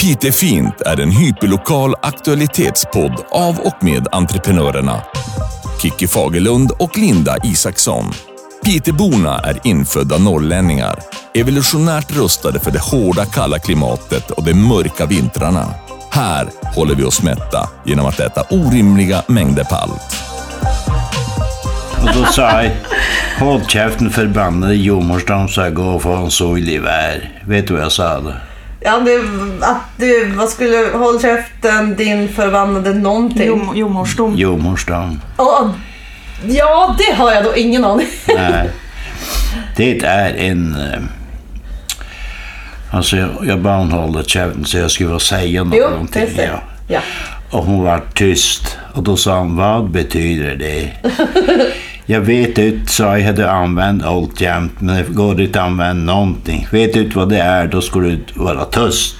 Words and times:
Pitefint 0.00 0.80
är 0.80 1.00
en 1.00 1.10
hyperlokal 1.10 1.94
aktualitetspodd 2.02 3.24
av 3.30 3.58
och 3.58 3.84
med 3.84 4.06
entreprenörerna 4.12 5.02
Kicki 5.82 6.06
Fagerlund 6.06 6.70
och 6.78 6.98
Linda 6.98 7.36
Isaksson. 7.44 8.04
Piteborna 8.64 9.38
är 9.38 9.58
infödda 9.64 10.18
norrlänningar, 10.18 10.98
evolutionärt 11.34 12.16
rustade 12.16 12.60
för 12.60 12.70
det 12.70 12.80
hårda 12.80 13.24
kalla 13.26 13.58
klimatet 13.58 14.30
och 14.30 14.44
de 14.44 14.54
mörka 14.54 15.06
vintrarna. 15.06 15.74
Här 16.10 16.48
håller 16.74 16.94
vi 16.94 17.04
oss 17.04 17.22
mätta 17.22 17.68
genom 17.84 18.06
att 18.06 18.20
äta 18.20 18.42
orimliga 18.50 19.22
mängder 19.26 19.64
palt. 19.64 20.16
Och 22.02 22.14
då 22.14 22.24
sa 22.24 22.62
jag, 22.62 22.72
håll 23.38 23.66
käften 23.66 24.10
förbannade 24.10 24.74
jomorsdagen 24.74 25.48
så 25.48 25.60
jag 25.60 25.74
går 25.74 25.94
och 25.94 26.02
får 26.02 26.16
en 26.16 26.30
så 26.30 26.56
i 26.56 26.60
livär. 26.60 27.40
Vet 27.46 27.66
du 27.66 27.74
vad 27.74 27.82
jag 27.82 27.92
sa 27.92 28.20
då? 28.20 28.32
Ja, 28.82 29.00
det, 29.00 29.20
att 29.66 29.80
du, 29.96 30.24
vad 30.30 30.48
skulle, 30.48 30.90
håll 30.98 31.20
käften 31.20 31.96
din 31.96 32.28
förbannade 32.28 32.94
någonting. 32.94 33.46
Jo, 33.46 33.74
jomorsdom. 33.74 34.36
Jomorsdagen. 34.36 35.20
Ja, 35.38 35.74
ja, 36.46 36.96
det 36.98 37.14
har 37.14 37.32
jag 37.32 37.44
då 37.44 37.56
ingen 37.56 37.84
aning. 37.84 38.06
Nej. 38.36 38.70
Det 39.76 40.00
är 40.04 40.34
en... 40.34 40.74
eh, 40.92 41.00
Alltså 42.92 43.16
jag, 43.16 43.28
hålla 43.90 44.22
käften 44.22 44.64
så 44.64 44.78
jag 44.78 44.90
skulle 44.90 45.20
säga 45.20 45.66
Jo, 45.72 45.88
någonting. 45.90 46.26
Ja. 46.36 46.62
Ja. 46.88 47.00
Och 47.50 47.64
hon 47.64 47.84
var 47.84 48.02
tyst. 48.14 48.78
Och 48.94 49.02
då 49.02 49.16
sa 49.16 49.38
hon, 49.38 49.56
vad 49.56 49.90
betyder 49.90 50.56
det? 50.56 50.90
jag 52.10 52.20
vet 52.20 52.58
inte, 52.58 52.92
så 52.92 53.02
jag 53.02 53.20
hade 53.20 53.50
använt 53.50 54.04
allt 54.04 54.40
jämt, 54.40 54.72
men 54.78 54.96
det 54.96 55.14
går 55.14 55.40
inte 55.40 55.60
att 55.60 55.66
använda 55.66 56.12
någonting. 56.14 56.66
Vet 56.70 56.92
du 56.92 57.00
inte 57.00 57.18
vad 57.18 57.28
det 57.28 57.38
är, 57.38 57.66
då 57.66 57.80
ska 57.80 57.98
du 57.98 58.18
vara 58.34 58.64
tyst. 58.64 59.16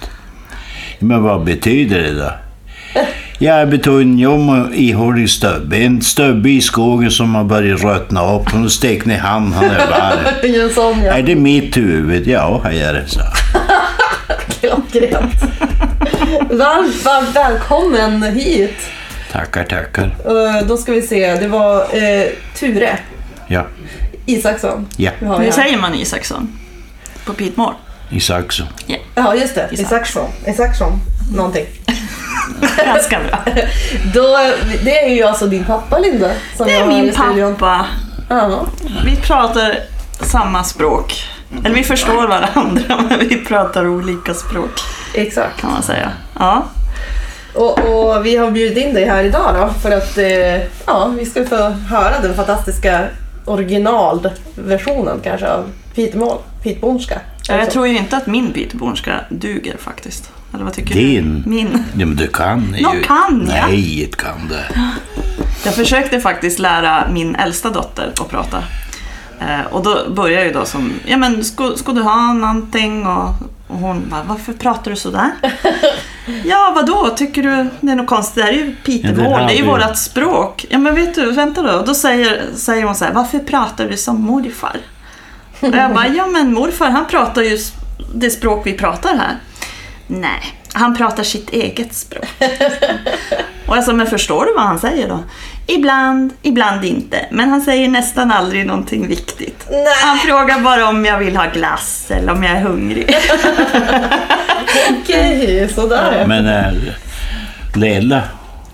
Men 0.99 1.23
vad 1.23 1.45
betyder 1.45 1.99
det 1.99 2.15
då? 2.15 2.33
Jag 3.39 3.87
en 3.87 4.19
jom 4.19 4.73
ihålig 4.75 5.31
stubbe. 5.31 5.77
En 5.77 6.03
stubbe 6.03 6.51
i 6.51 6.61
skogen 6.61 7.11
som 7.11 7.35
har 7.35 7.45
börjat 7.45 7.83
ruttna 7.83 8.35
upp. 8.35 8.51
Hon 8.53 8.71
stek 8.71 9.05
ner 9.05 9.19
hand, 9.19 9.55
han 9.55 9.65
är 9.65 9.87
varm. 9.87 10.71
Sån 10.75 11.05
ja. 11.05 11.13
Är 11.13 11.23
det 11.23 11.35
mitt 11.35 11.77
huvud? 11.77 12.29
Ja, 12.29 12.61
här 12.65 12.73
är 12.73 12.95
det, 12.95 13.07
så. 13.07 13.21
Klockrent. 14.61 15.35
Varmt, 16.51 17.05
varmt 17.05 17.37
välkommen 17.37 18.23
hit. 18.23 18.77
Tackar, 19.33 19.65
tackar. 19.65 20.17
Eh, 20.27 20.67
Då 20.67 20.77
ska 20.77 20.93
vi 20.93 21.03
se, 21.03 21.35
det 21.35 21.49
var 21.49 21.81
eh, 21.81 22.27
Ture 22.55 22.99
Ja, 23.47 23.67
Isaksson. 24.27 24.87
ja. 24.97 25.11
Vi 25.19 25.27
har 25.27 25.39
vi 25.39 25.45
Hur 25.45 25.53
här. 25.53 25.63
säger 25.63 25.79
man 25.79 25.95
Isaksson? 25.95 26.59
På 27.25 27.33
pitmål? 27.33 27.75
Isaksson. 28.11 28.67
Ja, 29.15 29.35
just 29.35 29.55
det. 29.55 29.69
Isaksson. 29.73 29.87
Isaksson. 29.99 30.31
Isaksson. 30.47 30.93
Någonting. 31.37 31.67
Ganska 32.85 33.21
bra. 33.29 33.39
Då, 34.15 34.39
det 34.85 34.99
är 35.05 35.09
ju 35.15 35.23
alltså 35.23 35.47
din 35.47 35.65
pappa 35.65 35.99
Linda. 35.99 36.31
Som 36.57 36.67
Det 36.67 36.73
jag 36.73 36.81
är 36.83 36.87
har 36.87 36.93
i 36.99 37.03
min 37.03 37.13
studion. 37.13 37.55
pappa. 37.55 37.87
Ja. 38.29 38.67
Vi 39.05 39.17
pratar 39.17 39.75
samma 40.21 40.65
språk. 40.65 41.25
Eller 41.65 41.75
vi 41.77 41.85
förstår 41.85 42.27
varandra, 42.29 42.83
men 43.09 43.19
vi 43.29 43.37
pratar 43.37 43.87
olika 43.89 44.35
språk 44.35 44.71
Exakt. 45.15 45.61
kan 45.61 45.71
man 45.71 45.83
säga. 45.83 46.11
Ja, 46.39 46.65
Och, 47.55 47.79
och 47.79 48.27
vi 48.27 48.37
har 48.37 48.51
bjudit 48.51 48.79
in 48.85 48.95
dig 48.95 49.05
här 49.05 49.25
idag 49.25 49.55
då 49.55 49.69
för 49.83 49.91
att 49.91 50.19
eh, 50.19 50.63
ja, 50.87 51.13
vi 51.19 51.27
ska 51.27 51.45
få 51.45 51.57
höra 51.69 52.21
den 52.23 52.35
fantastiska 52.35 53.05
originalversionen 53.45 55.21
kanske 55.25 55.49
av 55.53 55.65
Pitemål, 55.95 56.39
Pitbornska. 56.63 57.21
jag 57.49 57.71
tror 57.71 57.87
ju 57.87 57.99
inte 57.99 58.17
att 58.17 58.27
min 58.27 58.53
pitebornska 58.53 59.21
duger 59.29 59.77
faktiskt. 59.79 60.31
Eller 60.55 60.65
vad 60.65 60.73
tycker 60.73 60.95
Din? 60.95 61.43
du? 61.45 61.51
Min. 61.51 61.85
Ja, 61.99 62.07
men 62.07 62.17
du 62.17 62.27
kan 62.27 62.75
ju. 62.77 62.83
Nå, 62.83 62.91
kan 62.91 63.49
jag? 63.55 63.69
Nej, 63.71 64.09
det 64.11 64.17
kan 64.17 64.49
det. 64.49 64.81
Jag 65.65 65.75
försökte 65.75 66.21
faktiskt 66.21 66.59
lära 66.59 67.09
min 67.13 67.35
äldsta 67.35 67.71
dotter 67.71 68.13
att 68.21 68.29
prata. 68.29 68.63
Eh, 69.41 69.67
och 69.71 69.83
då 69.83 70.11
började 70.11 70.35
jag 70.43 70.47
ju 70.47 70.53
då 70.53 70.65
som, 70.65 70.93
ja 71.07 71.17
men 71.17 71.45
ska, 71.45 71.73
ska 71.77 71.93
du 71.93 72.03
ha 72.03 72.33
någonting? 72.33 73.07
Och, 73.07 73.29
och 73.67 73.79
hon 73.79 74.03
bara, 74.11 74.23
varför 74.23 74.53
pratar 74.53 74.91
du 74.91 74.97
sådär? 74.97 75.31
ja 76.45 76.73
vadå, 76.75 77.09
tycker 77.17 77.43
du 77.43 77.67
det 77.81 77.93
är 77.93 77.97
något 77.97 78.07
konstigt? 78.07 78.35
Det 78.37 78.43
här 78.43 78.53
är 78.53 78.57
ju 78.57 78.67
Ja, 78.71 78.75
pitemål, 78.85 79.41
det 79.41 79.47
det 79.47 79.53
är 79.53 79.57
ju 79.57 79.63
vi. 79.63 79.69
vårat 79.69 79.99
språk. 79.99 80.67
Ja 80.71 80.79
men 80.79 80.95
vet 80.95 81.15
du, 81.15 81.33
vänta 81.33 81.63
då. 81.63 81.83
Då 81.87 81.95
säger, 81.95 82.43
säger 82.55 82.85
hon 82.85 82.95
så 82.95 83.05
här, 83.05 83.13
varför 83.13 83.39
pratar 83.39 83.89
du 83.89 83.97
som 83.97 84.21
morfar? 84.23 84.77
Och 85.61 85.69
jag 85.77 85.95
bara, 85.95 86.09
ja 86.09 86.27
men 86.27 86.53
morfar 86.55 86.91
han 86.91 87.07
pratar 87.07 87.43
ju 87.43 87.59
det 88.15 88.31
språk 88.31 88.67
vi 88.67 88.73
pratar 88.73 89.17
här. 89.17 89.37
Nej, 90.07 90.55
han 90.73 90.97
pratar 90.97 91.23
sitt 91.23 91.51
eget 91.51 91.95
språk. 91.95 92.29
Och 93.71 93.77
jag 93.77 93.85
sa, 93.85 93.93
men 93.93 94.07
förstår 94.07 94.45
du 94.45 94.53
vad 94.55 94.65
han 94.65 94.79
säger 94.79 95.09
då? 95.09 95.19
Ibland, 95.67 96.33
ibland 96.43 96.85
inte. 96.85 97.27
Men 97.31 97.51
han 97.51 97.61
säger 97.61 97.89
nästan 97.89 98.31
aldrig 98.31 98.67
någonting 98.67 99.09
viktigt. 99.09 99.67
Nej. 99.71 99.87
Han 100.05 100.19
frågar 100.19 100.61
bara 100.61 100.89
om 100.89 101.05
jag 101.05 101.19
vill 101.19 101.37
ha 101.37 101.47
glass 101.47 102.11
eller 102.11 102.33
om 102.33 102.43
jag 102.43 102.53
är 102.57 102.61
hungrig. 102.63 103.17
Okej, 105.03 105.69
sådär 105.75 106.19
ja. 106.21 106.27
Men 106.27 106.47
äh, 106.47 106.73
Lilla, 107.75 108.23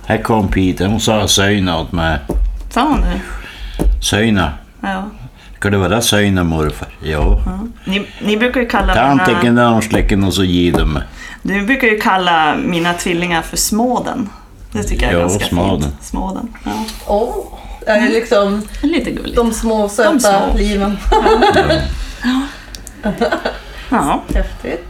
här 0.06 0.22
kom 0.22 0.48
Peter. 0.48 0.86
Hon 0.86 1.00
sa 1.00 1.28
söjna 1.28 1.78
åt 1.78 1.92
mig. 1.92 2.18
Sa 2.70 2.80
han 2.80 3.00
det? 3.00 3.20
Söjna. 4.04 4.52
Ja. 4.80 5.10
Ska 5.58 5.70
det 5.70 5.78
vara 5.78 6.00
söjna 6.00 6.44
morfar? 6.44 6.88
Ja. 7.02 7.40
Ni, 7.84 8.06
ni 8.22 8.36
brukar 8.36 8.60
ju 8.60 8.66
kalla 8.68 8.94
Tanten 8.94 9.36
mina, 9.42 9.68
hon 9.68 9.82
släcker 9.82 10.26
och 10.26 10.34
så 10.34 10.44
ger 10.44 10.72
dem. 10.72 10.98
ni 11.42 11.62
brukar 11.62 11.86
ju 11.88 11.98
kalla 11.98 12.56
mina 12.56 12.92
tvillingar 12.94 13.42
för 13.42 13.56
småden. 13.56 14.28
Det 14.76 14.82
tycker 14.82 15.02
jag 15.06 15.12
är 15.12 15.16
Ja, 15.16 15.20
ganska 15.22 15.46
småden. 15.46 15.82
fint. 15.82 15.94
Småden. 16.04 16.54
Ja. 16.64 16.84
Åh, 17.06 17.36
är 17.86 18.00
det 18.00 18.08
liksom 18.08 18.62
Lite 18.82 19.10
gulligt. 19.10 19.36
de 19.36 19.52
små 19.52 19.88
söta 19.88 20.12
De 20.12 20.20
små. 20.20 20.58
liven? 20.58 20.96
Ja. 23.90 24.22
Häftigt. 24.34 24.84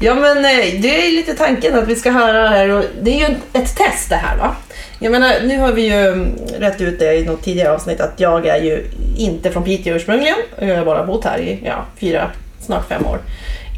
Ja 0.00 0.14
men 0.14 0.36
eh, 0.38 0.80
det 0.80 1.06
är 1.08 1.12
lite 1.12 1.34
tanken 1.34 1.78
att 1.78 1.88
vi 1.88 1.96
ska 1.96 2.10
höra 2.10 2.42
det 2.42 2.48
här 2.48 2.68
och 2.68 2.84
det 3.02 3.10
är 3.22 3.28
ju 3.28 3.34
ett 3.52 3.76
test 3.76 4.08
det 4.08 4.16
här 4.16 4.36
va? 4.36 4.54
Jag 4.98 5.12
menar 5.12 5.34
nu 5.44 5.58
har 5.58 5.72
vi 5.72 5.82
ju 5.82 6.08
mm, 6.08 6.28
rätt 6.58 6.80
ut 6.80 6.98
det 6.98 7.14
i 7.14 7.24
något 7.24 7.42
tidigare 7.42 7.74
avsnitt 7.74 8.00
att 8.00 8.12
jag 8.16 8.46
är 8.46 8.62
ju 8.62 8.84
inte 9.16 9.50
från 9.50 9.62
Piteå 9.64 9.94
ursprungligen. 9.96 10.36
Jag 10.60 10.76
har 10.76 10.84
bara 10.84 11.06
bott 11.06 11.24
här 11.24 11.38
i 11.38 11.60
ja, 11.64 11.84
fyra, 12.00 12.30
snart 12.60 12.88
fem 12.88 13.06
år. 13.06 13.18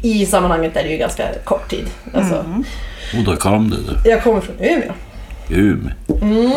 I 0.03 0.25
sammanhanget 0.25 0.77
är 0.77 0.83
det 0.83 0.89
ju 0.89 0.97
ganska 0.97 1.23
kort 1.43 1.69
tid. 1.69 1.85
Alltså, 2.13 2.45
Och 3.17 3.23
då 3.25 3.35
kom 3.35 3.69
då. 3.69 4.09
Jag 4.09 4.23
kommer 4.23 4.41
från 4.41 4.55
Umeå. 4.59 4.91
Umeå. 5.49 5.91
Mm. 6.21 6.51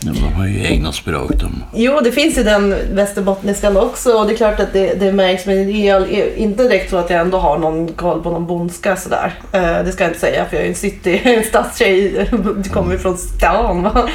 Ja, 0.00 0.12
de 0.12 0.32
har 0.32 0.46
ju 0.46 0.64
egna 0.64 0.92
språk 0.92 1.30
de. 1.40 1.64
Jo, 1.74 2.00
det 2.04 2.12
finns 2.12 2.38
ju 2.38 2.42
den 2.42 2.74
västerbottniskan 2.92 3.76
också 3.76 4.12
och 4.12 4.26
det 4.26 4.32
är 4.32 4.36
klart 4.36 4.60
att 4.60 4.72
det, 4.72 4.94
det 5.00 5.12
märks 5.12 5.46
men 5.46 5.66
det 5.66 5.88
är 5.88 6.36
inte 6.36 6.62
direkt 6.62 6.90
så 6.90 6.96
att 6.96 7.10
jag 7.10 7.20
ändå 7.20 7.38
har 7.38 7.58
någon 7.58 7.88
koll 7.88 8.22
på 8.22 8.30
någon 8.30 8.46
bondska 8.46 8.96
sådär. 8.96 9.34
Eh, 9.52 9.84
det 9.84 9.92
ska 9.92 10.04
jag 10.04 10.10
inte 10.10 10.20
säga 10.20 10.44
för 10.44 10.56
jag 10.56 10.64
är 10.64 10.68
en 10.68 10.74
city, 10.74 11.20
en 11.24 11.44
stadstjej, 11.44 12.28
du 12.56 12.70
kommer 12.70 12.92
ju 12.92 12.98
från 12.98 13.18
stan 13.18 13.82
va? 13.82 14.08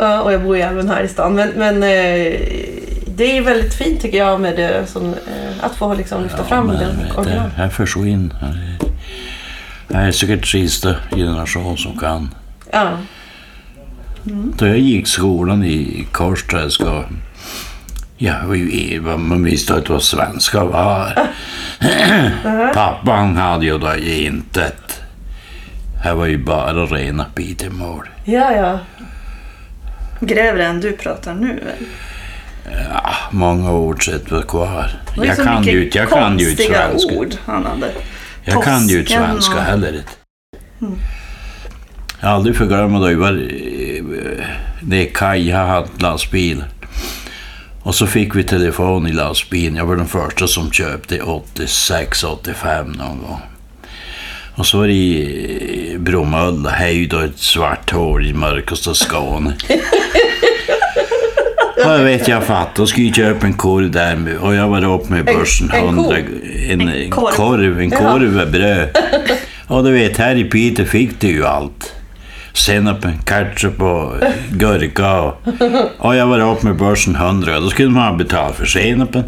Eh, 0.00 0.18
och 0.18 0.32
jag 0.32 0.42
bor 0.42 0.56
ju 0.56 0.62
även 0.62 0.88
här 0.88 1.02
i 1.02 1.08
stan. 1.08 1.34
Men, 1.34 1.48
men 1.48 1.82
eh, 1.82 2.40
det 3.16 3.36
är 3.36 3.42
väldigt 3.42 3.74
fint 3.74 4.00
tycker 4.00 4.18
jag 4.18 4.40
med 4.40 4.56
det, 4.56 4.86
som, 4.86 5.06
eh, 5.06 5.64
att 5.64 5.74
få 5.74 5.94
liksom 5.94 6.22
lyfta 6.22 6.44
fram 6.44 6.66
men 6.66 6.76
den 6.76 6.96
original. 7.16 7.50
här 7.56 7.68
försvinner. 7.68 8.34
Här 8.40 8.76
är, 9.88 9.94
här 9.94 10.08
är 10.08 10.12
säkert 10.12 10.46
sista 10.46 10.94
generation 11.10 11.76
som 11.78 11.98
kan. 11.98 12.34
Ja. 12.70 12.90
Då 14.58 14.66
jag 14.66 14.78
gick 14.78 15.06
skolan 15.08 15.64
i 15.64 16.06
Korsträsk 16.12 16.80
Ja, 18.16 18.34
vi- 18.48 19.00
man 19.16 19.44
visste 19.44 19.74
att 19.74 19.86
det 19.86 19.92
var 19.92 20.00
svenska 20.00 20.64
var. 20.64 21.28
Pappan 22.74 23.36
hade 23.36 23.64
ju 23.66 23.78
då 23.78 23.96
intet. 23.96 25.00
Här 26.04 26.14
var 26.14 26.26
ju 26.26 26.38
bara 26.38 26.72
rena 26.86 27.24
pitemål. 27.24 28.08
ja, 28.24 28.52
ja. 28.56 28.78
Grövre 30.20 30.66
än 30.66 30.80
du 30.80 30.92
pratar 30.92 31.34
nu 31.34 31.46
väl? 31.48 31.86
Ja, 32.90 33.10
många 33.30 33.72
ord 33.72 34.04
sett 34.06 34.30
var 34.30 34.42
kvar. 34.42 34.90
Det 35.14 35.20
var 35.20 35.26
Jag 35.26 35.36
kan 35.36 35.64
ju 35.64 35.72
mycket 35.72 35.84
inte, 35.86 35.98
jag 35.98 36.08
kan 36.10 36.38
ju 36.38 36.50
inte 36.50 36.62
konstiga 36.62 36.88
svenska. 36.88 37.14
ord 37.14 37.34
han 37.46 37.66
hade. 37.66 37.90
Jag 38.44 38.62
kan 38.64 38.88
ju 38.88 38.98
inte 39.00 39.12
svenska 39.12 39.54
och- 39.56 39.62
heller 39.62 39.92
inte. 39.96 40.10
Jag 42.20 42.28
har 42.28 42.34
aldrig 42.36 42.56
förglömt 42.56 43.00
då 43.00 43.10
jag 43.10 43.18
var 43.18 43.32
eh, 44.12 44.44
nere 44.80 45.02
i 45.02 45.10
Kaja 45.14 45.66
hade 45.66 45.88
lastbil. 45.98 46.64
Och 47.82 47.94
så 47.94 48.06
fick 48.06 48.36
vi 48.36 48.44
telefon 48.44 49.06
i 49.06 49.12
lastbilen. 49.12 49.76
Jag 49.76 49.86
var 49.86 49.96
den 49.96 50.06
första 50.06 50.46
som 50.46 50.72
köpte 50.72 51.18
86-85 51.18 52.84
någon 52.84 53.18
gång. 53.18 53.40
Och 54.54 54.66
så 54.66 54.78
var 54.78 54.86
det 54.86 54.92
i 54.92 55.96
Bromölla, 55.98 56.70
höjd 56.70 57.14
och 57.14 57.22
ett 57.22 57.38
svart 57.38 57.90
hål 57.90 58.26
i 58.26 58.32
mörkaste 58.32 58.94
Skåne. 58.94 59.54
Och 61.84 61.90
jag 61.90 62.04
vet, 62.04 62.28
jag 62.28 62.44
fattade. 62.44 62.82
Och 62.82 62.88
skulle 62.88 63.12
köpa 63.12 63.46
en 63.46 63.52
korv 63.52 63.90
där 63.90 64.38
och 64.40 64.54
jag 64.54 64.68
var 64.68 64.94
upp 64.94 65.08
med 65.08 65.24
börsen. 65.24 65.70
en 65.70 65.80
ko? 65.96 66.12
100, 66.12 66.16
en, 66.68 66.80
En 66.80 66.88
en 66.88 67.10
korv. 67.10 67.80
En 67.80 67.90
korv 67.90 68.32
med 68.32 68.50
bröd. 68.50 68.88
Och 69.66 69.84
du 69.84 69.92
vet, 69.92 70.16
här 70.16 70.36
i 70.36 70.44
Piteå 70.44 70.86
fick 70.86 71.20
du 71.20 71.28
ju 71.28 71.46
allt. 71.46 71.94
Senapen, 72.52 73.18
ketchup 73.26 73.82
och 73.82 74.14
gurka. 74.50 75.20
Och, 75.20 75.34
och 75.98 76.16
jag 76.16 76.26
var 76.26 76.40
upp 76.40 76.62
med 76.62 76.76
börsen 76.76 77.14
100. 77.16 77.60
Då 77.60 77.70
skulle 77.70 77.90
man 77.90 78.18
betala 78.18 78.52
för 78.52 78.66
senapen, 78.66 79.24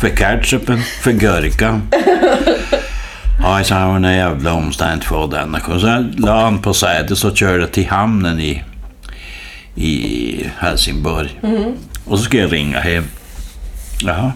för 0.00 0.08
ketchupen, 0.16 0.82
för 1.02 1.12
gurkan. 1.12 1.82
Ja, 3.42 3.56
jag 3.58 3.66
sa, 3.66 3.78
det 3.78 3.86
var 3.86 3.96
en 3.96 4.16
jävla 4.16 4.52
omständigt 4.52 5.04
för 5.08 5.26
denna. 5.26 5.58
Och 5.68 5.80
jag 5.80 6.20
la 6.20 6.42
han 6.44 6.58
på 6.58 6.74
sätet 6.74 7.24
och 7.24 7.36
körde 7.36 7.66
till 7.66 7.88
hamnen 7.88 8.40
i, 8.40 8.62
i 9.74 10.46
Helsingborg. 10.58 11.40
Och 12.04 12.18
så 12.18 12.24
skulle 12.24 12.42
jag 12.42 12.52
ringa 12.52 12.80
hem. 12.80 13.04
Jaha. 14.02 14.32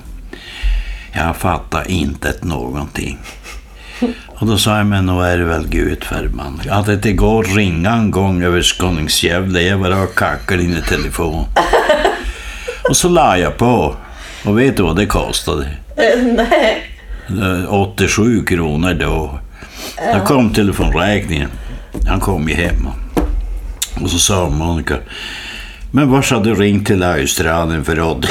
Jag 1.13 1.37
fattar 1.37 1.91
inte 1.91 2.35
någonting. 2.43 3.19
Och 4.27 4.47
då 4.47 4.59
sa 4.59 4.77
jag, 4.77 4.87
men 4.87 5.07
nog 5.07 5.25
är 5.25 5.39
det 5.39 5.45
väl 5.45 5.69
Gud 5.69 6.05
för 6.05 6.29
man. 6.29 6.61
Att 6.71 6.87
det 6.87 6.93
inte 6.93 7.13
går 7.13 7.45
att 7.45 7.57
ringa 7.57 7.91
en 7.91 8.11
gång 8.11 8.43
över 8.43 8.63
Skåningsgävle, 8.63 9.63
jag 9.63 9.81
bara 9.81 10.07
kackar 10.07 10.61
in 10.61 10.77
i 10.77 10.83
telefon. 10.83 11.45
Och 12.89 12.97
så 12.97 13.09
la 13.09 13.39
jag 13.39 13.57
på. 13.57 13.97
Och 14.45 14.59
vet 14.59 14.77
du 14.77 14.83
vad 14.83 14.97
det 14.97 15.07
kostade? 15.07 15.67
Nej. 16.23 16.83
Eh, 17.29 17.73
87 17.73 18.45
kronor 18.45 18.95
då. 18.95 19.41
Då 20.15 20.21
kom 20.27 20.53
telefonräkningen. 20.55 21.51
Han 22.09 22.21
kom 22.21 22.49
ju 22.49 22.55
hem. 22.55 22.89
Och 24.01 24.11
så 24.11 24.19
sa 24.19 24.49
Monica, 24.49 24.95
men 25.91 26.11
vars 26.11 26.31
har 26.33 26.45
du 26.45 26.55
ringt 26.55 26.87
till 26.87 27.03
Australien 27.03 27.85
för 27.85 28.01
Odd? 28.01 28.27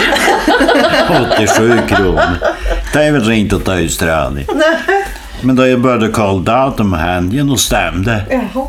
87 1.38 1.80
kronor. 1.88 2.38
Det 2.94 3.04
är 3.04 3.12
väl 3.12 3.24
ringt 3.24 3.54
åt 3.54 3.68
Australien. 3.68 4.48
Men 5.42 5.56
då 5.56 5.68
jag 5.68 5.82
började 5.82 6.08
kolla 6.08 6.40
datum 6.44 6.94
och 6.94 7.00
händelsen 7.00 7.50
och 7.50 7.60
stämde. 7.60 8.26
Jaha. 8.32 8.68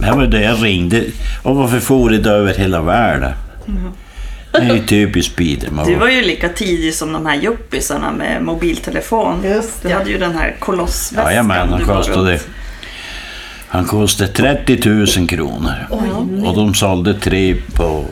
Det 0.00 0.10
var 0.12 0.26
det 0.26 0.42
jag 0.42 0.64
ringde. 0.64 1.04
Och 1.42 1.56
varför 1.56 1.80
for 1.80 2.10
det 2.10 2.30
över 2.30 2.54
hela 2.54 2.80
världen? 2.82 3.32
Det 4.52 4.58
är 4.58 4.74
ju 4.74 4.86
typiskt 4.86 5.36
Peter. 5.36 5.70
Du 5.86 5.94
var 5.94 6.08
ju 6.08 6.22
lika 6.22 6.48
tidig 6.48 6.94
som 6.94 7.12
de 7.12 7.26
här 7.26 7.34
juppisarna 7.34 8.12
med 8.12 8.42
mobiltelefon. 8.42 9.42
Just 9.44 9.82
Du 9.82 9.88
det. 9.88 9.94
hade 9.94 10.10
ju 10.10 10.18
den 10.18 10.32
här 10.34 10.56
kolossväskan. 10.58 11.26
Jajamän, 11.30 11.68
han 11.68 11.78
du 11.78 11.84
kostade... 11.84 12.38
Han 13.68 13.84
kostade 13.84 14.30
30 14.32 14.88
000 15.18 15.28
kronor. 15.28 15.74
Och 16.46 16.54
de 16.56 16.74
sålde 16.74 17.14
tre 17.14 17.54
på 17.74 18.04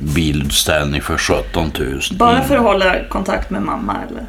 bilutställning 0.00 1.00
för 1.02 1.18
17 1.18 1.70
000. 1.78 2.00
Bara 2.12 2.42
för 2.42 2.56
att 2.56 2.62
hålla 2.62 2.94
kontakt 3.08 3.50
med 3.50 3.62
mamma 3.62 3.96
eller? 4.10 4.24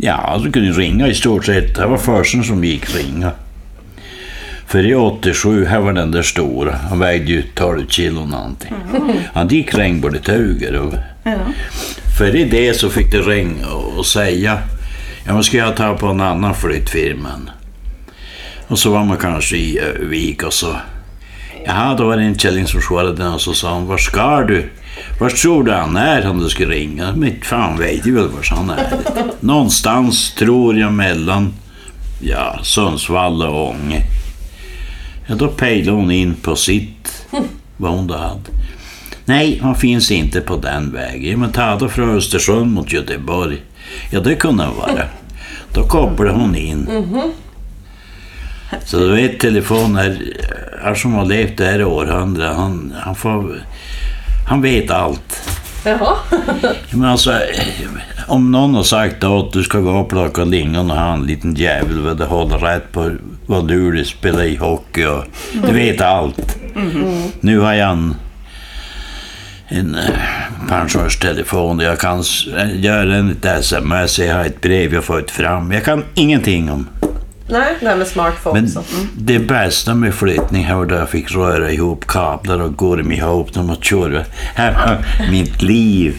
Ja, 0.00 0.40
du 0.44 0.52
kunde 0.52 0.70
ringa 0.72 1.08
i 1.08 1.14
stort 1.14 1.44
sett. 1.44 1.74
Det 1.74 1.86
var 1.86 1.96
försten 1.98 2.44
som 2.44 2.64
gick 2.64 2.94
ringa. 2.96 3.30
För 4.66 4.86
i 4.86 4.94
87, 4.94 5.64
här 5.64 5.80
var 5.80 5.92
den 5.92 6.10
där 6.10 6.22
stora. 6.22 6.76
Han 6.88 6.98
vägde 6.98 7.32
ju 7.32 7.42
12 7.54 7.86
kilo 7.88 8.26
någonting. 8.26 8.72
Han 9.34 9.48
gick 9.48 9.74
regnbågetauger. 9.74 10.74
Och 10.76 10.94
Ja. 11.26 11.32
för 12.18 12.36
i 12.36 12.44
det 12.44 12.74
så 12.74 12.90
fick 12.90 13.12
det 13.12 13.18
ringa 13.18 13.66
och 13.68 14.06
säga. 14.06 14.58
Ja, 15.26 15.34
men 15.34 15.44
ska 15.44 15.56
jag 15.56 15.76
ta 15.76 15.94
på 15.94 16.06
en 16.06 16.20
annan 16.20 16.54
flyttfirma? 16.54 17.28
Och 18.66 18.78
så 18.78 18.90
var 18.90 19.04
man 19.04 19.16
kanske 19.16 19.56
i 19.56 19.78
Övik 19.78 20.42
och 20.42 20.52
så. 20.52 20.76
Jaha, 21.66 21.94
då 21.94 22.04
var 22.06 22.16
det 22.16 22.22
en 22.22 22.38
källing 22.38 22.66
som 22.66 22.80
svarade 22.80 23.28
och 23.28 23.40
så 23.40 23.54
sa 23.54 23.74
han, 23.74 23.86
var 23.86 23.98
ska 23.98 24.40
du? 24.42 24.70
Var 25.20 25.30
tror 25.30 25.64
du 25.64 25.72
han 25.72 25.96
är 25.96 26.28
om 26.30 26.40
du 26.40 26.48
ska 26.48 26.64
ringa? 26.64 27.12
Men 27.16 27.40
fan 27.42 27.78
vet 27.78 28.06
ju 28.06 28.14
väl 28.14 28.28
var 28.28 28.56
han 28.56 28.70
är. 28.70 28.86
Någonstans 29.40 30.34
tror 30.34 30.78
jag 30.78 30.92
mellan 30.92 31.52
ja, 32.20 32.58
Sundsvall 32.62 33.42
och 33.42 33.68
Ånge. 33.68 34.02
Ja, 35.26 35.34
då 35.34 35.48
pejlade 35.48 35.96
hon 35.96 36.10
in 36.10 36.34
på 36.34 36.56
sitt, 36.56 37.26
vad 37.76 37.92
hon 37.92 38.06
då 38.06 38.16
hade. 38.16 38.50
Nej, 39.24 39.58
han 39.62 39.74
finns 39.74 40.10
inte 40.10 40.40
på 40.40 40.56
den 40.56 40.92
vägen. 40.92 41.30
Ja, 41.30 41.36
Men 41.36 41.52
ta 41.52 41.76
då 41.78 41.88
från 41.88 42.16
Östersund 42.16 42.72
mot 42.72 42.92
Göteborg. 42.92 43.62
Ja, 44.10 44.20
det 44.20 44.34
kunde 44.34 44.64
han 44.64 44.76
vara. 44.76 45.04
Då 45.74 45.88
kopplade 45.88 46.30
hon 46.30 46.56
in. 46.56 46.88
Så 48.84 48.98
du 48.98 49.12
vet, 49.12 49.40
telefonen, 49.40 50.18
han 50.82 50.92
är 50.92 50.94
som 50.94 51.12
har 51.12 51.24
levt 51.26 51.56
det 51.56 51.64
här 51.64 51.84
århundradet. 51.84 52.56
Han, 52.56 52.94
han, 53.00 53.14
får, 53.14 53.62
han 54.46 54.62
vet 54.62 54.90
allt. 54.90 55.50
Jaha. 55.84 56.16
Men 56.90 57.04
alltså, 57.04 57.40
om 58.26 58.52
någon 58.52 58.74
har 58.74 58.82
sagt 58.82 59.24
att 59.24 59.52
du 59.52 59.62
ska 59.62 59.78
gå 59.80 59.90
och 59.90 60.08
plocka 60.08 60.44
lingon 60.44 60.90
och 60.90 60.96
ha 60.96 61.12
en 61.14 61.26
liten 61.26 61.54
jävel 61.54 62.00
vad 62.00 62.18
du 62.18 62.24
håller 62.24 62.58
rätt 62.58 62.92
på 62.92 63.10
vad 63.46 63.68
du 63.68 63.90
vill 63.90 64.06
spela 64.06 64.44
i 64.44 64.56
hockey 64.56 65.04
och 65.04 65.24
du 65.66 65.72
vet 65.72 66.00
allt. 66.00 66.58
Nu 67.40 67.58
har 67.58 67.72
jag 67.74 67.90
en, 67.90 68.14
en 69.68 69.94
eh, 69.94 70.00
pensionärstelefon 70.68 71.80
jag 71.80 71.98
kan 71.98 72.20
s- 72.20 72.46
göra 72.74 73.16
en 73.16 73.30
ett 73.30 73.44
sms, 73.44 74.18
jag 74.18 74.34
har 74.34 74.44
ett 74.44 74.60
brev 74.60 74.94
jag 74.94 75.04
fått 75.04 75.30
fram. 75.30 75.72
Jag 75.72 75.84
kan 75.84 76.04
ingenting 76.14 76.70
om. 76.70 76.88
Nej, 77.46 77.74
det 77.80 77.88
här 77.88 77.96
med 77.96 78.06
smartphone. 78.06 78.60
Men. 78.60 78.70
Mm. 78.70 79.08
det 79.16 79.38
bästa 79.38 79.94
med 79.94 80.14
flyttning 80.14 80.64
här 80.64 80.74
var 80.74 80.86
då 80.86 80.94
jag 80.94 81.08
fick 81.08 81.34
röra 81.34 81.70
ihop 81.70 82.06
kablar 82.06 82.62
och 82.62 82.76
gå 82.76 82.96
dem 82.96 83.12
ihop 83.12 83.52
dem 83.52 83.70
och 83.70 83.84
köra. 83.84 84.24
Här 84.54 84.72
har 84.72 84.98
mitt 85.30 85.62
liv. 85.62 86.16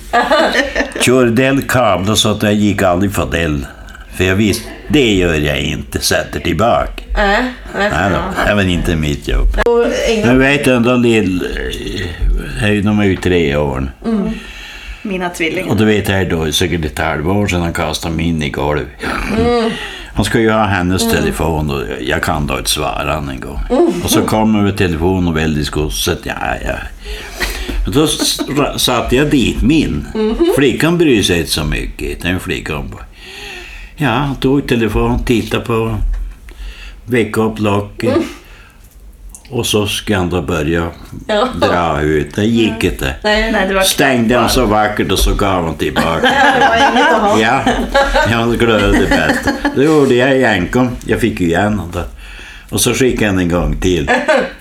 Kör 1.01 1.25
den 1.25 1.61
kablar 1.61 2.15
så 2.15 2.31
att 2.31 2.43
jag 2.43 2.53
gick 2.53 2.81
aldrig 2.81 3.13
för 3.13 3.27
den. 3.31 3.65
För 4.15 4.23
jag 4.23 4.35
visste, 4.35 4.69
det 4.87 5.13
gör 5.13 5.33
jag 5.33 5.59
inte, 5.59 5.99
sätter 5.99 6.39
tillbaka. 6.39 7.03
Nej, 7.17 7.43
nej. 7.77 7.91
Det 8.47 8.55
var 8.55 8.63
inte 8.63 8.95
mitt 8.95 9.27
jobb. 9.27 9.47
England, 10.07 10.37
vet 10.37 10.67
ändå 10.67 10.95
lill... 10.95 11.47
Hej, 12.59 12.81
de 12.81 12.99
är 12.99 13.05
ju 13.05 13.15
tre 13.15 13.55
år. 13.55 13.91
Mina 15.01 15.29
tvillingar. 15.29 15.69
Och 15.69 15.77
du 15.77 15.85
vet, 15.85 16.07
här 16.07 16.25
då, 16.25 16.51
säkert 16.51 16.85
ett 16.85 16.99
halvår 16.99 17.47
sedan 17.47 17.61
han 17.61 17.73
kastade 17.73 18.15
mig 18.15 18.25
in 18.25 18.43
i 18.43 18.49
golvet. 18.49 18.87
Han 20.15 20.25
ska 20.25 20.39
ju 20.39 20.51
ha 20.51 20.65
hennes 20.65 21.11
telefon 21.11 21.69
och 21.69 21.83
jag 22.01 22.23
kan 22.23 22.47
då 22.47 22.57
inte 22.57 22.69
svara 22.69 23.13
en 23.15 23.39
gång. 23.39 23.59
Och 24.03 24.09
så 24.09 24.21
kommer 24.21 24.59
över 24.59 24.71
telefon 24.71 25.27
och 25.27 25.37
väldigt 25.37 25.69
godset. 25.69 26.19
Ja, 26.23 26.35
ja. 26.65 26.75
Och 27.87 27.91
Då 27.91 28.07
satte 28.77 29.15
jag 29.15 29.31
dit 29.31 29.61
min. 29.61 30.07
Flickan 30.55 30.97
bryr 30.97 31.23
sig 31.23 31.39
inte 31.39 31.51
så 31.51 31.63
mycket. 31.63 32.21
Den 32.21 32.39
flickan 32.39 32.89
bara. 32.91 33.05
Ja, 33.95 34.35
tog 34.39 34.67
telefon, 34.67 35.23
tittade 35.23 35.65
på 35.65 35.95
väcka 37.05 37.41
upp 37.41 37.59
locket. 37.59 38.17
Och 39.49 39.65
så 39.65 39.87
ska 39.87 40.17
han 40.17 40.29
då 40.29 40.41
börja 40.41 40.87
Ja. 41.27 41.47
dra 41.61 42.01
ut. 42.01 42.35
Det 42.35 42.43
gick 42.45 42.83
inte. 42.83 43.15
nej, 43.23 43.51
Nej, 43.51 43.67
det 43.67 43.73
var 43.73 43.81
Stängde 43.81 44.37
han 44.37 44.49
så 44.49 44.65
vackert 44.65 45.11
och 45.11 45.19
så 45.19 45.33
gav 45.33 45.65
han 45.65 45.75
tillbaka. 45.75 46.21
det 46.59 46.67
var 46.69 46.75
inget 46.91 47.11
att 47.13 47.21
ha. 47.21 47.39
Ja, 47.39 47.61
jag 48.31 48.59
glömde 48.59 48.91
det 48.99 49.09
bästa. 49.09 49.51
Det 49.75 49.83
gjorde 49.83 50.13
jag 50.15 50.37
i 50.37 50.45
enkom. 50.45 50.89
Jag 51.05 51.19
fick 51.19 51.39
ju 51.41 51.47
igen 51.47 51.81
då. 51.93 52.01
Och 52.69 52.81
så 52.81 52.93
skickade 52.93 53.31
han 53.31 53.39
en 53.39 53.49
gång 53.49 53.75
till. 53.79 54.11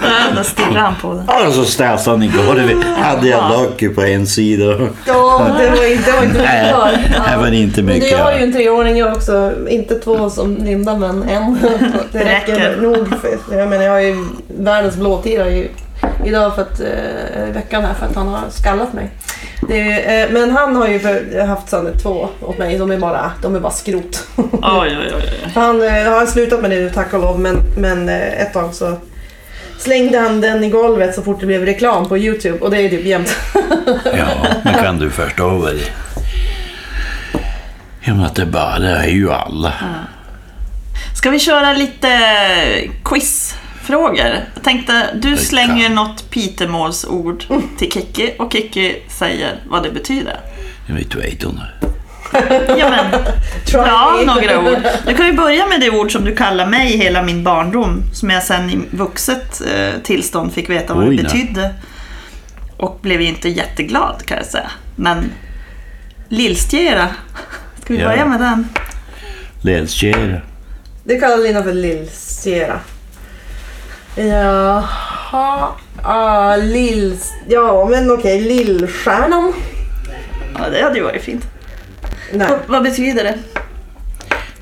Ja, 0.00 0.06
då 0.36 0.42
stirrade 0.44 0.78
han 0.78 0.94
på 1.02 1.14
den. 1.14 1.46
Och 1.46 1.52
så 1.54 1.64
ställde 1.64 2.02
han 2.06 2.22
i 2.22 2.28
golvet. 2.46 2.76
Hade 2.96 3.28
jag 3.28 3.50
locket 3.50 3.94
på 3.94 4.02
en 4.02 4.26
sida. 4.26 4.64
Ja, 5.06 5.46
det 5.58 5.70
var 5.70 5.86
inte, 5.92 6.10
det 6.10 6.16
var 6.16 6.24
inte 6.24 6.38
mycket 6.38 6.70
kvar. 6.70 6.90
det 7.30 7.36
var 7.36 7.52
inte 7.52 7.82
Men 7.82 7.94
mycket. 7.94 8.10
jag 8.10 8.18
har 8.18 8.32
ju 8.32 8.38
en 8.42 8.52
treåring 8.52 8.96
jag 8.96 9.12
också. 9.16 9.52
Inte 9.68 9.94
två 9.94 10.30
som 10.30 10.56
Linda, 10.56 10.96
men 10.96 11.22
en. 11.28 11.58
Det 12.12 12.18
räcker 12.24 12.54
räcker. 12.54 12.76
nog. 12.80 13.08
För, 13.20 13.56
jag 13.58 13.68
menar, 13.68 13.84
jag 13.84 13.92
har 13.92 14.00
ju 14.00 14.24
världens 14.58 14.96
blåtira 14.96 15.48
i, 15.48 15.70
idag 16.24 16.54
för 16.54 16.62
att, 16.62 16.80
eh, 16.80 17.48
i 17.48 17.52
veckan 17.52 17.82
här 17.84 17.94
för 17.94 18.06
att 18.06 18.14
han 18.16 18.28
har 18.28 18.40
skallat 18.50 18.92
mig. 18.92 19.10
Det, 19.68 19.80
är- 19.80 20.24
eh, 20.26 20.30
men 20.32 20.50
han 20.50 20.76
har 20.76 20.88
ju 20.88 20.98
för, 20.98 21.40
haft 21.46 21.68
sådana 21.68 21.90
två 22.02 22.28
åt 22.40 22.58
mig. 22.58 22.78
De 22.78 22.90
är 22.90 22.98
bara, 22.98 23.30
de 23.42 23.56
är 23.56 23.60
bara 23.60 23.72
skrot. 23.72 24.24
Oj, 24.36 24.50
oj, 24.62 24.96
oj. 24.98 25.12
oj. 25.16 25.50
Han 25.54 25.82
eh, 25.82 26.12
har 26.12 26.26
slutat 26.26 26.60
med 26.62 26.70
det 26.70 26.76
nu 26.76 26.90
tack 26.90 27.14
och 27.14 27.20
lov 27.20 27.40
men, 27.40 27.56
men 27.78 28.08
eh, 28.08 28.40
ett 28.42 28.52
tag 28.52 28.74
så 28.74 28.96
slängde 29.78 30.18
han 30.18 30.40
den 30.40 30.64
i 30.64 30.70
golvet 30.70 31.14
så 31.14 31.22
fort 31.22 31.40
det 31.40 31.46
blev 31.46 31.64
reklam 31.64 32.08
på 32.08 32.18
Youtube 32.18 32.58
och 32.58 32.70
det 32.70 32.80
är 32.80 32.88
typ 32.88 33.06
jämt. 33.06 33.36
Ja, 34.04 34.46
men 34.64 34.74
kan 34.74 34.98
du 34.98 35.10
förstå 35.10 35.48
vad 35.48 35.74
det 35.74 35.80
Ja, 38.06 38.14
men 38.14 38.24
att 38.24 38.34
det 38.34 38.46
bara 38.46 38.88
är 38.88 39.08
ju 39.08 39.32
alla. 39.32 39.72
Ska 41.16 41.30
vi 41.30 41.38
köra 41.38 41.72
lite 41.72 42.08
quizfrågor? 43.04 44.30
Jag 44.54 44.62
tänkte, 44.62 45.06
du 45.14 45.36
slänger 45.36 45.88
något 45.88 46.30
Pitemålsord 46.30 47.44
till 47.78 47.92
Kikki 47.92 48.34
och 48.38 48.52
Kikki 48.52 49.02
säger 49.08 49.60
vad 49.68 49.82
det 49.82 49.90
betyder. 49.90 50.36
Jag 50.86 50.94
vet 50.94 51.14
vet 51.14 51.42
hon. 51.42 51.60
Ja, 52.78 52.90
men, 52.90 53.10
me. 54.16 54.24
några 54.34 54.58
ord. 54.72 54.78
Du 55.06 55.14
kan 55.14 55.26
ju 55.26 55.32
börja 55.32 55.66
med 55.66 55.80
det 55.80 55.90
ord 55.90 56.12
som 56.12 56.24
du 56.24 56.36
kallar 56.36 56.66
mig 56.66 56.96
hela 56.96 57.22
min 57.22 57.44
barndom, 57.44 58.02
som 58.12 58.30
jag 58.30 58.42
sen 58.42 58.70
i 58.70 58.78
vuxet 58.90 59.60
eh, 59.74 60.00
tillstånd 60.02 60.52
fick 60.52 60.70
veta 60.70 60.94
vad 60.94 61.08
Oj, 61.08 61.16
det 61.16 61.22
betydde. 61.22 61.74
Och 62.76 62.98
blev 63.02 63.20
ju 63.20 63.28
inte 63.28 63.48
jätteglad 63.48 64.22
kan 64.26 64.36
jag 64.36 64.46
säga. 64.46 64.70
Men 64.96 65.32
Lillstjera, 66.28 67.08
ska 67.84 67.94
vi 67.94 68.00
Ja. 68.00 68.08
börja 68.08 68.26
med 68.26 68.40
den? 68.40 68.68
Läskera. 69.60 70.40
Det 71.04 71.20
kallar 71.20 71.38
Lina 71.38 71.62
för 71.62 71.72
Lill-Sierra. 71.72 72.78
Jaha. 74.16 75.68
Ah, 76.02 76.56
Lill... 76.56 77.16
Ja, 77.48 77.86
men 77.90 78.10
okej. 78.10 78.40
Lillstjärnan. 78.40 79.52
Ja, 80.58 80.68
det 80.70 80.82
hade 80.82 80.98
ju 80.98 81.04
varit 81.04 81.22
fint. 81.22 81.46
Nej. 82.32 82.48
Vad, 82.48 82.58
vad 82.66 82.82
betyder 82.82 83.24
det? 83.24 83.38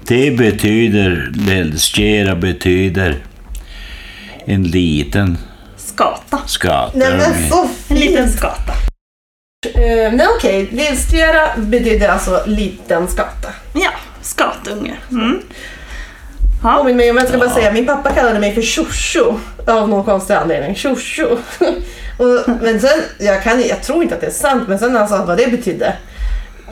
Det 0.06 0.30
betyder, 0.30 1.30
Lillstjera 1.34 2.34
betyder 2.34 3.16
en 4.44 4.62
liten 4.62 5.38
Skata. 5.76 6.38
skata. 6.46 6.98
Nej 6.98 7.16
men 7.18 7.50
så 7.50 7.68
En 7.88 7.96
liten 7.96 8.32
skata. 8.32 8.72
Uh, 9.66 10.12
nej 10.12 10.26
okej. 10.36 10.68
Lill-Sierra 10.72 11.48
betyder 11.56 12.08
alltså 12.08 12.42
liten 12.46 13.08
skata. 13.08 13.48
Ja, 13.74 13.90
skatunge. 14.22 14.94
Mm. 15.10 15.42
Ja. 16.62 16.76
Påminn 16.78 16.96
mig 16.96 17.10
om, 17.10 17.16
jag 17.16 17.28
ska 17.28 17.38
bara 17.38 17.50
säga, 17.50 17.72
min 17.72 17.86
pappa 17.86 18.10
kallade 18.10 18.40
mig 18.40 18.54
för 18.54 18.62
Shosho 18.62 19.38
av 19.66 19.88
någon 19.88 20.04
konstig 20.04 20.34
anledning. 20.34 20.74
Shosho. 20.74 21.26
Och, 22.18 22.48
men 22.62 22.80
sen, 22.80 23.02
jag, 23.18 23.42
kan, 23.42 23.62
jag 23.62 23.82
tror 23.82 24.02
inte 24.02 24.14
att 24.14 24.20
det 24.20 24.26
är 24.26 24.30
sant, 24.30 24.68
men 24.68 24.78
sen 24.78 24.92
när 24.92 24.98
han 24.98 25.08
sa 25.08 25.24
vad 25.24 25.38
det 25.38 25.50
betydde. 25.50 25.96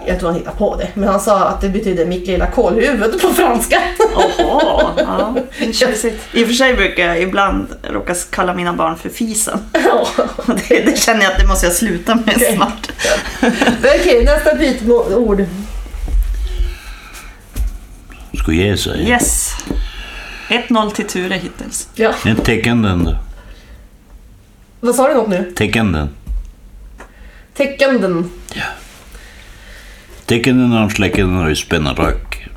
Jag 0.07 0.19
tror 0.21 0.29
han 0.29 0.39
hittade 0.39 0.57
på 0.57 0.77
det, 0.77 0.89
men 0.95 1.09
han 1.09 1.21
sa 1.21 1.45
att 1.49 1.61
det 1.61 1.69
betyder 1.69 2.07
mitt 2.07 2.27
lilla 2.27 2.47
kålhuvud 2.47 3.21
på 3.23 3.29
franska. 3.29 3.83
Oho, 4.17 4.91
ja, 4.97 5.37
tjusigt. 5.73 6.17
I 6.33 6.45
och 6.45 6.49
för 6.49 6.55
sig 6.55 6.75
brukar 6.75 7.07
jag 7.07 7.23
ibland 7.23 7.67
råka 7.83 8.15
kalla 8.31 8.55
mina 8.55 8.73
barn 8.73 8.97
för 8.97 9.09
fisen. 9.09 9.59
Ja. 9.85 10.07
Det, 10.69 10.81
det 10.85 10.99
känner 10.99 11.23
jag 11.23 11.33
att 11.33 11.39
det 11.39 11.47
måste 11.47 11.67
jag 11.67 11.75
sluta 11.75 12.15
med 12.15 12.35
Okej. 12.37 12.57
snart. 12.57 12.91
Okej, 14.01 14.25
nästa 14.25 14.55
bitord. 14.55 15.45
Ska 18.35 18.53
ge 18.53 18.77
sig. 18.77 19.09
Yes. 19.09 19.53
1-0 20.49 20.91
till 20.91 21.07
Ture 21.07 21.35
hittills. 21.35 21.89
Ja. 21.95 22.13
En 22.25 22.37
teckenden 22.37 23.05
då. 23.05 23.17
Vad 24.81 24.95
sa 24.95 25.09
du 25.09 25.15
något 25.15 25.29
nu? 25.29 25.53
Teckenden. 25.57 26.09
Teckenden. 27.57 28.31
Teckenden 30.31 30.73
har 30.73 30.89
släcken 30.89 31.37
och 31.37 31.59
spänna 31.59 31.93
rök. 31.93 32.49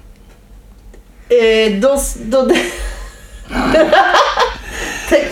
Eh, 1.29 1.79
då... 1.79 1.99
då 2.25 2.49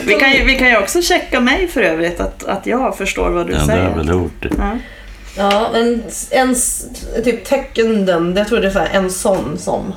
Vi 0.06 0.14
kan, 0.14 0.32
ju, 0.32 0.44
vi 0.46 0.58
kan 0.58 0.70
ju 0.70 0.78
också 0.78 1.02
checka 1.02 1.40
mig 1.40 1.68
för 1.68 1.82
övrigt 1.82 2.20
att, 2.20 2.44
att 2.44 2.66
jag 2.66 2.98
förstår 2.98 3.30
vad 3.30 3.48
du 3.48 3.54
Ja, 3.54 3.58
det 3.58 3.62
har 3.62 3.68
säger. 3.68 3.84
jag 3.90 3.98
väl 3.98 4.10
gjort. 4.10 4.46
Ja. 4.58 4.78
Ja, 5.38 5.72
en, 5.76 6.04
en 6.32 6.56
typ 7.24 7.46
teckenden. 7.46 8.34
Jag 8.38 8.48
tror 8.48 8.60
det 8.60 8.68
är 8.68 8.72
så 8.72 8.80
här, 8.80 8.90
en 8.92 9.12
sån 9.12 9.58
som. 9.58 9.94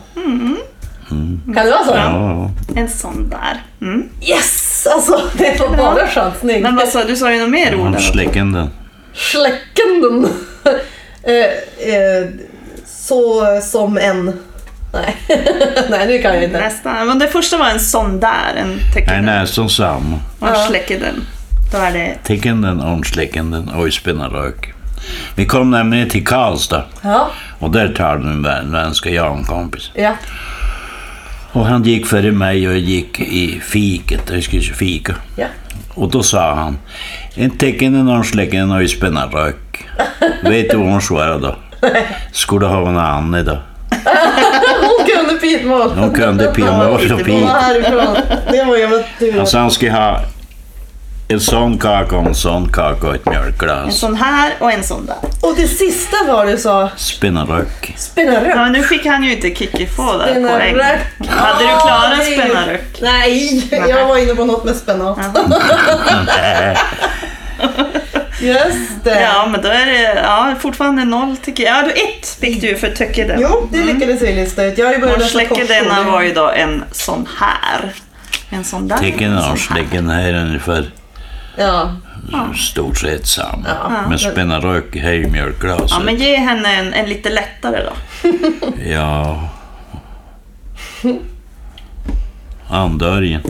Kan 1.54 1.64
det 1.66 1.70
vara 1.70 1.84
så? 1.84 1.92
Ja, 1.94 2.50
En 2.76 2.88
sån 2.88 3.30
där. 3.30 3.62
Mm. 3.86 4.08
Yes! 4.22 4.86
Alltså, 4.94 5.20
det 5.38 5.60
var 5.60 5.76
bara 5.76 6.06
chansning. 6.06 6.62
Men 6.62 6.76
vad 6.76 6.88
sa 6.88 7.04
du? 7.04 7.16
sa 7.16 7.32
ju 7.32 7.40
något 7.40 7.50
mer 7.50 7.74
ord? 7.74 7.86
har 7.86 7.98
släckenden. 7.98 8.70
Släckenden. 9.14 10.28
Eh, 11.26 11.94
eh, 11.94 12.26
så 12.86 13.44
som 13.62 13.98
en... 13.98 14.32
Nej, 14.92 15.16
Nej 15.90 16.06
det 16.06 16.18
kan 16.18 16.34
jag 16.34 16.44
inte. 16.44 16.58
Nästan. 16.60 17.06
Men 17.06 17.18
det 17.18 17.28
första 17.28 17.56
var 17.56 17.70
en 17.70 17.80
sån 17.80 18.20
där. 18.20 18.54
En 18.56 18.68
Nej, 18.68 18.92
tecken. 18.94 19.24
nästan 19.24 19.68
samma. 19.70 20.16
Och 20.38 20.48
Ja. 20.48 20.54
släcker 20.68 21.00
den. 21.00 21.22
Då 21.72 21.78
är 21.78 21.92
det... 21.92 22.14
Teckenden 22.24 22.80
och 22.80 23.06
släckenden 23.06 23.68
och 23.68 23.92
spänna 23.92 24.28
rök. 24.28 24.74
Vi 25.34 25.44
kom 25.46 25.70
nämligen 25.70 26.08
till 26.08 26.24
Karlstad 26.26 26.84
Ja, 27.02 27.30
och 27.58 27.70
där 27.70 27.88
tar 27.88 28.16
den 28.18 28.42
värmländska 28.42 29.10
jag 29.10 29.32
och 29.32 29.38
en 29.38 29.44
kompis. 29.44 29.90
ja. 29.94 30.12
Och 31.52 31.66
han 31.66 31.82
gick 31.84 32.06
före 32.06 32.32
mig 32.32 32.68
och 32.68 32.72
jag 32.74 32.80
gick 32.80 33.20
i 33.20 33.60
fiket, 33.64 34.20
jag 34.32 34.42
skulle 34.42 34.62
fika. 34.62 35.14
ja. 35.36 35.46
Och 35.94 36.10
då 36.10 36.22
sa 36.22 36.54
han, 36.54 36.78
en 37.34 37.50
teckenen 37.50 38.08
och 38.08 38.26
släckenden 38.26 38.82
och 38.82 38.90
spänna 38.90 39.26
Vet 40.42 40.70
du 40.70 40.76
vad 40.76 40.86
hon 40.86 41.02
svarade 41.02 41.46
då? 41.46 41.56
Skulle 42.32 42.66
ha 42.66 42.88
en 42.88 42.98
Anne 42.98 43.42
då. 43.42 43.58
Hon 44.80 45.06
kunde 45.06 45.34
pitmål. 45.40 45.90
Hon 45.96 46.10
kunde 46.14 46.46
pitmål 46.46 46.86
och 46.86 47.00
Hon 47.00 47.24
pit. 47.24 47.42
var 47.42 47.60
härifrån. 47.60 48.16
Det 48.52 48.64
var 48.64 48.76
jävla 48.76 48.98
tur. 49.18 49.40
Alltså 49.40 49.58
han 49.58 49.70
skulle 49.70 49.92
ha 49.92 50.20
en 51.28 51.40
sån 51.40 51.78
kaka 51.78 52.16
och 52.16 52.26
en 52.26 52.34
sån 52.34 52.68
kaka 52.72 53.06
och 53.08 53.14
ett 53.14 53.26
En 53.26 53.32
mjölkglas. 53.32 53.96
sån 53.98 54.16
här 54.16 54.52
och 54.58 54.72
en 54.72 54.84
sån 54.84 55.06
där. 55.06 55.16
Och 55.40 55.54
det 55.56 55.68
sista 55.68 56.16
var 56.28 56.46
du 56.46 56.58
sa, 56.58 56.90
Spänna 56.96 57.44
rök. 57.44 57.94
spänna 57.96 58.48
Ja, 58.48 58.68
nu 58.68 58.82
fick 58.82 59.06
han 59.06 59.24
ju 59.24 59.32
inte 59.32 59.54
Kikki 59.54 59.86
få 59.86 60.18
där 60.18 60.34
poäng. 60.34 60.76
Hade 61.28 61.64
du 61.64 61.80
klarat 61.80 62.26
spänna 62.32 62.66
rök? 62.66 62.98
Nej, 63.02 63.68
jag 63.88 64.08
var 64.08 64.18
inne 64.18 64.34
på 64.34 64.44
något 64.44 64.64
med 64.64 64.76
spenat. 64.76 65.18
Just 68.44 69.04
det. 69.04 69.20
Ja, 69.20 69.46
men 69.46 69.62
då 69.62 69.68
är 69.68 69.86
det 69.86 70.20
ja, 70.22 70.54
fortfarande 70.60 71.04
noll 71.04 71.36
tycker 71.36 71.64
jag. 71.64 71.76
Ja, 71.78 71.82
du 71.82 71.90
ett 71.90 72.28
fick 72.40 72.60
du 72.60 72.76
för 72.76 72.90
tycker 72.90 73.28
den. 73.28 73.40
Jo, 73.40 73.68
det 73.72 73.84
lyckades 73.84 74.22
vi 74.22 74.32
lista 74.32 74.64
ut. 74.64 74.78
Jag 74.78 74.86
har 74.86 74.92
ju 74.92 74.98
börjat 75.00 75.16
Och 75.16 75.20
läsa 75.22 75.32
släcker 75.32 75.48
korsord. 75.54 75.68
denna 75.68 76.02
var 76.02 76.22
ju 76.22 76.34
då 76.34 76.50
en 76.50 76.84
sån 76.92 77.28
här. 77.38 77.92
En 78.50 78.64
sån 78.64 78.88
där. 78.88 78.96
Tecknen 78.98 79.32
en 79.32 79.38
och 79.38 79.44
sån 79.44 79.50
här. 79.50 79.56
släcken 79.56 80.10
här 80.10 80.32
är 80.32 80.44
ungefär 80.44 80.90
Ja, 81.56 81.94
stort 82.56 82.98
sett 82.98 83.26
samma. 83.26 83.64
Ja. 83.66 84.04
Men 84.08 84.18
spänna 84.18 84.58
rök 84.60 84.96
här 84.96 85.12
är 85.12 85.26
mjölkglas. 85.28 85.90
Ja, 85.90 86.00
men 86.04 86.16
ge 86.16 86.36
henne 86.36 86.76
en, 86.76 86.94
en 86.94 87.08
lite 87.08 87.30
lättare 87.30 87.80
då. 87.82 87.92
Ja. 88.86 89.48
Andörjen. 92.68 93.42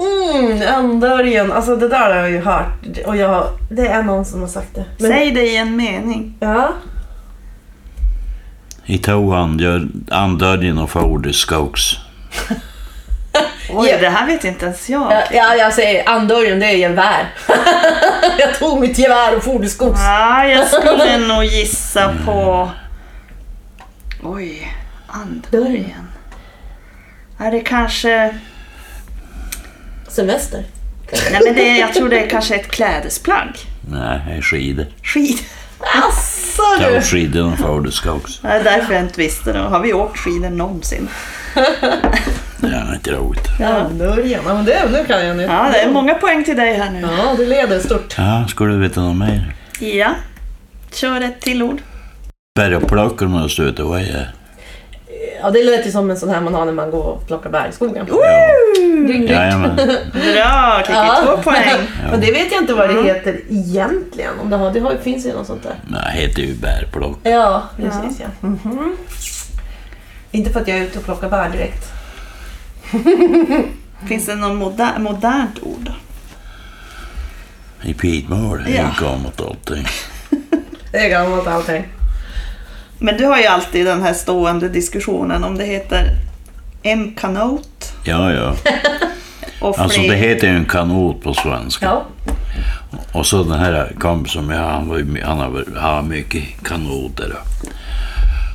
Mm, 0.00 0.74
andörjen. 0.74 1.52
Alltså 1.52 1.76
det 1.76 1.88
där 1.88 2.10
har 2.10 2.16
jag 2.16 2.30
ju 2.30 2.40
hört. 2.40 2.86
Och 3.06 3.16
jag, 3.16 3.46
det 3.70 3.86
är 3.88 4.02
någon 4.02 4.24
som 4.24 4.40
har 4.40 4.48
sagt 4.48 4.74
det. 4.74 4.84
Men, 4.98 5.10
Säg 5.10 5.30
det 5.32 5.42
i 5.42 5.56
en 5.56 5.76
mening. 5.76 6.36
Ja. 6.40 6.72
I 8.84 8.98
tog 8.98 9.34
andör, 9.34 9.88
andörjen 10.10 10.78
och 10.78 10.90
for 10.90 11.32
skogs. 11.32 11.96
Oj, 13.72 13.88
Ja. 13.90 13.98
det 14.00 14.08
här 14.08 14.26
vet 14.26 14.44
inte 14.44 14.64
ens 14.66 14.90
jag. 14.90 15.12
Ja, 15.12 15.22
ja, 15.32 15.54
jag 15.54 15.72
säger 15.72 16.08
andörjen, 16.08 16.60
det 16.60 16.66
är 16.66 16.76
gevär. 16.76 17.34
jag 18.38 18.58
tog 18.58 18.80
mitt 18.80 18.98
gevär 18.98 19.36
och 19.36 19.42
for 19.44 19.58
till 19.58 19.70
skogs. 19.70 20.00
Ja, 20.02 20.46
jag 20.46 20.66
skulle 20.66 21.18
nog 21.18 21.44
gissa 21.44 22.14
på... 22.24 22.70
Oj, 24.22 24.74
andörjen. 25.06 26.08
Är 27.38 27.50
det 27.50 27.60
kanske... 27.60 28.34
Semester. 30.10 30.64
Nej, 31.12 31.40
men 31.44 31.54
det, 31.54 31.78
jag 31.78 31.94
tror 31.94 32.08
det 32.08 32.24
är 32.24 32.30
kanske 32.30 32.54
ett 32.54 32.70
klädesplagg. 32.70 33.48
Nej, 33.90 34.20
det 34.28 34.32
är 34.32 34.42
skidor. 34.42 34.86
Skid. 35.02 35.38
Asså 35.80 36.62
du! 36.78 37.00
skidorna 37.00 37.52
och 37.52 37.58
for 37.58 37.90
skogs. 37.90 38.40
Det 38.40 38.48
är 38.48 38.64
därför 38.64 38.94
jag 38.94 39.02
inte 39.02 39.20
visste 39.20 39.52
det. 39.52 39.58
Har 39.58 39.80
vi 39.80 39.92
åkt 39.92 40.18
skidor 40.18 40.50
någonsin? 40.50 41.08
Det 42.60 42.66
är 42.66 42.94
inte 42.94 43.10
roligt. 43.10 43.60
Andörjen, 43.60 44.40
ja 44.46 44.54
men 44.54 44.64
det, 44.64 44.90
nu 44.92 45.04
kan 45.04 45.26
jag 45.26 45.36
nu. 45.36 45.42
Ja, 45.42 45.68
det 45.72 45.80
är 45.80 45.90
många 45.90 46.14
poäng 46.14 46.44
till 46.44 46.56
dig 46.56 46.74
här 46.74 46.90
nu. 46.90 47.00
Ja, 47.00 47.34
du 47.36 47.46
leder 47.46 47.80
stort. 47.80 48.14
Ja, 48.18 48.46
ska 48.48 48.64
du 48.64 48.78
veta 48.78 49.00
något 49.00 49.16
mer? 49.16 49.54
Ja. 49.80 50.10
Kör 50.92 51.20
ett 51.20 51.40
till 51.40 51.62
ord. 51.62 51.80
Bärplockare 52.54 53.28
måste 53.28 53.62
du 53.62 53.70
veta 53.70 53.84
vad 53.84 54.00
jag 54.00 54.08
är. 54.08 54.34
Ja, 55.42 55.50
det 55.50 55.62
lät 55.64 55.86
ju 55.86 55.90
som 55.90 56.10
en 56.10 56.16
sån 56.16 56.28
här 56.28 56.40
man 56.40 56.54
har 56.54 56.64
när 56.64 56.72
man 56.72 56.90
går 56.90 57.02
och 57.04 57.26
plockar 57.26 57.50
bär 57.50 57.68
i 57.68 57.72
skogen. 57.72 58.06
Ja. 58.10 58.16
Jajamän. 59.34 59.76
Bra, 59.76 60.82
Kiki. 60.86 60.92
Ja. 60.92 61.22
Två 61.24 61.42
poäng. 61.42 61.80
Men 62.10 62.20
det 62.20 62.32
vet 62.32 62.52
jag 62.52 62.62
inte 62.62 62.74
vad 62.74 62.88
det 62.88 63.02
heter 63.02 63.40
egentligen. 63.50 64.38
Om 64.40 64.50
det, 64.50 64.56
har, 64.56 64.70
det 64.70 64.80
har, 64.80 64.96
finns 64.96 65.26
ju 65.26 65.32
något 65.32 65.46
sånt 65.46 65.62
där. 65.62 65.74
Nej, 65.88 66.00
det 66.14 66.20
heter 66.20 66.42
ju 66.42 66.54
bärplock. 66.54 67.18
Ja, 67.22 67.62
precis 67.76 68.20
ja. 68.20 68.26
Mhm. 68.48 68.96
Inte 70.30 70.50
för 70.50 70.60
att 70.60 70.68
jag 70.68 70.78
är 70.78 70.82
ute 70.82 70.98
och 70.98 71.04
plockar 71.04 71.28
bär 71.30 71.48
direkt. 71.48 71.84
Finns 74.08 74.26
det 74.26 74.34
något 74.34 74.56
moder 74.56 74.98
modernt 74.98 75.62
ord? 75.62 75.92
I 77.82 77.94
pitmål. 77.94 78.62
Det 78.66 78.70
är 78.78 78.82
Ja. 78.82 78.90
ju 79.00 79.06
gammalt 79.06 79.40
allting. 79.40 79.86
Det 80.92 80.98
är 80.98 81.08
gammalt 81.10 81.46
allting. 81.46 81.84
Men 83.00 83.16
du 83.16 83.24
har 83.24 83.38
ju 83.38 83.46
alltid 83.46 83.86
den 83.86 84.02
här 84.02 84.12
stående 84.12 84.68
diskussionen 84.68 85.44
om 85.44 85.58
det 85.58 85.64
heter 85.64 86.04
en 86.82 87.14
kanot 87.14 87.92
Ja, 88.04 88.32
ja. 88.32 88.54
Alltså 89.78 90.00
det 90.00 90.16
heter 90.16 90.48
ju 90.48 90.56
en 90.56 90.64
kanot 90.64 91.22
på 91.22 91.34
svenska. 91.34 91.86
Ja. 91.86 92.06
Och 93.12 93.26
så 93.26 93.42
den 93.42 93.58
här 93.58 93.92
kompisen 93.98 94.46
med 94.46 94.58
han, 94.58 94.88
var, 94.88 95.22
han 95.24 95.38
har, 95.38 95.80
har 95.80 96.02
mycket 96.02 96.42
kanoter. 96.64 97.34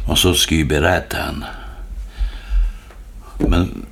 Och 0.09 0.17
så 0.17 0.33
ska 0.33 0.55
jag 0.55 0.67
berätta 0.67 1.17
henne. 1.17 1.45
Men 3.37 3.85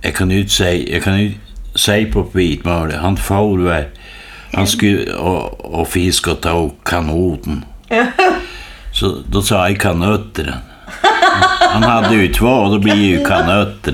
jag 0.00 0.14
kan 0.14 0.30
ju 0.30 0.40
inte 0.40 0.52
säga, 0.52 0.94
jag 0.94 1.02
kan 1.02 1.20
ju 1.20 1.32
säga 1.74 2.12
på 2.12 2.26
vitmål, 2.32 2.92
han 2.92 3.16
for 3.16 3.58
väl, 3.58 3.84
han 4.52 4.66
skulle 4.66 5.12
och, 5.14 5.60
och 5.80 5.88
fiska 5.88 6.32
och 6.32 6.40
ta 6.40 6.64
upp 6.64 6.84
kanoten. 6.84 7.64
Så 9.00 9.18
då 9.26 9.42
sa 9.42 9.68
jag 9.68 9.80
kanötteren. 9.80 10.54
Han 11.72 11.82
hade 11.82 12.14
ju 12.14 12.32
två 12.32 12.46
och 12.46 12.70
då 12.70 12.78
blir 12.78 12.94
ju 12.94 13.24
kanötter. 13.24 13.92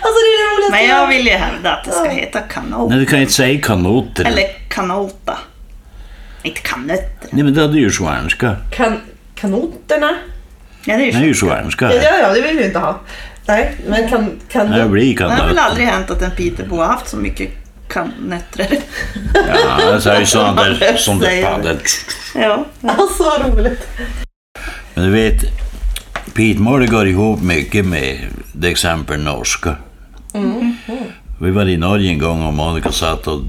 Alltså 0.00 0.18
det 0.20 0.30
är 0.30 0.38
det 0.38 0.56
roligaste 0.56 0.70
Men 0.70 0.88
jag 0.88 1.08
vill 1.08 1.26
ju 1.26 1.32
hävda 1.32 1.72
att 1.72 1.84
det 1.84 1.90
ska 1.90 2.08
heta 2.08 2.40
kanot. 2.40 2.90
Nej, 2.90 2.98
du 2.98 3.06
kan 3.06 3.20
inte 3.20 3.32
säga 3.32 3.60
kanoter. 3.60 4.24
Eller 4.24 4.44
kanota. 4.68 5.38
Inte 6.42 6.60
kanötter. 6.60 7.28
Nej, 7.30 7.44
men 7.44 7.54
det 7.54 7.62
är 7.62 7.68
ju 7.68 7.90
svenska. 7.90 8.56
kan, 8.70 8.96
Kanoterna? 9.34 10.16
Ja, 10.84 10.96
det 10.96 11.02
är 11.02 11.12
Det 11.12 11.18
är 11.18 11.20
ju 11.20 11.26
ju 11.26 11.34
svenska. 11.34 11.94
Ja, 11.94 12.18
ja, 12.22 12.32
det 12.34 12.40
vill 12.40 12.56
vi 12.56 12.64
inte 12.64 12.78
ha. 12.78 13.00
Nej, 13.46 13.76
men 13.88 14.08
kan... 14.08 14.40
kan 14.48 14.70
Det 14.70 14.88
blir 14.88 15.16
Det 15.16 15.22
har 15.22 15.28
väl 15.28 15.38
kanötter. 15.38 15.62
aldrig 15.62 15.86
hänt 15.86 16.10
att 16.10 16.22
en 16.22 16.30
Piteå 16.30 16.76
har 16.76 16.86
haft 16.86 17.08
så 17.08 17.16
mycket 17.16 17.59
kanötter. 17.90 18.68
Ja, 19.34 19.98
det 20.04 20.06
är 20.10 20.20
ju 20.20 20.26
sådana 20.26 20.62
där 20.64 20.96
som 20.98 21.18
det 21.18 21.26
Säger 21.26 21.50
paddel. 21.50 21.78
Ja. 22.34 22.64
Alltså 22.82 23.22
vad 23.22 23.58
roligt. 23.58 23.88
Men 24.94 25.04
du 25.04 25.10
vet, 25.10 25.42
Pitmål 26.34 26.86
går 26.86 27.08
ihop 27.08 27.42
mycket 27.42 27.84
med 27.84 28.18
till 28.60 28.70
exempel 28.70 29.20
norska. 29.20 29.76
Vi 31.40 31.50
var 31.50 31.68
i 31.68 31.76
Norge 31.76 32.10
en 32.10 32.18
gång 32.18 32.46
och 32.46 32.54
Monica 32.54 32.92
satt 32.92 33.26
och 33.26 33.40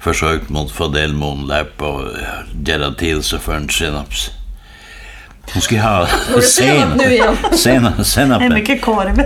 försökte 0.00 0.52
mot 0.52 0.72
få 0.72 0.88
del 0.88 1.12
munläpp 1.14 1.82
och 1.82 2.02
göra 2.66 2.94
till 2.94 3.22
sig 3.22 3.38
för 3.38 3.54
en 3.54 3.68
senaps. 3.68 4.30
Hon 5.52 5.62
skulle 5.62 5.80
ha 5.80 6.06
det 6.34 6.42
senap 6.42 6.96
nu 6.96 7.04
igen? 7.12 7.36
senap, 7.52 7.96
Det 7.96 8.00
är 8.02 8.04
senapen. 8.04 8.54
mycket 8.54 8.82
korv. 8.82 9.16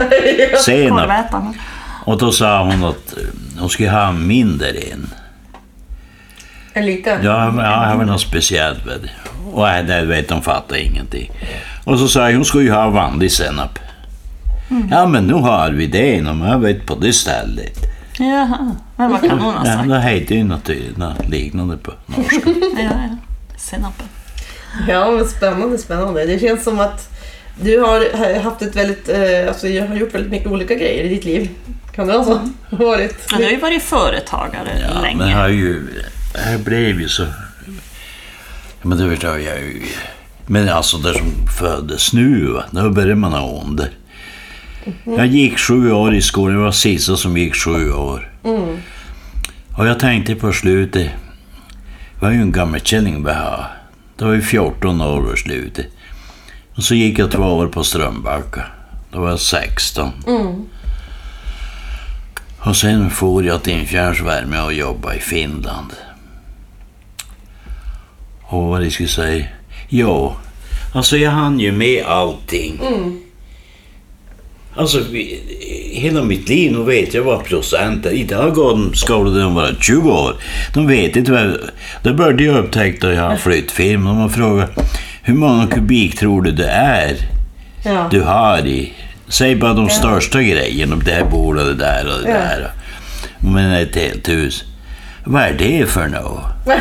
senap. 0.64 1.00
Korvätarna. 1.00 1.54
Och 2.04 2.18
då 2.18 2.32
sa 2.32 2.62
hon 2.64 2.84
att 2.84 3.12
eh, 3.18 3.24
hon 3.60 3.70
skulle 3.70 3.90
ha 3.90 4.12
mindre 4.12 4.68
en. 4.70 5.08
En 6.72 6.86
liten? 6.86 7.24
Ja, 7.24 7.44
ja 7.62 7.90
det 7.90 7.96
var 7.98 8.04
något 8.04 8.20
speciellt 8.20 8.84
med 8.86 8.94
det. 9.02 9.10
Och 9.52 9.62
nej, 9.62 9.82
det 9.84 10.04
vet 10.04 10.28
de 10.28 10.42
fattar 10.42 10.76
ingenting. 10.76 11.30
Och 11.84 11.98
så 11.98 12.08
sa 12.08 12.30
jag, 12.30 12.36
hon 12.36 12.44
skulle 12.44 12.64
ju 12.64 12.70
ha 12.72 12.90
vanlig 12.90 13.32
senap. 13.32 13.78
Ja, 14.90 15.06
men 15.06 15.26
nu 15.26 15.34
har 15.34 15.70
vi 15.70 15.86
det 15.86 16.12
inom, 16.16 16.42
jag 16.42 16.58
vet 16.58 16.86
på 16.86 16.94
det 16.94 17.12
stället. 17.12 17.78
Jaha. 18.18 18.76
Men 18.96 19.10
vad 19.10 19.20
kan 19.20 19.38
hon 19.38 19.54
ha 19.54 19.66
Ja, 19.66 19.72
sagt? 19.72 19.88
det 19.88 20.00
heter 20.00 20.34
ju 20.34 20.44
något, 20.44 20.70
något 20.96 21.28
liknande 21.28 21.76
på 21.76 21.92
norska. 22.06 22.40
Ja, 22.76 22.82
ja. 22.82 23.16
Senapen. 23.58 24.06
Ja, 24.88 25.10
men 25.10 25.24
spännande, 25.28 25.78
spännande. 25.78 26.26
Det 26.26 26.38
känns 26.38 26.64
som 26.64 26.80
att 26.80 27.10
du 27.62 27.78
har 27.80 28.38
haft 28.42 28.62
ett 28.62 28.76
väldigt, 28.76 29.08
eh, 29.08 29.48
alltså 29.48 29.68
jag 29.68 29.86
har 29.86 29.94
gjort 29.96 30.14
väldigt 30.14 30.30
mycket 30.32 30.48
olika 30.48 30.74
grejer 30.74 31.04
i 31.04 31.08
ditt 31.08 31.24
liv. 31.24 31.48
Kan 31.94 32.06
det 32.06 32.12
vara 32.12 32.24
så? 32.24 32.50
Varit. 32.70 33.16
Ja, 33.30 33.36
du 33.38 33.44
har 33.44 33.50
ju 33.50 33.56
varit 33.60 33.82
företagare 33.82 34.86
Ja, 34.94 35.00
länge. 35.00 35.16
men 35.16 35.32
har 35.32 35.48
ju, 35.48 35.86
här 36.34 36.58
blev 36.58 37.00
ju 37.00 37.08
så... 37.08 37.26
Men 38.82 38.98
det 38.98 39.10
förstår 39.10 39.38
jag 39.38 39.58
ju. 39.60 39.82
Men 40.46 40.68
alltså 40.68 40.96
det 40.98 41.14
som 41.14 41.32
föddes 41.58 42.12
nu, 42.12 42.46
va, 42.46 42.64
då 42.70 42.90
börjar 42.90 43.14
man 43.14 43.32
ha 43.32 43.62
under. 43.64 43.90
Jag 45.04 45.26
gick 45.26 45.58
sju 45.58 45.92
år 45.92 46.14
i 46.14 46.22
skolan, 46.22 46.56
jag 46.56 46.62
var 46.64 46.72
sista 46.72 47.16
som 47.16 47.36
gick 47.36 47.54
sju 47.54 47.92
år. 47.92 48.30
Och 49.78 49.86
jag 49.86 50.00
tänkte 50.00 50.34
på 50.34 50.52
slutet, 50.52 51.02
det 51.02 51.10
var 52.26 52.30
ju 52.30 52.40
en 52.40 52.52
gammelkälling 52.52 53.24
vi 53.24 53.32
har. 53.32 53.66
Det 54.18 54.24
var 54.24 54.32
ju 54.32 54.42
14 54.42 55.00
år 55.00 55.22
på 55.30 55.36
slutet. 55.36 55.86
Och 56.76 56.82
så 56.82 56.94
gick 56.94 57.18
jag 57.18 57.30
två 57.30 57.42
år 57.42 57.66
på 57.66 57.84
Strömbacka. 57.84 58.64
Då 59.12 59.20
var 59.20 59.30
jag 59.30 59.40
16. 59.40 60.10
Och 62.64 62.76
sen 62.76 63.10
for 63.10 63.44
jag 63.44 63.62
till 63.62 63.72
Infjärnsvärme 63.72 64.60
och 64.60 64.72
jobbade 64.72 65.16
i 65.16 65.20
Finland. 65.20 65.92
Och 68.42 68.62
vad 68.62 68.84
jag 68.84 68.92
skulle 68.92 69.08
säga? 69.08 69.44
Jo, 69.88 70.34
alltså 70.92 71.16
jag 71.16 71.30
hann 71.30 71.60
ju 71.60 71.72
med 71.72 72.04
allting. 72.06 72.80
Alltså, 74.76 75.00
vi, 75.10 75.40
hela 75.92 76.22
mitt 76.22 76.48
liv, 76.48 76.72
nu 76.72 76.82
vet 76.82 77.14
jag 77.14 77.22
vad 77.22 77.44
procent 77.44 78.06
är. 78.06 78.10
Idag 78.10 78.54
går 78.54 78.70
de, 78.70 78.94
ska 78.94 79.14
de 79.14 79.54
vara 79.54 79.74
20 79.80 80.10
år. 80.10 80.36
De 80.74 80.86
vet 80.86 81.16
inte 81.16 81.32
vad... 81.32 81.58
Då 82.02 82.14
började 82.14 82.44
jag 82.44 82.56
upptäcka 82.56 83.08
att 83.08 83.14
jag 83.14 83.22
har 83.22 83.36
flyttfirma. 83.36 84.10
De 84.10 84.18
har 84.18 84.28
frågat, 84.28 84.70
hur 85.22 85.34
många 85.34 85.66
kubik 85.66 86.18
tror 86.18 86.42
du 86.42 86.52
det 86.52 86.68
är 86.68 87.16
Ja. 87.84 88.08
du 88.10 88.20
har 88.20 88.66
i... 88.66 88.92
Säg 89.28 89.56
bara 89.56 89.74
de 89.74 89.88
största 89.88 90.42
grejerna, 90.42 90.96
det 91.04 91.12
här 91.12 91.24
bordet, 91.24 91.66
det 91.66 91.74
där 91.74 92.04
och 92.06 92.22
det 92.24 92.28
Ja. 92.30 92.34
där. 92.34 92.70
Men 93.38 93.70
ett 93.72 93.96
helt 93.96 94.28
hus. 94.28 94.64
Vad 95.24 95.42
är 95.42 95.52
det 95.58 95.90
för 95.90 96.06
något? 96.08 96.44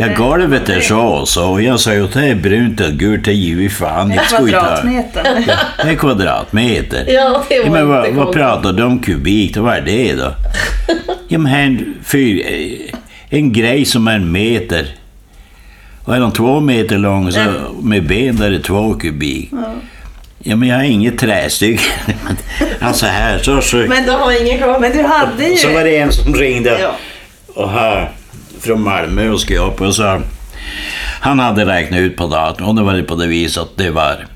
Ja, 0.00 0.06
golvet 0.16 0.68
är 0.68 0.80
så 0.80 1.00
och 1.00 1.28
så. 1.28 1.50
Och 1.50 1.62
jag 1.62 1.80
säger 1.80 2.04
att 2.04 2.12
det 2.12 2.26
är 2.26 2.34
brunt 2.34 2.80
och 2.80 2.90
gult, 2.92 3.24
det 3.24 3.32
ger 3.32 3.56
vi 3.56 3.68
fan 3.68 4.10
här. 4.10 4.24
Kvadratmeter. 4.28 5.22
Det 5.84 5.90
är 5.90 5.94
kvadratmeter. 5.94 7.04
Ja, 7.08 7.44
det 7.48 7.58
var 7.58 7.64
Ja, 7.66 7.70
men 7.72 7.88
vad, 7.88 8.10
vad 8.14 8.32
pratar 8.32 8.72
du 8.72 8.82
om 8.82 8.98
kubik? 8.98 9.56
Vad 9.56 9.74
är 9.76 9.80
det 9.80 10.12
då? 10.14 10.34
Ja, 11.28 11.38
men 11.38 11.52
här 11.52 11.62
en, 11.62 11.94
fyr, 12.04 12.42
en 13.28 13.52
grej 13.52 13.84
som 13.84 14.08
är 14.08 14.14
en 14.14 14.32
meter. 14.32 14.86
Och 16.04 16.16
är 16.16 16.20
de 16.20 16.32
två 16.32 16.60
meter 16.60 16.98
lång 16.98 17.32
så 17.32 17.40
med 17.82 18.06
ben 18.06 18.36
där 18.36 18.50
är 18.52 18.58
två 18.58 18.94
kubik. 18.94 19.48
Ja, 19.52 19.74
men 20.44 20.68
jag 20.68 20.76
har 20.76 20.84
inget 20.84 21.18
trästycke. 21.18 21.82
Alltså 22.80 23.06
här 23.06 23.38
så, 23.38 23.60
så, 23.60 23.76
Men, 23.76 24.04
Du 24.06 24.10
har 24.10 24.42
ingen 24.46 24.58
kvar. 24.58 24.78
men 24.80 24.92
du 24.96 25.02
hade 25.02 25.48
ju... 25.48 25.56
så 25.56 25.72
var 25.72 25.84
det 25.84 25.96
en 25.96 26.12
som 26.12 26.34
ringde 26.34 26.78
Ja. 26.80 26.96
och 27.54 27.70
här 27.70 28.10
från 28.60 28.82
Malmö 28.82 29.28
och 29.28 29.40
skulle 29.40 29.58
upp 29.58 29.80
och 29.80 29.94
sa 29.94 30.20
han 31.20 31.38
hade 31.38 31.64
räknat 31.66 32.00
ut 32.00 32.16
på 32.16 32.26
datorn 32.26 32.66
och 32.68 32.74
det 32.74 32.82
var 32.82 33.02
på 33.02 33.14
det 33.14 33.26
viset 33.26 33.62
att 33.62 33.76
det 33.76 33.90
var 33.90 34.26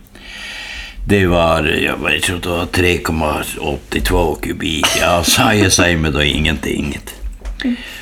det 1.07 1.27
var, 1.27 1.65
jag 1.65 2.05
vet 2.05 2.29
inte, 2.29 2.49
det 2.49 2.55
var 2.55 2.67
3,82 2.67 4.41
kubik. 4.41 4.87
Ja, 5.01 5.23
sa 5.25 5.55
jag 5.55 5.73
säger 5.73 5.97
mig 5.97 6.13
då 6.13 6.23
ingenting. 6.23 6.99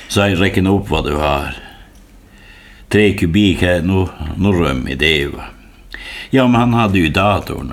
Så 0.09 0.21
jag 0.21 0.40
räknar 0.40 0.75
upp 0.75 0.90
vad 0.90 1.05
du 1.05 1.12
har. 1.14 1.55
Tre 2.88 3.12
kubik 3.12 3.62
här, 3.62 3.81
nu, 3.81 4.07
nu 4.37 4.49
rymmer 4.49 4.95
det 4.95 5.27
va. 5.27 5.45
Ja, 6.31 6.47
men 6.47 6.61
han 6.61 6.75
hade 6.75 6.99
ju 6.99 7.09
datorn. 7.09 7.73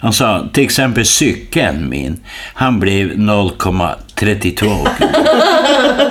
Han 0.00 0.12
sa 0.12 0.48
till 0.52 0.64
exempel 0.64 1.04
cykeln 1.06 1.88
min, 1.88 2.20
han 2.54 2.80
blev 2.80 3.12
0,32 3.12 3.74
kubik. 4.14 5.16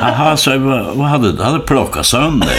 Jaha, 0.01 0.37
så 0.37 0.57
vad, 0.57 1.07
hade 1.07 1.31
du? 1.31 1.43
hade 1.43 1.59
plockat 1.59 2.05
sönder? 2.05 2.49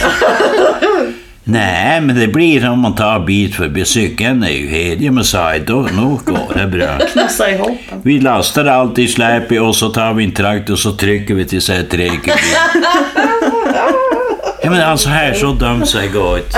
Nej, 1.43 2.01
men 2.01 2.19
det 2.19 2.27
blir 2.27 2.69
om 2.69 2.79
man 2.79 2.95
tar 2.95 3.19
bit 3.19 3.55
för 3.55 3.69
bit. 3.69 3.87
Cykeln 3.87 4.43
är 4.43 4.49
ju 4.49 4.67
hel. 4.67 5.03
Ja, 5.03 5.11
men 5.11 5.23
sa 5.23 5.53
jag, 5.53 5.65
då, 5.65 5.81
nu 5.81 6.01
går 6.01 6.53
det 6.53 6.67
bra. 6.67 7.47
Ihop. 7.49 7.77
Vi 8.03 8.19
lastar 8.19 8.65
allt 8.65 8.99
i 8.99 9.07
släpet 9.07 9.61
och 9.61 9.75
så 9.75 9.89
tar 9.89 10.13
vi 10.13 10.23
en 10.23 10.31
traktor 10.31 10.73
och 10.73 10.79
så 10.79 10.91
trycker 10.91 11.33
vi 11.33 11.45
till 11.45 11.61
sig 11.61 11.83
tre 11.83 12.09
kubik. 12.09 12.25
Ja, 14.63 14.69
men 14.69 14.81
alltså 14.81 15.09
här 15.09 15.33
så 15.33 15.53
dumt 15.53 15.85
sig 15.85 16.07
gott. 16.07 16.57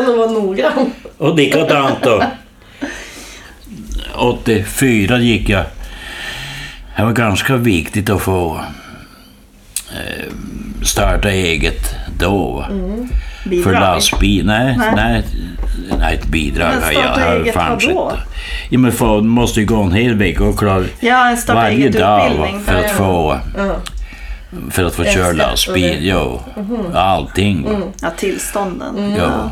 Ändå 0.00 0.16
vara 0.16 0.30
noggrann. 0.30 0.92
Och 1.18 1.34
likadant 1.36 1.98
då. 2.02 2.22
84 4.14 5.18
gick 5.18 5.48
jag. 5.48 5.64
Det 6.96 7.02
var 7.04 7.12
ganska 7.12 7.56
viktigt 7.56 8.10
att 8.10 8.22
få 8.22 8.60
eh, 9.92 10.32
starta 10.82 11.30
eget 11.30 11.94
då. 12.18 12.52
va. 12.52 12.66
För 13.64 13.72
lastbil. 13.72 14.46
Nej, 14.46 14.76
Nej. 14.78 14.92
nej. 14.96 15.24
nej 15.98 16.14
ett 16.14 16.26
bidrag 16.26 16.66
har 16.66 16.92
jag 16.92 17.02
starta 17.02 17.20
har 17.20 17.36
eget 17.36 17.54
fan 17.54 17.78
vadå? 17.82 18.10
sett. 18.10 18.20
Ja, 18.70 18.78
men 18.78 18.92
för, 18.92 19.20
måste 19.20 19.60
ju 19.60 19.66
gå 19.66 19.82
en 19.82 19.92
hel 19.92 20.14
vecka 20.14 20.44
och 20.44 20.58
klara 20.58 20.84
Ja, 21.00 21.36
varje 21.48 21.76
eget 21.76 21.92
dag 22.00 22.60
för 22.66 22.74
att 22.84 22.90
få, 22.90 23.38
Ja. 23.56 23.76
för 24.70 24.84
att 24.84 24.94
få 24.94 25.04
köra 25.04 25.32
lastbil. 25.32 25.82
det. 25.82 25.98
Jo, 26.00 26.40
allting. 26.94 27.62
va. 27.64 27.78
Ja, 28.02 28.10
tillstånden. 28.16 28.98
Mm. 28.98 29.16
Ja. 29.16 29.50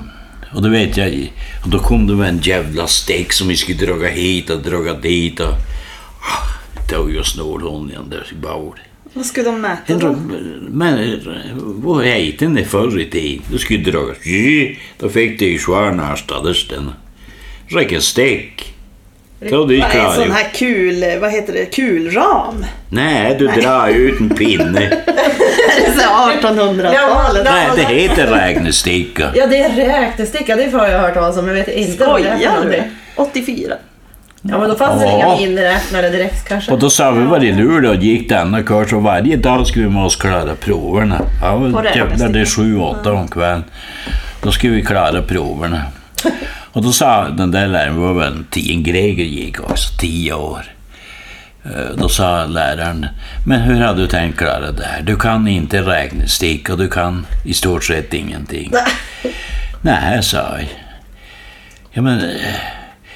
Och 0.54 0.62
då 0.62 0.68
vet 0.68 0.96
jag, 0.96 1.32
och 1.64 1.70
då 1.70 1.78
kom 1.78 2.06
det 2.06 2.14
med 2.14 2.28
en 2.28 2.40
jävla 2.42 2.86
stäck 2.86 3.32
som 3.32 3.48
vi 3.48 3.56
skulle 3.56 3.86
dra 3.86 4.06
hit 4.06 4.50
och 4.50 4.60
dra 4.62 4.92
dit 4.94 5.40
och... 5.40 5.52
Ah, 6.20 6.46
Det 6.88 6.96
var 6.96 7.08
ju 7.08 7.24
snålhånd 7.24 7.90
igen 7.90 8.06
där 8.10 8.26
i 8.32 8.34
bord. 8.34 8.78
Vad 9.14 9.26
skulle 9.26 9.50
de 9.50 9.60
mäta 9.60 9.98
då? 9.98 10.16
Men 10.70 11.20
vad 11.56 12.04
hette 12.04 12.46
det 12.46 12.64
förr 12.64 13.00
i 13.00 13.10
tiden? 13.10 13.42
Du 13.50 13.58
skulle 13.58 13.90
dra... 13.90 14.14
Då 14.98 15.08
fick 15.08 15.38
du 15.38 15.46
ju 15.46 15.58
svarnarstades 15.58 16.68
den. 16.68 16.90
Räcker 17.68 18.00
stäck. 18.00 18.69
Du 19.40 19.56
Vad 19.56 19.70
är 19.72 20.06
en 20.06 20.12
sån 20.12 20.30
här 20.32 20.48
kul, 20.54 21.18
vad 21.20 21.32
heter 21.32 21.52
det, 21.52 21.64
kulram? 21.64 22.64
Nej, 22.88 23.36
du 23.38 23.46
drar 23.46 23.88
ut 23.88 24.20
en 24.20 24.28
pinne. 24.28 24.80
Det 25.86 25.92
så 25.92 26.00
här 26.00 26.36
1800-talet? 26.36 26.92
Ja, 26.94 27.32
Nej, 27.44 27.68
det 27.76 27.82
heter 27.82 28.26
räknesticka. 28.26 29.30
Ja, 29.34 29.46
det 29.46 29.56
är 29.62 29.70
räknesticka. 29.70 30.56
Det 30.56 30.72
har 30.72 30.88
jag 30.88 30.98
hört 30.98 31.14
talas 31.14 31.36
om. 31.36 31.48
Jag 31.48 31.54
vet 31.54 31.68
inte 31.68 32.06
vad 32.06 32.22
det 32.22 32.28
är 32.28 32.62
du? 32.64 32.82
84? 33.16 33.74
Ja, 34.42 34.58
men 34.58 34.68
då 34.68 34.74
fanns 34.76 35.00
det 35.02 35.06
Ja. 35.06 35.16
inga 35.16 35.36
miniräknare 35.36 36.08
direkt 36.08 36.48
kanske. 36.48 36.72
Och 36.72 36.78
då 36.78 36.90
sa 36.90 37.10
vi 37.10 37.24
var 37.24 37.44
i 37.44 37.52
Luleå 37.52 37.90
och 37.90 37.96
gick 37.96 38.28
denna 38.28 38.62
kurs 38.62 38.92
och 38.92 39.02
varje 39.02 39.36
dag 39.36 39.66
skulle 39.66 39.84
vi 39.84 39.90
måste 39.90 40.20
klara 40.20 40.54
proverna. 40.54 41.20
Ja, 41.42 41.82
jävlar, 41.94 42.28
det 42.28 42.40
är 42.40 42.44
sju, 42.44 42.78
åtta 42.78 43.12
om 43.12 43.28
kvällen. 43.28 43.64
Då 44.42 44.52
skulle 44.52 44.72
vi 44.72 44.82
klara 44.84 45.22
proverna. 45.22 45.82
Och 46.72 46.82
då 46.82 46.92
sa 46.92 47.28
den 47.28 47.50
där 47.50 47.66
läraren, 47.66 48.00
var 48.00 48.14
väl 48.14 48.44
en 48.70 48.82
Greger 48.82 49.24
gick 49.24 49.60
också, 49.60 49.98
tio 49.98 50.32
år. 50.32 50.64
Eh, 51.64 51.96
Då 51.96 52.08
sa 52.08 52.46
läraren, 52.46 53.06
men 53.46 53.60
hur 53.60 53.80
har 53.80 53.94
du 53.94 54.06
tänkt 54.06 54.38
klara 54.38 54.72
det 54.72 54.84
här? 54.84 55.02
Du 55.02 55.16
kan 55.16 55.48
inte 55.48 55.82
räknestick 55.82 56.68
och 56.68 56.78
du 56.78 56.88
kan 56.88 57.26
i 57.44 57.54
stort 57.54 57.84
sett 57.84 58.14
ingenting. 58.14 58.72
Nej, 59.82 60.22
sa 60.22 60.36
jag. 60.36 60.68
Ja, 61.90 62.02
men 62.02 62.18
eh, 62.18 62.54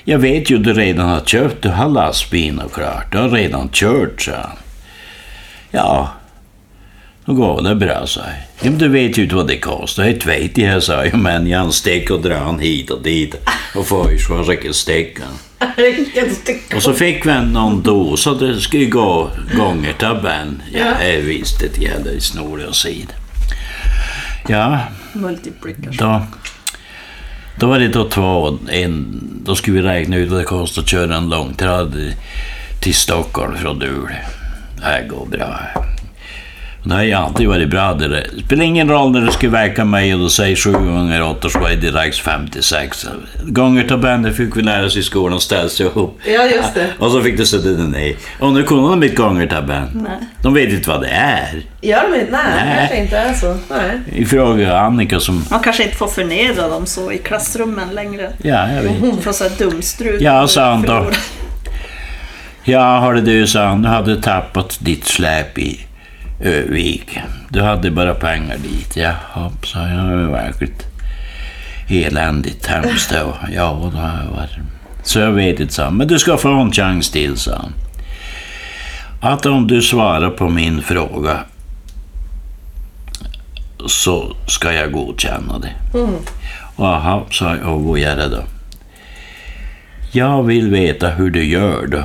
jag 0.04 0.18
vet 0.18 0.50
ju 0.50 0.58
du 0.58 0.74
redan 0.74 1.08
har 1.08 1.20
köpt, 1.20 1.62
du 1.62 1.68
har 1.68 1.88
lastbil 1.88 2.60
och 2.60 2.72
klart, 2.72 3.12
du 3.12 3.18
har 3.18 3.28
redan 3.28 3.68
kört, 3.72 4.22
sa 4.22 4.32
han. 4.32 4.56
Ja, 5.70 6.12
då 7.24 7.34
går 7.34 7.62
det 7.62 7.74
bra, 7.74 8.06
sa 8.06 8.20
jag. 8.20 8.34
Ja, 8.60 8.70
men 8.70 8.78
du 8.78 8.88
vet 8.88 9.18
ju 9.18 9.22
inte 9.22 9.34
vad 9.34 9.46
det 9.46 9.58
kostar, 9.58 10.04
det 10.04 10.26
vet 10.26 10.58
jag, 10.58 10.82
sa 10.82 11.04
jag, 11.04 11.14
men 11.14 11.46
jag 11.46 11.74
stick 11.74 12.10
och 12.10 12.22
dra 12.22 12.38
han 12.38 12.58
hit 12.58 12.90
och 12.90 13.02
dit 13.02 13.34
och 13.74 14.46
räcker 14.46 14.72
stickan. 14.72 15.26
Vilken 15.76 16.34
stycke. 16.34 16.76
Och 16.76 16.82
så 16.82 16.92
fick 16.92 17.26
vi 17.26 17.32
någon 17.32 17.82
dos 17.82 18.26
och 18.26 18.38
det 18.38 18.60
skulle 18.60 18.84
gå 18.84 19.30
gånger 19.56 19.92
tabellen. 19.92 20.62
Ja, 20.72 21.04
jag 21.04 21.20
visste 21.20 21.68
det, 21.78 21.86
hade 21.86 22.20
snor 22.20 22.64
och 22.68 22.76
sid. 22.76 23.12
Ja, 24.48 24.80
Multiplickers. 25.12 25.98
då, 25.98 26.22
då 27.60 27.66
var 27.66 27.78
det 27.78 27.88
då 27.88 28.08
två, 28.08 28.58
en, 28.68 29.20
då 29.44 29.54
skulle 29.54 29.80
vi 29.82 29.88
räkna 29.88 30.16
ut 30.16 30.30
vad 30.30 30.40
det 30.40 30.44
kostar 30.44 30.82
att 30.82 30.88
köra 30.88 31.16
en 31.16 31.28
långtrad 31.28 32.12
till 32.80 32.94
Stockholm 32.94 33.56
från 33.56 33.78
Luleå. 33.78 34.06
Det 34.76 34.84
här 34.84 35.08
går 35.08 35.26
bra. 35.26 35.60
Det 36.84 36.94
har 36.94 37.02
ju 37.02 37.12
alltid 37.12 37.48
varit 37.48 37.68
bra. 37.68 37.94
Det 37.94 38.08
där. 38.08 38.26
spelar 38.46 38.64
ingen 38.64 38.88
roll 38.88 39.12
när 39.12 39.20
du 39.20 39.32
ska 39.32 39.48
väcka 39.48 39.84
mig 39.84 40.14
och 40.14 40.20
du 40.20 40.28
säger 40.28 40.56
7 40.56 40.72
gånger 40.72 41.22
8 41.22 41.48
så 41.48 41.58
var 41.58 41.68
det 41.68 41.76
direkt 41.76 42.18
56. 42.18 43.06
Gånger 43.42 43.88
tabellen 43.88 44.34
fick 44.34 44.56
vi 44.56 44.62
lära 44.62 44.86
oss 44.86 44.96
i 44.96 45.02
skolan 45.02 45.40
ställs 45.40 45.80
ihop. 45.80 46.18
Ja, 46.26 46.44
just 46.44 46.74
det. 46.74 46.86
Och 46.98 47.10
så 47.10 47.22
fick 47.22 47.36
du 47.36 47.46
sätta 47.46 47.68
den 47.68 47.90
ner. 47.90 48.16
Och 48.40 48.52
nu 48.52 48.62
kunde 48.62 48.90
de 48.90 49.02
inte 49.02 49.16
gångertabellen. 49.16 50.06
Nej. 50.08 50.28
De 50.42 50.54
vet 50.54 50.72
inte 50.72 50.88
vad 50.90 51.00
det 51.00 51.08
är. 51.08 51.62
Gör 51.80 52.10
de 52.10 52.20
inte? 52.20 52.32
Nej, 52.32 52.40
Nej. 52.54 52.66
det 52.66 52.78
kanske 52.78 52.96
inte 52.96 53.16
är 53.16 53.34
så. 53.34 53.56
Nej. 53.70 54.00
Vi 54.06 54.26
frågade 54.26 54.78
Annika 54.80 55.20
som... 55.20 55.44
Man 55.50 55.60
kanske 55.60 55.82
inte 55.82 55.96
får 55.96 56.08
förnedra 56.08 56.68
dem 56.68 56.86
så 56.86 57.12
i 57.12 57.18
klassrummen 57.18 57.88
längre. 57.94 58.30
Ja, 58.42 58.72
jag 58.72 58.82
vet. 58.82 59.22
Får 59.24 59.32
så 59.32 59.44
här 59.44 59.52
dumstrut. 59.58 60.20
Ja, 60.20 60.48
sa 60.48 60.70
han 60.70 60.82
då. 60.82 61.06
Ja, 62.64 63.00
hörde 63.00 63.20
du, 63.20 63.46
sa 63.46 63.64
han, 63.64 63.82
du 63.82 63.88
hade 63.88 64.22
tappat 64.22 64.78
ditt 64.80 65.04
släp 65.04 65.58
i 65.58 65.86
Övik. 66.44 67.18
Du 67.48 67.62
hade 67.62 67.90
bara 67.90 68.14
pengar 68.14 68.56
dit. 68.56 68.96
Jaha, 68.96 69.52
sa 69.62 69.88
jag, 69.88 70.08
det 70.08 70.26
var 70.26 70.32
verkligt 70.32 70.86
eländigt 71.88 72.66
hemskt. 72.66 73.12
Ja, 73.12 73.38
det 73.46 73.54
jag 73.54 73.74
varit. 73.74 74.50
Så 75.02 75.18
jag 75.18 75.32
vet 75.32 75.60
inte, 75.60 75.74
sa. 75.74 75.90
Men 75.90 76.08
du 76.08 76.18
ska 76.18 76.36
få 76.36 76.48
en 76.48 76.72
chans 76.72 77.10
till, 77.10 77.36
sa 77.36 77.56
han. 77.56 77.72
Att 79.20 79.46
om 79.46 79.66
du 79.66 79.82
svarar 79.82 80.30
på 80.30 80.48
min 80.48 80.82
fråga 80.82 81.38
så 83.86 84.36
ska 84.46 84.72
jag 84.72 84.92
godkänna 84.92 85.58
det. 85.58 85.72
Jaha, 86.78 87.22
sa 87.30 87.56
jag, 87.56 87.74
och 87.74 87.82
vad 87.82 87.98
gör 87.98 88.16
det 88.16 88.28
då? 88.28 88.42
Jag 90.12 90.42
vill 90.42 90.70
veta 90.70 91.08
hur 91.10 91.30
du 91.30 91.44
gör 91.44 91.86
då. 91.86 92.02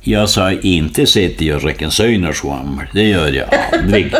Jag 0.00 0.28
sa 0.28 0.52
inte 0.52 1.06
sitter 1.06 1.44
jag 1.44 1.56
och 1.56 1.62
räcker 1.62 1.90
söjnarsvammel. 1.90 2.86
Det 2.92 3.02
gör 3.02 3.32
jag 3.32 3.48
aldrig. 3.72 4.14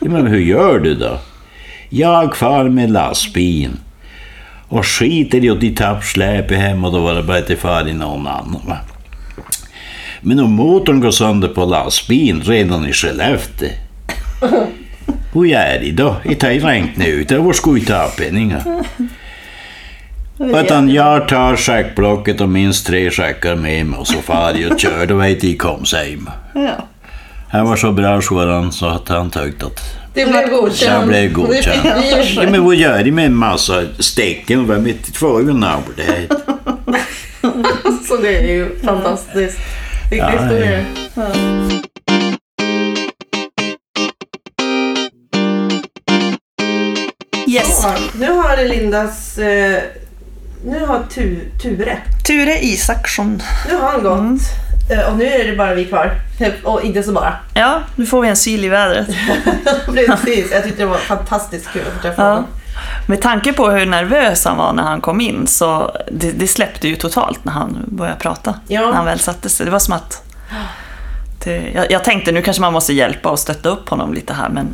Men 0.00 0.26
hur 0.26 0.40
gör 0.40 0.78
du 0.78 0.94
då? 0.94 1.18
Jag 1.88 2.36
far 2.36 2.68
med 2.68 2.90
lastbilen 2.90 3.78
och 4.68 4.86
skiter 4.86 5.44
i 5.44 5.50
att 5.50 5.60
de 5.60 5.74
tappar 5.74 6.00
släpet 6.00 6.58
hem 6.58 6.84
och 6.84 6.92
då 6.92 7.00
var 7.00 7.14
det 7.14 7.22
bara 7.22 7.40
till 7.40 7.56
far 7.56 7.88
i 7.88 7.92
någon 7.92 8.26
annan. 8.26 8.60
Va? 8.66 8.78
Men 10.20 10.40
om 10.40 10.52
motorn 10.52 11.00
går 11.00 11.10
sönder 11.10 11.48
på 11.48 11.64
lastbilen 11.64 12.42
redan 12.42 12.86
i 12.86 12.92
Skellefteå. 12.92 13.68
Hur 15.32 15.44
gör 15.44 15.78
de 15.80 15.92
då? 15.92 16.16
Jag 16.24 16.42
har 16.42 16.60
räknat 16.60 17.06
ut 17.06 17.28
det. 17.28 17.38
Var 17.38 17.52
ska 17.52 17.70
vi 17.70 17.80
ta 17.80 18.08
pengar? 18.18 18.84
Utan 20.42 20.88
jag 20.90 21.28
tar 21.28 21.56
schackblocket 21.56 22.40
och 22.40 22.48
minst 22.48 22.86
tre 22.86 23.10
schackar 23.10 23.54
med 23.56 23.86
mig 23.86 23.98
och 23.98 24.06
så 24.06 24.18
far 24.22 24.54
jag 24.54 24.72
och 24.72 24.80
kör. 24.80 25.06
Då 25.06 25.14
vet 25.16 25.44
jag 25.44 25.58
kom 25.58 25.84
hem. 25.92 26.30
Ja. 26.54 26.86
Han 27.50 27.66
var 27.68 27.76
så 27.76 27.92
bra 27.92 28.20
sådan 28.22 28.72
så 28.72 28.86
att 28.86 29.08
han 29.08 29.30
tyckte 29.30 29.66
att 29.66 29.80
Det 30.14 30.24
blev 30.26 30.48
godkänt. 30.50 30.92
jag 30.92 31.06
blev 31.08 31.32
godkänd. 31.32 31.82
Det 31.84 32.22
Ja, 32.36 32.50
men 32.50 32.64
vad 32.64 32.74
gör 32.74 33.04
de 33.04 33.12
med 33.12 33.26
en 33.26 33.34
massa 33.36 33.82
stäcken? 33.98 34.68
Vem 34.68 34.84
vet, 34.84 35.14
två 35.14 35.40
ju 35.40 35.52
nabbar 35.52 35.92
det 35.96 36.02
här. 36.02 36.26
Så 38.08 38.16
det 38.16 38.36
är 38.38 38.46
ju 38.48 38.78
fantastiskt. 38.84 39.58
Vilka 40.10 40.32
Ja, 40.34 40.42
historier. 40.42 40.84
Yes. 47.48 47.80
Ja, 47.82 47.94
Nu 48.18 48.32
har 48.32 48.68
Lindas... 48.68 49.38
Eh, 49.38 49.82
nu 50.64 50.86
har 50.86 51.02
tu, 51.10 51.40
Ture. 51.62 51.98
Ture 52.26 52.64
Isaksson. 52.64 53.42
Nu 53.68 53.74
har 53.76 53.90
han 53.92 54.02
gått. 54.02 54.18
Mm. 54.18 54.38
Eh, 54.90 55.12
och 55.12 55.18
nu 55.18 55.24
är 55.24 55.50
det 55.50 55.56
bara 55.56 55.74
vi 55.74 55.84
kvar. 55.84 56.14
Och 56.64 56.82
inte 56.82 57.02
så 57.02 57.12
bara. 57.12 57.34
Ja, 57.54 57.80
nu 57.96 58.06
får 58.06 58.22
vi 58.22 58.28
en 58.28 58.36
sil 58.44 58.64
i 58.64 58.68
vädret. 58.68 59.06
Precis. 59.86 60.52
Jag 60.52 60.62
tyckte 60.64 60.82
det 60.82 60.86
var 60.86 60.96
fantastiskt 60.98 61.68
kul 61.72 61.82
att 61.88 61.94
få 61.94 62.00
träffa 62.02 62.22
Ja. 62.22 62.28
honom. 62.28 62.44
Med 63.06 63.22
tanke 63.22 63.52
på 63.52 63.70
hur 63.70 63.86
nervös 63.86 64.44
han 64.44 64.56
var 64.56 64.72
när 64.72 64.82
han 64.82 65.00
kom 65.00 65.20
in 65.20 65.46
så 65.46 65.96
det, 66.12 66.32
det 66.32 66.48
släppte 66.48 66.88
ju 66.88 66.96
totalt 66.96 67.44
när 67.44 67.52
han 67.52 67.84
började 67.88 68.18
prata. 68.18 68.54
Ja. 68.68 68.80
När 68.80 68.92
han 68.92 69.04
väl 69.04 69.18
satte 69.18 69.48
sig. 69.48 69.66
Det 69.66 69.72
var 69.72 69.78
som 69.78 69.94
att... 69.94 70.22
Det, 71.44 71.70
jag, 71.74 71.90
jag 71.90 72.04
tänkte 72.04 72.32
nu 72.32 72.42
kanske 72.42 72.60
man 72.60 72.72
måste 72.72 72.92
hjälpa 72.92 73.30
och 73.30 73.38
stötta 73.38 73.68
upp 73.68 73.88
honom 73.88 74.14
lite 74.14 74.32
här 74.32 74.48
men 74.48 74.68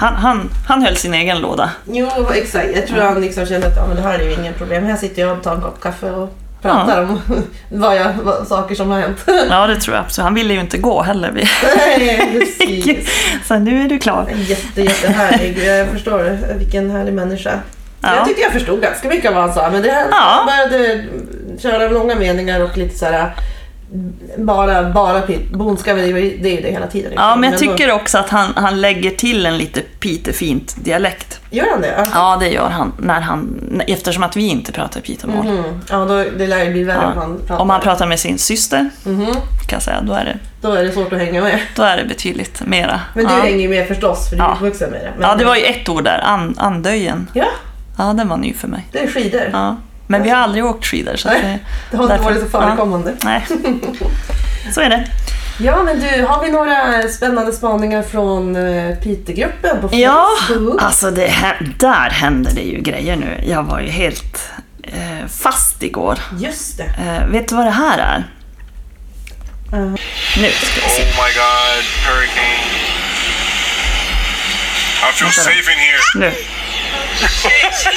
han, 0.00 0.14
han, 0.14 0.50
han 0.68 0.82
höll 0.82 0.96
sin 0.96 1.14
egen 1.14 1.40
låda. 1.40 1.70
Jo, 1.84 2.08
exakt. 2.34 2.68
Jag 2.74 2.86
tror 2.86 3.00
han 3.00 3.20
liksom 3.20 3.46
kände 3.46 3.66
att 3.66 3.76
ja, 3.76 3.86
men 3.86 3.96
det 3.96 4.02
här 4.02 4.18
är 4.18 4.24
ju 4.24 4.32
ingen 4.32 4.54
problem. 4.54 4.84
Här 4.84 4.96
sitter 4.96 5.22
jag 5.22 5.36
och 5.36 5.42
tar 5.44 5.54
en 5.54 5.60
kopp 5.60 5.80
kaffe 5.80 6.10
och 6.10 6.34
pratar 6.62 7.02
om 7.02 7.20
vad 7.70 7.96
jag, 7.96 8.12
vad, 8.22 8.46
saker 8.46 8.74
som 8.74 8.90
har 8.90 9.00
hänt. 9.00 9.18
Ja, 9.50 9.66
det 9.66 9.76
tror 9.80 9.96
jag 9.96 10.04
absolut. 10.04 10.24
Han 10.24 10.34
ville 10.34 10.54
ju 10.54 10.60
inte 10.60 10.78
gå 10.78 11.02
heller. 11.02 11.30
Vi 11.30 11.44
Nej, 11.76 12.30
precis. 12.58 13.08
Så 13.48 13.58
nu 13.58 13.84
är 13.84 13.88
du 13.88 13.98
klar. 13.98 14.26
Jätte, 14.36 14.82
jättehärlig. 14.82 15.58
Jag 15.64 15.88
förstår 15.88 16.38
vilken 16.58 16.90
härlig 16.90 17.12
människa. 17.14 17.60
Ja. 18.00 18.16
Jag 18.16 18.26
tyckte 18.26 18.42
jag 18.42 18.52
förstod 18.52 18.82
ganska 18.82 19.08
mycket 19.08 19.28
av 19.28 19.34
vad 19.34 19.44
han 19.44 19.54
sa. 19.54 19.70
Men 19.70 19.82
det 19.82 19.90
här 19.90 20.06
Ja. 20.10 20.46
började 20.46 21.04
köra 21.58 21.88
långa 21.88 22.14
meningar 22.14 22.60
och 22.60 22.76
lite 22.76 22.98
så 22.98 23.04
här 23.04 23.30
bara, 24.38 24.90
bara. 24.90 25.22
Bondska, 25.52 25.94
det 25.94 26.02
är 26.02 26.06
ju 26.06 26.38
det, 26.42 26.70
hela 26.70 26.86
tiden. 26.86 27.12
Ja, 27.16 27.36
men 27.36 27.50
jag 27.50 27.58
tycker 27.60 27.92
också 27.92 28.18
att 28.18 28.28
han, 28.30 28.52
han 28.56 28.80
lägger 28.80 29.10
till 29.10 29.46
en 29.46 29.58
lite 29.58 29.80
pitefint 29.80 30.76
dialekt. 30.84 31.40
Gör 31.50 31.66
han 31.70 31.80
det? 31.80 32.06
Ja. 32.14 32.36
Det 32.40 32.48
gör 32.48 32.68
han, 32.68 32.92
när 32.98 33.20
han 33.20 33.60
eftersom 33.86 34.22
att 34.22 34.36
vi 34.36 34.48
inte 34.48 34.72
pratar 34.72 35.00
pitemål. 35.00 35.46
Mhm. 35.46 35.62
Ja, 35.90 35.96
då, 36.04 36.24
det 36.38 36.46
lär 36.46 36.64
ju 36.64 36.72
bli 36.72 36.84
värre 36.84 36.98
Ja. 37.02 37.12
om 37.12 37.18
han 37.18 37.38
pratar. 37.38 37.62
Om 37.62 37.68
man 37.68 37.80
pratar 37.80 38.06
med 38.06 38.20
sin 38.20 38.38
syster, 38.38 38.90
Mhm. 39.04 39.26
kan 39.26 39.76
jag 39.76 39.82
säga, 39.82 40.00
då 40.02 40.12
är 40.12 40.24
det, 40.24 40.38
Då 40.60 40.72
är 40.72 40.84
det 40.84 40.92
svårt 40.92 41.12
att 41.12 41.18
hänga 41.18 41.42
med. 41.42 41.58
då 41.76 41.82
är 41.82 41.96
det 41.96 42.04
betydligt 42.04 42.62
mera. 42.66 43.00
Men 43.14 43.24
du 43.24 43.32
ja. 43.32 43.40
hänger 43.40 43.58
ju 43.60 43.68
med 43.68 43.88
förstås, 43.88 44.28
för 44.30 44.36
du 44.36 44.42
är 44.42 44.46
Ja. 44.46 44.52
uppvuxen 44.54 44.90
med 44.90 45.00
det. 45.00 45.12
Men, 45.18 45.28
ja, 45.28 45.34
det 45.36 45.44
var 45.44 45.56
ju 45.56 45.62
ett 45.62 45.88
ord 45.88 46.04
där, 46.04 46.20
an, 46.24 46.54
andöjen. 46.58 47.28
Ja, 47.32 47.46
Ja, 47.98 48.04
den 48.04 48.28
var 48.28 48.36
ny 48.36 48.54
för 48.54 48.68
mig. 48.68 48.86
det 48.92 48.98
är 49.04 49.06
skidor. 49.06 49.50
Ja. 49.52 49.76
Men 50.06 50.22
vi 50.22 50.30
har 50.30 50.36
aldrig 50.38 50.64
åkt 50.64 50.86
skidor. 50.86 51.16
Så 51.16 51.28
Nej, 51.28 51.58
det, 51.90 51.96
har 51.96 52.04
inte 52.04 52.14
därför- 52.16 52.30
varit 52.30 52.40
så 52.42 52.48
förekommande. 52.48 53.12
Ja, 53.20 53.28
nej, 53.28 53.46
så 54.74 54.80
är 54.80 54.90
det. 54.90 55.06
Ja, 55.60 55.82
men 55.82 56.00
du, 56.00 56.22
har 56.26 56.42
vi 56.44 56.50
några 56.50 57.08
spännande 57.08 57.52
spaningar 57.52 58.02
från 58.02 58.56
uh, 58.56 58.96
Piteå-gruppen 58.96 59.80
på 59.80 59.88
Ja, 59.96 60.26
Facebook? 60.48 60.82
alltså 60.82 61.10
det 61.10 61.26
här, 61.26 61.72
där 61.78 62.10
händer 62.10 62.52
det 62.54 62.60
ju 62.62 62.80
grejer 62.80 63.16
nu. 63.16 63.44
Jag 63.48 63.62
var 63.62 63.80
ju 63.80 63.88
helt 63.90 64.50
eh, 64.82 65.26
fast 65.42 65.82
igår. 65.82 66.18
Just 66.38 66.78
det. 66.78 66.84
Eh, 66.84 67.26
vet 67.26 67.48
du 67.48 67.54
vad 67.56 67.66
det 67.66 67.70
här 67.70 67.98
är? 67.98 68.24
Uh, 69.78 69.90
Nu 70.36 70.50
ska 70.50 70.80
vi 70.84 70.88
se. 70.88 71.02
Oh 71.02 71.06
my 71.06 71.32
god, 71.34 71.84
hurricane. 72.06 72.66
I 75.08 75.12
feel 75.12 75.30
safe 75.32 75.72
in 75.72 75.78
here. 75.78 76.00
Nu. 76.30 76.32
Face? 77.16 77.88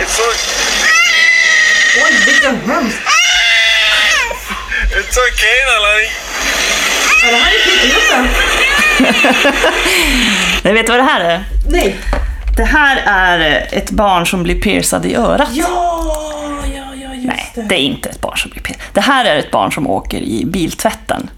it's 0.00 0.16
so 0.16 0.22
oj, 2.04 2.12
vilken 2.26 2.70
hemskt! 2.70 2.98
it's 4.90 5.18
okay, 5.18 5.58
Nalani. 5.66 6.08
Är 7.24 7.32
det 7.32 7.38
här 7.38 7.52
är 7.52 7.60
Piteå-gruppen? 7.64 8.28
Nej, 10.62 10.74
vet 10.74 10.88
vad 10.88 10.98
det 10.98 11.02
här 11.02 11.20
är? 11.20 11.44
Nej. 11.68 11.96
Det 12.56 12.64
här 12.64 13.02
är 13.06 13.68
ett 13.72 13.90
barn 13.90 14.26
som 14.26 14.42
blir 14.42 14.60
piercad 14.60 15.06
i 15.06 15.14
örat. 15.14 15.48
Ja, 15.52 15.64
ja, 15.68 16.57
ja, 16.57 16.57
Nej, 17.28 17.52
det. 17.54 17.62
det 17.62 17.74
är 17.74 17.82
inte 17.82 18.08
ett 18.08 18.20
barn 18.20 18.36
som 18.36 18.50
blir 18.50 18.62
piercad. 18.62 18.86
Det 18.92 19.00
här 19.00 19.24
är 19.24 19.36
ett 19.36 19.50
barn 19.50 19.72
som 19.72 19.86
åker 19.86 20.18
i 20.18 20.44
biltvätten. 20.44 21.30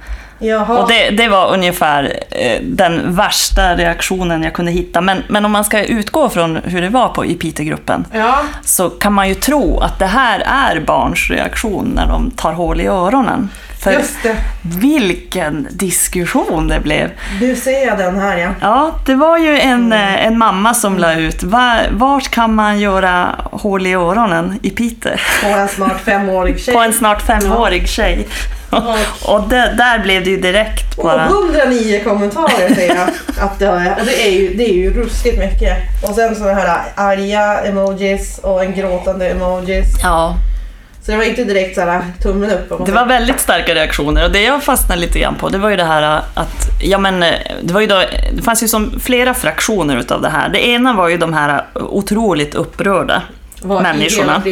Jaha. 0.42 0.82
Och 0.82 0.88
det, 0.88 1.10
det 1.10 1.28
var 1.28 1.52
ungefär 1.54 2.22
eh, 2.30 2.60
den 2.62 3.14
värsta 3.14 3.76
reaktionen 3.76 4.42
jag 4.42 4.52
kunde 4.52 4.72
hitta. 4.72 5.00
Men, 5.00 5.22
men 5.28 5.44
om 5.44 5.52
man 5.52 5.64
ska 5.64 5.84
utgå 5.84 6.28
från 6.28 6.56
hur 6.56 6.82
det 6.82 6.88
var 6.88 7.08
på 7.08 7.24
i 7.24 7.34
Piteågruppen 7.34 8.04
Ja, 8.12 8.42
så 8.64 8.90
kan 8.90 9.12
man 9.12 9.28
ju 9.28 9.34
tro 9.34 9.78
att 9.78 9.98
det 9.98 10.06
här 10.06 10.40
är 10.40 10.80
barns 10.80 11.30
reaktion 11.30 11.92
när 11.94 12.06
de 12.06 12.30
tar 12.30 12.52
hål 12.52 12.80
i 12.80 12.86
öronen. 12.86 13.48
För 13.82 13.92
just 13.92 14.22
det. 14.22 14.36
vilken 14.62 15.68
diskussion 15.70 16.68
det 16.68 16.80
blev. 16.80 17.10
Nu 17.40 17.56
ser 17.56 17.96
den 17.96 18.18
här 18.18 18.36
ja. 18.38 18.48
Ja, 18.60 18.90
det 19.06 19.14
var 19.14 19.38
ju 19.38 19.58
en, 19.60 19.80
Mm. 19.80 19.92
eh, 19.92 20.26
en 20.26 20.38
mamma 20.38 20.74
som 20.74 20.98
la 20.98 21.14
ut, 21.14 21.42
var, 21.42 21.80
vart 21.90 22.28
kan 22.30 22.54
man 22.54 22.80
göra 22.80 23.28
hål 23.52 23.86
i 23.86 23.92
öronen 23.94 24.58
i 24.62 24.70
Piteå? 24.70 25.12
På 25.42 25.48
en 25.48 25.68
snart 25.68 26.00
femårig 26.00 26.60
tjej. 26.60 26.74
På 26.74 26.80
en 26.80 26.92
snart 26.92 27.22
femårig 27.22 27.88
tjej. 27.88 28.26
Och 29.24 29.48
det, 29.48 29.74
där 29.78 29.98
blev 29.98 30.24
det 30.24 30.30
ju 30.30 30.40
direkt 30.40 30.98
Och 30.98 31.04
bara... 31.04 31.26
109 31.26 32.00
kommentarer 32.04 32.74
säger 32.74 32.94
jag. 32.94 33.08
Att 33.44 33.58
det, 33.58 33.66
är, 33.66 33.96
och 34.00 34.06
det, 34.06 34.26
är 34.26 34.30
ju, 34.30 34.54
det 34.54 34.70
är 34.70 34.74
ju 34.74 34.92
ruskigt 34.92 35.38
mycket. 35.38 35.76
Och 36.08 36.14
sen 36.14 36.36
sådana 36.36 36.54
här 36.54 36.82
arga 36.94 37.60
emojis 37.64 38.38
och 38.42 38.64
en 38.64 38.74
gråtande 38.74 39.28
emojis. 39.30 39.86
Ja, 40.02 40.34
Så 41.02 41.10
det 41.10 41.16
var 41.16 41.24
inte 41.24 41.44
direkt 41.44 41.74
såhär 41.74 42.02
tummen 42.22 42.50
upp. 42.50 42.86
det 42.86 42.92
var 42.92 43.06
väldigt 43.06 43.40
starka 43.40 43.74
reaktioner 43.74 44.24
och 44.24 44.30
det 44.30 44.42
jag 44.42 44.62
fastnade 44.62 45.00
lite 45.00 45.18
grann 45.18 45.34
på 45.34 45.48
det 45.48 45.58
var 45.58 45.70
ju 45.70 45.76
det 45.76 45.84
här 45.84 46.22
att, 46.34 46.68
ja 46.82 46.98
men 46.98 47.22
eh, 47.22 47.34
det 47.62 47.74
var 47.74 47.80
ju 47.80 47.86
då, 47.86 48.02
det 48.32 48.42
fanns 48.42 48.62
ju 48.62 48.68
som 48.68 49.00
flera 49.00 49.34
fraktioner 49.34 49.96
utav 49.96 50.22
det 50.22 50.28
här. 50.28 50.48
Det 50.48 50.66
ena 50.66 50.92
var 50.92 51.08
ju 51.08 51.16
de 51.16 51.32
här 51.34 51.64
otroligt 51.74 52.54
upprörda 52.54 53.22
Var 53.62 53.82
människorna. 53.82 54.42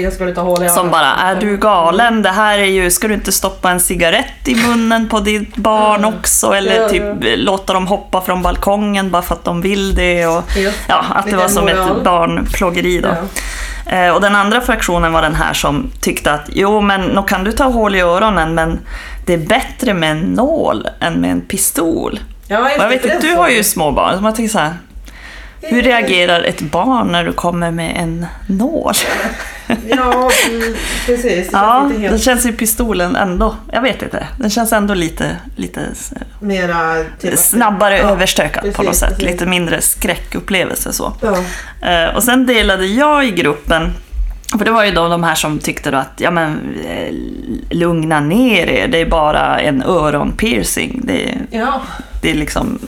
Som 0.68 0.90
bara, 0.90 1.14
är 1.14 1.36
du 1.40 1.56
galen? 1.56 2.22
Det 2.22 2.30
här 2.30 2.58
är 2.58 2.64
ju, 2.64 2.90
ska 2.90 3.08
du 3.08 3.14
inte 3.14 3.32
stoppa 3.32 3.70
en 3.70 3.80
cigarett 3.80 4.48
i 4.48 4.54
munnen 4.54 5.08
på 5.08 5.20
ditt 5.20 5.56
barn 5.56 6.04
också? 6.04 6.52
Eller 6.52 6.88
typ 6.88 7.02
ja. 7.02 7.36
låta 7.36 7.72
dem 7.72 7.86
hoppa 7.86 8.20
från 8.20 8.42
balkongen 8.42 9.10
bara 9.10 9.22
för 9.22 9.34
att 9.34 9.44
de 9.44 9.60
vill 9.60 9.94
det. 9.94 10.26
Och, 10.26 10.42
ja, 10.88 11.04
att 11.14 11.30
det 11.30 11.36
var 11.36 11.48
som 11.48 11.68
ett 11.68 12.04
barnplågeri 12.04 13.00
då. 13.00 13.08
Eh, 13.88 14.10
Och 14.14 14.20
den 14.20 14.34
andra 14.34 14.60
fraktionen 14.60 15.12
var 15.12 15.22
den 15.22 15.34
här 15.34 15.52
som 15.52 15.90
tyckte 16.00 16.32
att 16.32 16.44
jo, 16.52 16.80
men 16.80 17.00
nu 17.00 17.22
kan 17.22 17.44
du 17.44 17.52
ta 17.52 17.64
hål 17.64 17.94
i 17.94 18.00
öronen, 18.00 18.54
men 18.54 18.78
det 19.26 19.32
är 19.34 19.38
bättre 19.38 19.94
med 19.94 20.10
en 20.10 20.18
nål 20.20 20.88
än 21.00 21.14
med 21.14 21.30
en 21.30 21.40
pistol. 21.40 22.20
Ja, 22.48 22.70
jag 22.78 22.88
vet 22.88 23.04
inte, 23.04 23.18
du 23.20 23.34
har 23.34 23.48
ju 23.48 23.64
små 23.64 23.92
barn, 23.92 24.16
så 24.16 24.22
man 24.22 24.34
tänker 24.34 24.52
så 24.52 24.58
här, 24.58 24.72
hur 25.62 25.82
reagerar 25.82 26.42
ett 26.42 26.60
barn 26.60 27.06
när 27.12 27.24
du 27.24 27.32
kommer 27.32 27.70
med 27.70 27.96
en 27.96 28.26
nål? 28.46 28.92
Ja, 29.88 30.30
precis. 31.06 31.46
Det 31.46 31.48
Ja, 31.52 31.82
inte 31.84 31.96
det 31.96 32.08
helt 32.08 32.22
känns 32.22 32.46
ju 32.46 32.52
pistolen 32.52 33.16
ändå, 33.16 33.56
jag 33.72 33.82
vet 33.82 34.02
inte, 34.02 34.26
den 34.36 34.50
känns 34.50 34.72
ändå 34.72 34.94
lite, 34.94 35.36
lite 35.56 35.80
mera... 36.40 37.04
Typ, 37.20 37.38
snabbare 37.38 37.98
Ja, 37.98 38.04
överstökad 38.08 38.62
på 38.62 38.68
precis, 38.68 38.86
något 38.86 38.96
sätt, 38.96 39.08
precis. 39.08 39.24
lite 39.32 39.46
mindre 39.46 39.80
skräckupplevelse 39.80 40.92
så. 40.92 41.12
Ja. 41.20 41.38
Eh, 41.88 42.16
och 42.16 42.22
sen 42.22 42.46
delade 42.46 42.86
jag 42.86 43.26
i 43.26 43.30
gruppen, 43.30 43.92
för 44.58 44.64
det 44.64 44.70
var 44.70 44.84
ju 44.84 44.90
då 44.90 45.08
de 45.08 45.22
här 45.24 45.34
som 45.34 45.58
tyckte 45.58 45.98
att 45.98 46.12
ja, 46.16 46.30
men, 46.30 46.74
eh, 46.88 47.14
lugna 47.70 48.20
ner 48.20 48.66
er, 48.66 48.88
det 48.88 48.98
är 48.98 49.06
bara 49.06 49.60
en 49.60 49.82
öronpiercing. 49.82 51.00
Det, 51.04 51.34
ja. 51.50 51.80
det, 52.22 52.30
är 52.30 52.34
liksom, 52.34 52.78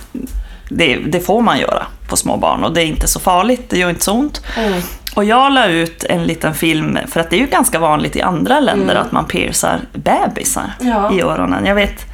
det, 0.68 0.96
det 0.96 1.20
får 1.20 1.40
man 1.40 1.58
göra 1.58 1.86
på 2.08 2.16
små 2.16 2.36
barn 2.36 2.64
och 2.64 2.72
det 2.74 2.82
är 2.82 2.86
inte 2.86 3.08
så 3.08 3.20
farligt, 3.20 3.70
det 3.70 3.78
gör 3.78 3.90
inte 3.90 4.04
så 4.04 4.12
ont. 4.12 4.42
Mm. 4.56 4.82
Och 5.14 5.24
jag 5.24 5.52
la 5.52 5.66
ut 5.66 6.04
en 6.04 6.24
liten 6.26 6.54
film, 6.54 6.98
för 7.08 7.20
att 7.20 7.30
det 7.30 7.36
är 7.36 7.40
ju 7.40 7.46
ganska 7.46 7.78
vanligt 7.78 8.16
i 8.16 8.22
andra 8.22 8.60
länder 8.60 8.94
Mm. 8.94 9.06
att 9.06 9.12
man 9.12 9.24
piercar 9.24 9.80
bebisar 9.92 10.72
Ja. 10.80 11.12
i 11.12 11.22
öronen. 11.22 11.66
Jag 11.66 11.74
vet 11.74 12.06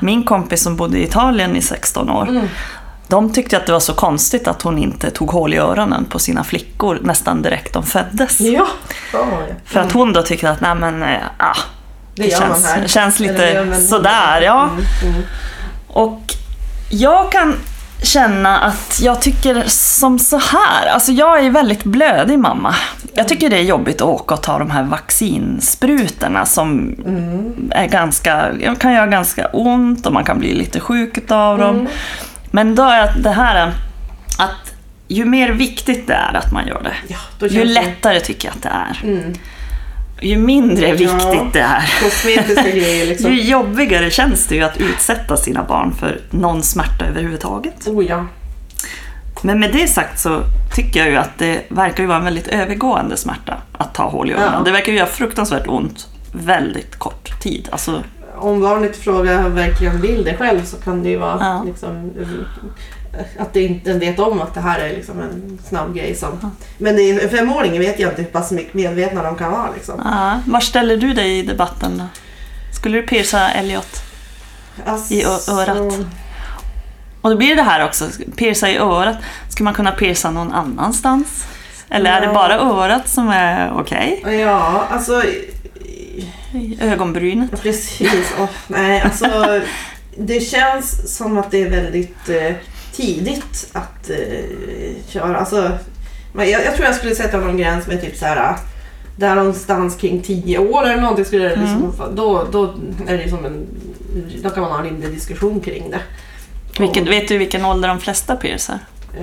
min 0.00 0.24
kompis 0.24 0.62
som 0.62 0.76
bodde 0.76 0.98
i 0.98 1.04
Italien 1.04 1.56
i 1.56 1.62
16 1.62 2.10
år, 2.10 2.28
Mm. 2.28 2.48
de 3.08 3.32
tyckte 3.32 3.56
att 3.56 3.66
det 3.66 3.72
var 3.72 3.80
så 3.80 3.94
konstigt 3.94 4.48
att 4.48 4.62
hon 4.62 4.78
inte 4.78 5.10
tog 5.10 5.30
hål 5.30 5.54
i 5.54 5.56
öronen 5.58 6.04
på 6.04 6.18
sina 6.18 6.44
flickor 6.44 6.98
nästan 7.02 7.42
direkt 7.42 7.72
de 7.72 7.82
föddes. 7.82 8.40
Ja. 8.40 8.66
Ja. 9.12 9.26
För 9.64 9.80
att 9.80 9.92
hon 9.92 10.12
då 10.12 10.22
tyckte 10.22 10.50
att, 10.50 10.60
nej 10.60 10.74
men, 10.74 11.02
eh, 11.02 11.18
ah, 11.38 11.56
Det 12.14 12.22
det, 12.22 12.30
känns, 12.38 12.92
känns 12.92 13.20
lite 13.20 13.64
det 13.64 13.76
sådär. 13.76 14.40
Ja. 14.42 14.62
Mm, 14.64 14.84
mm. 15.14 15.22
Och 15.88 16.20
jag 16.90 17.32
kan 17.32 17.54
känna 18.02 18.58
att 18.58 19.00
jag 19.02 19.20
tycker 19.20 19.64
som 19.68 20.18
så 20.18 20.38
här, 20.38 20.86
alltså 20.86 21.12
jag 21.12 21.44
är 21.44 21.50
väldigt 21.50 21.84
blödig 21.84 22.38
mamma. 22.38 22.74
Jag 23.14 23.28
tycker 23.28 23.50
det 23.50 23.56
är 23.56 23.62
jobbigt 23.62 23.96
att 23.96 24.08
åka 24.08 24.34
och 24.34 24.42
ta 24.42 24.58
de 24.58 24.70
här 24.70 24.82
vaccinsprutorna 24.82 26.46
som 26.46 26.96
är 27.70 27.86
ganska, 27.86 28.50
kan 28.78 28.92
göra 28.92 29.06
ganska 29.06 29.46
ont 29.46 30.06
och 30.06 30.12
man 30.12 30.24
kan 30.24 30.38
bli 30.38 30.54
lite 30.54 30.80
sjuk 30.80 31.30
av 31.30 31.58
dem. 31.58 31.88
Men 32.50 32.74
då 32.74 32.82
är 32.82 33.12
det 33.18 33.30
här 33.30 33.72
att 34.38 34.72
ju 35.08 35.24
mer 35.24 35.48
viktigt 35.48 36.06
det 36.06 36.14
är 36.14 36.34
att 36.34 36.52
man 36.52 36.66
gör 36.66 36.82
det, 36.82 36.94
Ja, 37.08 37.46
ju 37.48 37.64
lättare 37.64 38.20
tycker 38.20 38.48
jag 38.48 38.56
att 38.56 38.62
det 38.62 38.68
är. 38.68 39.08
Mm. 39.08 39.34
Ju 40.20 40.36
mindre 40.38 40.92
viktigt 40.92 41.10
Ja. 41.32 41.46
det 41.52 41.60
är, 41.60 42.00
Kosmetiska 42.02 42.70
grejer 42.70 43.06
liksom. 43.06 43.30
ju 43.34 43.42
jobbigare 43.42 44.10
känns 44.10 44.46
det 44.46 44.54
ju 44.54 44.62
att 44.62 44.76
utsätta 44.76 45.36
sina 45.36 45.64
barn 45.64 45.92
för 46.00 46.20
någon 46.30 46.62
smärta 46.62 47.04
överhuvudtaget. 47.06 47.86
Oh 47.86 48.04
ja. 48.04 48.26
Men 49.42 49.60
med 49.60 49.72
det 49.72 49.86
sagt 49.88 50.18
så 50.20 50.40
tycker 50.76 51.00
jag 51.00 51.08
ju 51.08 51.16
att 51.16 51.38
det 51.38 51.60
verkar 51.68 52.02
ju 52.02 52.06
vara 52.06 52.18
en 52.18 52.24
väldigt 52.24 52.48
övergående 52.48 53.16
smärta 53.16 53.56
att 53.72 53.94
ta 53.94 54.08
hål 54.08 54.30
i 54.30 54.32
öronen. 54.32 54.52
Ja. 54.58 54.62
Det 54.64 54.70
verkar 54.70 54.92
ju 54.92 54.98
göra 54.98 55.08
fruktansvärt 55.08 55.68
ont 55.68 56.08
väldigt 56.32 56.96
kort 56.98 57.40
tid. 57.42 57.68
Alltså, 57.72 58.02
Om 58.36 58.60
barnet 58.60 58.96
i 58.96 59.00
fråga 59.00 59.48
verkligen 59.48 60.00
vill 60.00 60.24
det 60.24 60.36
själv 60.36 60.64
så 60.64 60.76
kan 60.76 61.02
det 61.02 61.08
ju 61.08 61.16
vara 61.18 61.36
Ja. 61.40 61.62
liksom, 61.66 62.10
att 63.38 63.52
det 63.52 63.62
inte 63.62 63.92
vet 63.92 64.18
om 64.18 64.40
att 64.40 64.54
det 64.54 64.60
här 64.60 64.80
är 64.80 64.88
liksom 64.88 65.20
en 65.20 65.58
snabb 65.68 65.94
grej. 65.94 66.14
Som, 66.14 66.52
Men 66.78 66.96
det 66.96 67.02
är, 67.02 67.24
en 67.24 67.30
femåring 67.30 67.78
vet 67.78 67.98
jag 67.98 68.12
inte 68.12 68.22
hur 68.22 68.28
pass 68.28 68.52
medvetna 68.72 69.22
de 69.22 69.36
kan 69.36 69.52
vara. 69.52 69.70
Liksom. 69.74 70.00
ja. 70.04 70.40
Var 70.46 70.60
ställer 70.60 70.96
du 70.96 71.12
dig 71.14 71.38
i 71.38 71.42
debatten 71.42 71.98
då? 71.98 72.04
Skulle 72.74 73.00
du 73.00 73.06
pierca 73.06 73.48
Elliot? 73.50 74.02
Alltså, 74.86 75.14
I 75.14 75.24
örat. 75.24 75.98
Och 77.20 77.30
då 77.30 77.36
blir 77.36 77.56
det 77.56 77.62
här 77.62 77.84
också, 77.84 78.08
pierca 78.36 78.68
i 78.68 78.76
örat. 78.76 79.16
Ska 79.48 79.64
man 79.64 79.74
kunna 79.74 79.92
pierca 79.92 80.30
någon 80.30 80.52
annanstans? 80.52 81.46
Eller 81.90 82.10
är 82.12 82.20
det 82.20 82.32
bara 82.34 82.54
örat 82.54 83.08
som 83.08 83.28
är 83.28 83.72
okej? 83.72 84.22
Ja, 84.40 84.86
alltså 84.90 85.22
I 86.52 86.78
Ögonbrynet? 86.80 87.62
precis. 87.62 88.34
Oh, 88.38 88.48
nej, 88.66 89.00
alltså, 89.00 89.60
det 90.16 90.40
känns 90.40 91.16
som 91.16 91.38
att 91.38 91.50
det 91.50 91.62
är 91.62 91.70
väldigt 91.70 92.28
eh, 92.28 92.54
tidigt 93.00 93.70
att 93.72 94.10
eh, 94.10 95.04
köra. 95.08 95.36
Alltså, 95.38 95.70
jag, 96.34 96.48
jag 96.48 96.74
tror 96.74 96.86
jag 96.86 96.94
skulle 96.94 97.14
sätta 97.14 97.40
någon 97.40 97.56
gräns 97.56 97.86
med 97.86 98.00
typ 98.00 98.16
så 98.16 98.24
här 98.24 98.56
där 99.16 99.34
någonstans 99.34 99.96
kring 99.96 100.22
10 100.22 100.58
år 100.58 100.84
eller 100.84 101.00
någonting 101.00 101.24
skulle 101.24 101.48
det 101.48 101.56
liksom, 101.56 101.92
då, 102.16 102.46
då 102.52 102.74
är 103.06 103.18
det 103.18 103.30
som 103.30 103.44
en, 103.44 103.66
då 104.42 104.50
kan 104.50 104.62
man 104.62 104.72
ha 104.72 104.78
en 104.78 104.84
rimlig 104.84 105.10
diskussion 105.10 105.60
kring 105.60 105.90
det. 105.90 106.00
Vilken, 106.78 107.04
vet 107.04 107.28
du 107.28 107.38
vilken 107.38 107.64
ålder 107.64 107.88
de 107.88 108.00
flesta 108.00 108.36
piercar? 108.36 108.78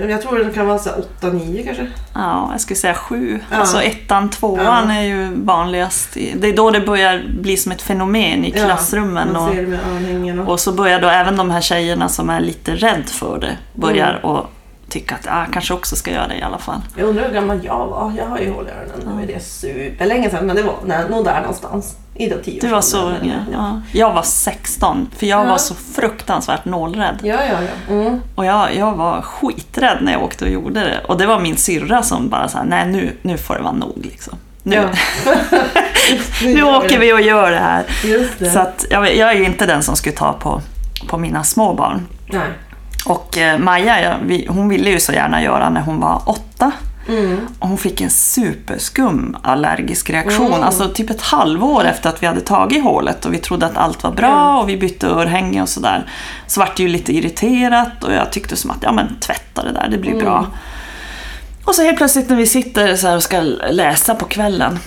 Jag 0.08 0.22
tror 0.22 0.38
det 0.38 0.50
kan 0.50 0.66
vara 0.66 0.78
så 0.78 0.88
här 0.90 1.02
8-9 1.20 1.64
kanske. 1.64 1.86
Ja, 2.14 2.48
jag 2.52 2.60
skulle 2.60 2.76
säga 2.76 2.94
sju. 2.94 3.40
Ja. 3.50 3.56
Alltså 3.56 3.82
ettan, 3.82 4.30
tvåan 4.30 4.64
Ja. 4.88 4.92
är 4.94 5.02
ju 5.02 5.30
vanligast. 5.34 6.14
Det 6.14 6.48
är 6.48 6.56
då 6.56 6.70
det 6.70 6.80
börjar 6.80 7.22
bli 7.40 7.56
som 7.56 7.72
ett 7.72 7.82
fenomen 7.82 8.44
i 8.44 8.52
Ja, 8.56 8.64
klassrummen. 8.64 9.32
Man 9.32 10.38
och, 10.40 10.52
och... 10.52 10.60
så 10.60 10.72
börjar 10.72 11.00
då 11.00 11.08
även 11.08 11.36
de 11.36 11.50
här 11.50 11.60
tjejerna 11.60 12.08
som 12.08 12.30
är 12.30 12.40
lite 12.40 12.74
rädd 12.74 13.08
för 13.08 13.38
det, 13.40 13.56
börjar 13.74 14.10
Mm. 14.10 14.24
och 14.24 14.50
tycka 14.88 15.14
att 15.14 15.26
ah, 15.30 15.46
kanske 15.52 15.74
också 15.74 15.96
ska 15.96 16.10
göra 16.10 16.28
det 16.28 16.34
i 16.36 16.42
alla 16.42 16.58
fall. 16.58 16.80
Jag 16.96 17.08
undrar 17.08 17.24
hur 17.26 17.34
gammal 17.34 17.60
jag 17.64 17.86
var. 17.86 18.12
Jag 18.18 18.26
har 18.26 18.38
ju 18.38 18.50
hål 18.52 18.66
i 18.68 18.70
öronen. 18.70 19.16
Nu 19.16 19.22
är 19.22 19.26
det 19.26 19.44
superlänge 19.44 20.30
sedan 20.30 20.46
men 20.46 20.56
det 20.56 20.62
var 20.62 20.74
nej, 20.86 21.04
nog 21.10 21.24
där 21.24 21.40
någonstans. 21.40 21.96
I 22.14 22.28
den 22.28 22.42
tio 22.42 22.60
Du 22.60 22.68
var 22.68 22.80
så 22.80 23.02
ung, 23.08 23.32
ja. 23.52 23.80
Jag 23.92 24.12
var 24.12 24.22
16, 24.22 25.10
för 25.18 25.26
jag 25.26 25.44
Ja. 25.46 25.50
var 25.50 25.58
så 25.58 25.74
fruktansvärt 25.74 26.64
nålrädd. 26.64 27.18
Ja, 27.22 27.34
ja, 27.34 27.58
ja. 27.62 27.94
Mm. 27.94 28.20
Och 28.34 28.44
jag, 28.44 28.74
jag 28.76 28.94
var 28.94 29.22
skiträdd 29.22 29.98
när 30.02 30.12
jag 30.12 30.22
åkte 30.22 30.44
och 30.44 30.50
gjorde 30.50 30.80
det. 30.80 31.00
Och 31.08 31.18
det 31.18 31.26
var 31.26 31.40
min 31.40 31.56
syrra 31.56 32.02
som 32.02 32.28
bara 32.28 32.48
sa, 32.48 32.62
nej 32.64 32.86
nu, 32.86 33.16
nu 33.22 33.38
får 33.38 33.54
det 33.54 33.60
vara 33.62 33.72
nog 33.72 33.98
liksom. 34.02 34.34
Nu, 34.62 34.76
Ja. 34.76 34.88
nu 36.44 36.62
åker 36.62 36.98
vi 36.98 37.12
och 37.12 37.20
gör 37.20 37.50
det 37.50 37.58
här. 37.58 37.84
Just 38.04 38.38
det. 38.38 38.50
Så 38.50 38.58
att 38.58 38.84
jag, 38.90 39.16
jag 39.16 39.30
är 39.30 39.34
ju 39.34 39.44
inte 39.44 39.66
den 39.66 39.82
som 39.82 39.96
skulle 39.96 40.16
ta 40.16 40.32
på, 40.32 40.60
på 41.08 41.18
mina 41.18 41.44
små 41.44 41.74
barn. 41.74 42.06
Nej. 42.26 42.48
Och 43.08 43.38
eh, 43.38 43.58
Maja, 43.58 44.16
hon 44.48 44.68
ville 44.68 44.90
ju 44.90 45.00
så 45.00 45.12
gärna 45.12 45.42
göra 45.42 45.70
när 45.70 45.80
hon 45.80 46.00
var 46.00 46.22
åtta. 46.26 46.72
Mm. 47.08 47.40
Och 47.58 47.68
hon 47.68 47.78
fick 47.78 48.00
en 48.00 48.10
superskum 48.10 49.36
allergisk 49.42 50.10
reaktion. 50.10 50.46
Mm. 50.46 50.62
Alltså 50.62 50.88
typ 50.88 51.10
ett 51.10 51.22
halvår 51.22 51.84
efter 51.84 52.08
att 52.08 52.22
vi 52.22 52.26
hade 52.26 52.40
tagit 52.40 52.82
hålet 52.82 53.24
och 53.24 53.34
vi 53.34 53.38
trodde 53.38 53.66
att 53.66 53.76
allt 53.76 54.02
var 54.02 54.12
bra 54.12 54.60
och 54.60 54.68
vi 54.68 54.76
bytte 54.76 55.06
örhänge 55.06 55.62
och 55.62 55.68
sådär. 55.68 56.06
Så 56.46 56.60
vart 56.60 56.76
det 56.76 56.82
ju 56.82 56.88
lite 56.88 57.12
irriterat 57.12 58.04
och 58.04 58.12
jag 58.12 58.32
tyckte 58.32 58.56
som 58.56 58.70
att, 58.70 58.82
ja 58.82 58.92
men 58.92 59.16
tvätta 59.20 59.62
det 59.62 59.72
där, 59.72 59.88
det 59.90 59.98
blir 59.98 60.20
bra. 60.20 60.46
Och 61.68 61.74
så 61.74 61.82
helt 61.82 61.96
plötsligt 61.96 62.28
när 62.28 62.36
vi 62.36 62.46
sitter 62.46 62.96
så 62.96 63.08
här 63.08 63.16
och 63.16 63.22
ska 63.22 63.40
läsa 63.70 64.14
på 64.14 64.24
kvällen, 64.24 64.78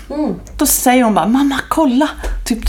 då 0.57 0.65
säger 0.65 1.03
hon 1.03 1.13
bara 1.13 1.27
“Mamma, 1.27 1.55
kolla!” 1.69 2.09
Typ 2.45 2.59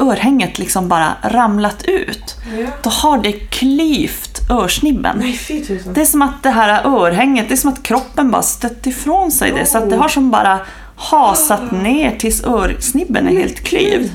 örhänget 0.00 0.58
liksom 0.58 0.88
bara 0.88 1.14
ramlat 1.22 1.82
ut. 1.82 2.36
Ja. 2.58 2.66
Då 2.82 2.90
har 2.90 3.18
det 3.18 3.32
klyvt 3.32 4.50
örsnibben. 4.50 5.16
Nej. 5.20 5.64
Det 5.94 6.00
är 6.00 6.04
som 6.04 6.22
att 6.22 6.42
det 6.42 6.50
här 6.50 6.86
örhänget, 6.86 7.48
det 7.48 7.54
är 7.54 7.56
som 7.56 7.72
att 7.72 7.82
kroppen 7.82 8.30
bara 8.30 8.42
stött 8.42 8.86
ifrån 8.86 9.30
sig 9.30 9.52
det. 9.52 9.66
Så 9.66 9.78
att 9.78 9.90
det 9.90 9.96
har 9.96 10.08
som 10.08 10.30
bara 10.30 10.58
hasat 10.96 11.72
ner 11.72 12.16
tills 12.18 12.44
örsnibben 12.44 13.28
är 13.28 13.32
helt 13.32 13.60
klyvd. 13.60 14.10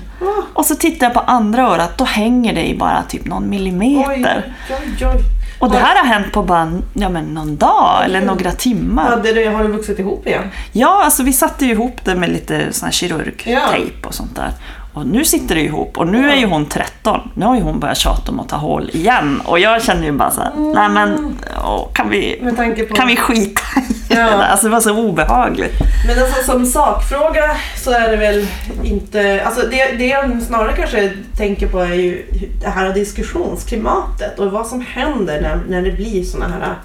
Och 0.54 0.66
så 0.66 0.76
tittar 0.76 1.06
jag 1.06 1.14
på 1.14 1.20
andra 1.20 1.62
örat, 1.68 1.98
då 1.98 2.04
hänger 2.04 2.54
det 2.54 2.70
i 2.70 2.78
bara 2.78 3.04
typ 3.04 3.26
någon 3.26 3.50
millimeter. 3.50 4.56
Oj, 4.70 4.76
oj, 5.00 5.08
oj. 5.08 5.39
Och 5.60 5.72
det 5.72 5.78
här 5.78 5.96
har 5.96 6.06
hänt 6.06 6.32
på 6.32 6.44
bara 6.44 6.82
ja, 6.94 7.10
men 7.10 7.26
någon 7.26 7.58
dag 7.58 8.06
eller 8.06 8.22
några 8.22 8.52
timmar. 8.52 9.10
Hade 9.10 9.34
det, 9.34 9.46
har 9.46 9.64
det 9.64 9.70
vuxit 9.70 10.00
ihop 10.00 10.28
igen? 10.28 10.44
Ja, 10.72 11.04
alltså 11.04 11.24
vi 11.24 11.34
satte 11.34 11.66
ju 11.66 11.72
ihop 11.72 12.00
det 12.04 12.16
med 12.16 12.30
lite 12.30 12.74
sån 12.74 12.86
här 12.86 12.94
kirurgtejp 12.94 14.08
och 14.08 14.14
sånt 14.14 14.36
där. 14.36 14.52
Och 15.00 15.08
nu 15.08 15.26
sitter 15.26 15.56
det 15.56 15.62
ihop 15.62 15.98
och 15.98 16.08
nu 16.08 16.30
är 16.32 16.36
ju 16.36 16.46
hon 16.46 16.66
13. 16.66 17.32
Nu 17.34 17.46
har 17.46 17.56
ju 17.56 17.62
hon 17.62 17.80
börjat 17.80 17.98
tjata 17.98 18.32
om 18.32 18.40
att 18.40 18.50
ta 18.50 18.56
hål 18.56 18.90
igen. 18.94 19.42
Och 19.46 19.60
jag 19.60 19.84
känner 19.84 20.04
ju 20.06 20.12
bara 20.12 20.32
så 20.32 20.42
här, 20.42 20.52
nej 20.58 20.90
men 20.90 21.38
åh, 21.66 21.88
kan 21.94 22.10
vi, 22.10 22.42
på... 22.90 22.96
kan 22.96 23.08
vi 23.08 23.16
skita 23.16 23.62
i 23.80 23.84
Ja. 24.10 24.16
det 24.16 24.24
där? 24.24 24.48
Alltså 24.48 24.68
det 24.68 24.72
var 24.72 24.82
så 24.82 24.98
obehagligt. 24.98 25.74
Men 26.08 26.24
alltså 26.24 26.44
som 26.52 26.66
sakfråga 26.66 27.58
så 27.78 27.92
är 27.92 28.12
det 28.12 28.18
väl 28.18 28.48
inte... 28.84 29.42
Alltså 29.46 29.62
det, 29.72 29.98
det 29.98 30.08
jag 30.08 30.42
snarare 30.42 30.74
kanske 30.74 31.12
tänker 31.38 31.68
på 31.68 31.80
är 31.80 31.94
ju 31.94 32.26
det 32.62 32.70
här 32.70 32.94
diskussionsklimatet 32.94 34.40
och 34.40 34.52
vad 34.52 34.68
som 34.68 34.82
händer 34.82 35.42
när, 35.42 35.60
när 35.70 35.82
det 35.82 35.92
blir 35.92 36.24
såna 36.24 36.48
här 36.48 36.76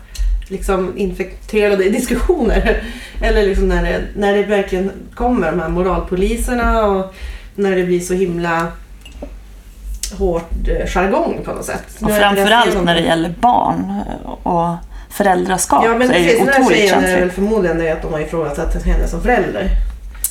liksom 0.49 0.93
infekterade 0.97 1.85
diskussioner. 1.85 2.83
Eller 3.23 3.43
liksom 3.43 3.69
när 3.69 3.83
det, 3.83 4.01
när 4.17 4.37
det 4.37 4.43
verkligen 4.43 4.91
kommer 5.15 5.51
de 5.51 5.61
här 5.61 5.69
moralpoliserna 5.69 6.85
och 6.87 7.15
när 7.55 7.77
det 7.77 7.85
blir 7.85 8.01
så 8.01 8.15
himla 8.15 8.67
hård 10.19 10.43
eh, 10.69 10.87
jargong 10.87 11.41
på 11.45 11.53
något 11.53 11.65
sätt. 11.65 11.85
Och 12.01 12.11
framförallt 12.11 12.85
när 12.85 12.95
det 12.95 13.01
gäller 13.01 13.35
barn 13.41 14.03
och 14.43 14.77
föräldraskap 15.11 15.85
Ja 15.85 15.99
men 15.99 16.09
så 16.09 16.15
är 16.15 16.19
det 16.19 16.25
precis, 16.25 16.41
ju 16.41 16.45
den 16.45 16.55
här 16.55 16.61
otroligt 16.61 16.79
tjejen 16.79 16.99
är 16.99 17.01
väl 17.03 17.11
känsligt. 17.11 17.33
förmodligen 17.35 17.79
det 17.79 17.91
att 17.91 18.03
de 18.03 18.13
har 18.13 18.21
ifrågasatt 18.21 18.85
henne 18.85 19.09
som 19.09 19.23
förälder. 19.23 19.71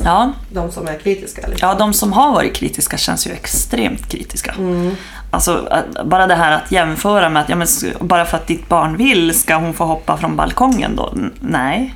Ja, 0.04 0.32
De 0.50 0.72
som 0.72 0.88
är 0.88 1.00
kritiska. 1.00 1.48
Liksom. 1.48 1.70
Ja, 1.70 1.76
de 1.76 1.94
som 1.94 2.14
har 2.14 2.34
varit 2.34 2.56
kritiska 2.56 2.98
känns 2.98 3.28
ju 3.28 3.32
extremt 3.32 4.10
kritiska. 4.10 4.52
Mm. 4.58 4.96
Alltså, 5.32 5.84
bara 6.06 6.28
det 6.28 6.36
här 6.36 6.52
att 6.52 6.72
jämföra 6.72 7.30
med 7.30 7.42
att 7.42 7.50
ja, 7.50 7.56
men, 7.56 7.68
bara 8.00 8.26
för 8.26 8.38
att 8.38 8.48
ditt 8.48 8.70
barn 8.70 8.98
vill 8.98 9.40
ska 9.40 9.56
hon 9.56 9.74
få 9.74 9.86
hoppa 9.86 10.18
från 10.18 10.36
balkongen 10.36 10.96
då? 10.96 11.14
Nej, 11.40 11.96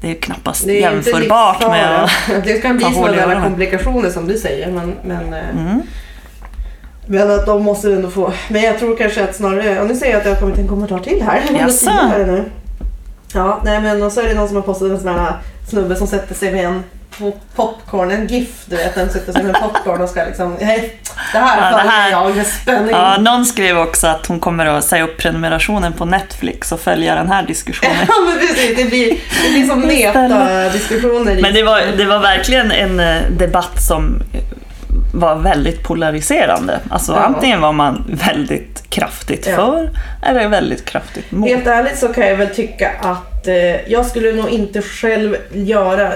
det 0.00 0.06
är 0.06 0.08
ju 0.10 0.20
knappast 0.20 0.66
Det 0.66 0.84
är 0.84 0.96
inte 0.96 1.10
jämförbart 1.10 1.60
med 1.60 2.04
att... 2.04 2.10
Det 2.44 2.52
kan 2.62 2.76
bli 2.76 2.86
sådana 2.94 3.42
komplikationer 3.42 4.10
som 4.10 4.28
du 4.28 4.38
säger. 4.38 4.70
Men, 4.70 4.94
men, 5.04 5.34
eh, 5.34 5.50
Mm. 5.50 5.82
men 7.06 7.30
att 7.30 7.46
de 7.46 7.62
måste 7.62 7.92
ändå 7.92 8.10
få... 8.10 8.32
Men 8.48 8.62
jag 8.62 8.78
tror 8.78 8.96
kanske 8.96 9.24
att 9.24 9.36
snarare... 9.36 9.80
Och 9.80 9.86
nu 9.86 9.94
ser 9.96 10.06
jag 10.06 10.16
att 10.18 10.24
det 10.24 10.30
har 10.30 10.36
kommit 10.36 10.58
en 10.58 10.68
kommentar 10.68 10.98
till 10.98 11.22
här. 11.22 11.42
Jaså? 11.60 11.90
Nu. 12.16 12.44
Ja, 13.34 13.60
nej 13.64 13.80
men 13.80 14.02
och 14.02 14.12
så 14.12 14.20
är 14.20 14.28
det 14.28 14.34
någon 14.34 14.48
som 14.48 14.56
har 14.56 14.62
postat 14.62 14.90
en 14.90 15.00
sån 15.00 15.08
här 15.08 15.32
snubbe 15.68 15.96
som 15.96 16.06
sätter 16.06 16.34
sig 16.34 16.52
med 16.52 16.64
en 16.64 16.82
po- 17.18 17.38
popcorn, 17.56 18.10
en 18.10 18.26
GIF 18.26 18.48
du 18.66 18.76
vet. 18.76 18.94
Den 18.94 19.10
sätter 19.10 19.32
sig 19.32 19.42
med 19.42 19.56
en 19.56 19.62
popcorn 19.62 20.00
och 20.02 20.08
ska 20.08 20.24
liksom... 20.24 20.56
Det 20.58 20.64
här 20.64 20.80
Ja, 21.32 21.40
det 21.82 21.88
här- 21.90 22.10
jag 22.10 22.36
med 22.36 22.46
spänning. 22.46 22.90
Ja, 22.90 23.16
någon 23.18 23.46
skrev 23.46 23.78
också 23.78 24.06
att 24.06 24.26
hon 24.26 24.40
kommer 24.40 24.66
att 24.66 24.84
säga 24.84 25.04
upp 25.04 25.16
prenumerationen 25.18 25.92
på 25.92 26.04
Netflix 26.04 26.72
och 26.72 26.80
följa 26.80 27.14
den 27.14 27.28
här 27.28 27.42
diskussionen. 27.42 27.96
Ja 28.08 28.14
men 28.28 28.38
precis, 28.38 28.76
det 28.76 28.84
blir, 28.84 29.10
det 29.44 29.50
blir 29.50 29.66
som 29.66 29.80
meta-diskussioner. 29.86 31.38
Men 31.42 31.54
det 31.54 31.62
var, 31.62 31.80
det 31.96 32.04
var 32.04 32.18
verkligen 32.18 32.70
en 32.70 33.00
eh, 33.00 33.22
debatt 33.38 33.82
som 33.82 34.22
var 35.14 35.34
väldigt 35.36 35.82
polariserande. 35.82 36.80
Alltså 36.90 37.12
Ja. 37.12 37.18
antingen 37.18 37.60
var 37.60 37.72
man 37.72 38.04
väldigt 38.26 38.90
kraftigt 38.90 39.46
Ja. 39.46 39.56
för 39.56 39.90
eller 40.22 40.48
väldigt 40.48 40.84
kraftigt 40.84 41.32
mot. 41.32 41.48
Helt 41.48 41.66
ärligt 41.66 41.98
så 41.98 42.08
kan 42.08 42.26
jag 42.26 42.36
väl 42.36 42.48
tycka 42.54 42.90
att 43.00 43.46
eh, 43.46 43.90
jag 43.90 44.06
skulle 44.06 44.32
nog 44.32 44.48
inte 44.48 44.82
själv 44.82 45.36
göra, 45.52 46.12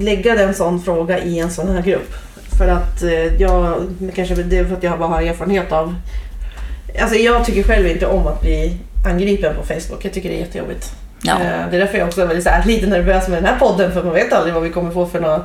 lägga 0.00 0.42
en 0.42 0.54
sån 0.54 0.82
fråga 0.82 1.18
i 1.18 1.38
en 1.38 1.50
sån 1.50 1.68
här 1.76 1.82
grupp. 1.82 2.14
För 2.58 2.68
att 2.68 3.02
eh, 3.02 3.40
jag, 3.40 3.74
kanske 4.14 4.34
det 4.34 4.58
är 4.58 4.64
för 4.64 4.76
att 4.76 4.82
jag 4.82 4.98
bara 4.98 5.08
har 5.08 5.22
erfarenhet 5.22 5.72
av 5.72 5.94
Alltså 7.00 7.16
jag 7.16 7.44
tycker 7.44 7.62
själv 7.62 7.86
inte 7.86 8.06
om 8.06 8.26
att 8.26 8.40
bli 8.40 8.76
angripen 9.06 9.54
på 9.56 9.62
Facebook. 9.62 10.04
Jag 10.04 10.12
tycker 10.12 10.28
det 10.28 10.34
är 10.36 10.40
jättejobbigt. 10.40 10.92
Ja. 11.22 11.32
Eh, 11.32 11.70
Det 11.70 11.76
är 11.76 11.80
därför 11.80 11.98
jag 11.98 12.06
också 12.08 12.20
är 12.22 12.26
väldigt, 12.26 12.46
här, 12.46 12.64
lite 12.66 12.86
nervös 12.86 13.28
med 13.28 13.38
den 13.42 13.44
här 13.52 13.58
podden 13.58 13.92
för 13.92 14.02
man 14.02 14.14
vet 14.14 14.32
aldrig 14.32 14.54
vad 14.54 14.62
vi 14.62 14.70
kommer 14.70 14.90
få 14.90 15.06
för 15.06 15.20
några 15.20 15.42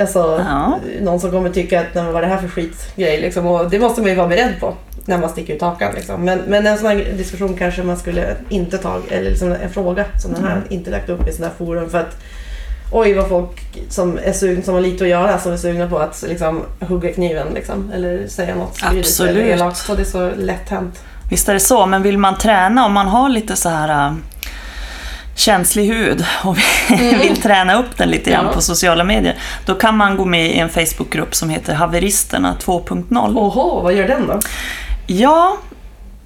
Alltså, 0.00 0.44
Ja. 0.48 0.78
någon 1.00 1.20
som 1.20 1.30
kommer 1.30 1.50
tycka 1.50 1.80
att 1.80 1.94
"Nej, 1.94 2.04
men 2.04 2.12
vad 2.12 2.22
är 2.24 2.28
det 2.28 2.34
här 2.34 2.40
för 2.40 2.48
skitgrej 2.48 3.20
liksom. 3.20 3.46
Och 3.46 3.70
det 3.70 3.78
måste 3.78 4.00
man 4.00 4.10
ju 4.10 4.16
vara 4.16 4.28
beredd 4.28 4.60
på 4.60 4.74
när 5.04 5.18
man 5.18 5.30
sticker 5.30 5.54
ut 5.54 5.62
hakan. 5.62 5.94
Liksom. 5.94 6.24
Men, 6.24 6.38
men 6.38 6.66
en 6.66 6.78
sån 6.78 6.86
här 6.86 6.96
diskussion 7.16 7.56
kanske 7.56 7.82
man 7.82 7.96
skulle 7.96 8.36
inte 8.48 8.78
ta, 8.78 8.98
eller 9.10 9.30
liksom 9.30 9.52
en 9.52 9.70
fråga 9.70 10.04
som 10.22 10.32
den 10.32 10.44
här, 10.44 10.52
Mm. 10.56 10.64
inte 10.70 10.90
lagt 10.90 11.08
upp 11.08 11.28
i 11.28 11.32
sådana 11.32 11.52
här 11.58 11.66
forum. 11.66 11.90
För 11.90 11.98
att 11.98 12.16
oj 12.92 13.12
vad 13.14 13.28
folk 13.28 13.72
som 13.88 14.18
är 14.24 14.32
sugna, 14.32 14.62
som 14.62 14.74
har 14.74 14.80
lite 14.80 15.04
att 15.04 15.10
göra, 15.10 15.38
som 15.38 15.52
är 15.52 15.56
sugna 15.56 15.88
på 15.88 15.98
att 15.98 16.24
liksom, 16.28 16.62
hugga 16.80 17.12
kniven 17.12 17.46
liksom. 17.54 17.90
Eller 17.94 18.26
säga 18.28 18.54
något 18.54 18.78
Absolut. 18.82 19.30
eller 19.36 19.40
elakt. 19.46 19.88
Och 19.90 19.96
det 19.96 20.02
är 20.02 20.04
så 20.04 20.30
lätt 20.36 20.68
hänt. 20.68 21.02
Visst 21.30 21.48
är 21.48 21.54
det 21.54 21.60
så, 21.60 21.86
men 21.86 22.02
vill 22.02 22.18
man 22.18 22.38
träna 22.38 22.86
om 22.86 22.92
man 22.92 23.08
har 23.08 23.28
lite 23.28 23.56
så 23.56 23.68
här 23.68 24.06
äh, 24.06 24.14
känslig 25.34 25.86
hud 25.86 26.24
och 26.44 26.56
vill 27.22 27.36
träna 27.42 27.74
upp 27.78 27.96
den 27.96 28.08
lite 28.10 28.30
grann 28.30 28.40
Mm. 28.40 28.50
Ja. 28.50 28.54
på 28.54 28.62
sociala 28.62 29.04
medier, 29.04 29.34
då 29.66 29.74
kan 29.74 29.96
man 29.96 30.16
gå 30.16 30.24
med 30.24 30.46
i 30.50 30.58
en 30.58 30.68
Facebookgrupp 30.68 31.34
som 31.34 31.50
heter 31.50 31.74
Haveristerna 31.74 32.56
2.0. 32.60 33.38
Oho, 33.38 33.80
vad 33.82 33.94
gör 33.94 34.08
den 34.08 34.26
då? 34.26 34.38
Ja, 35.06 35.56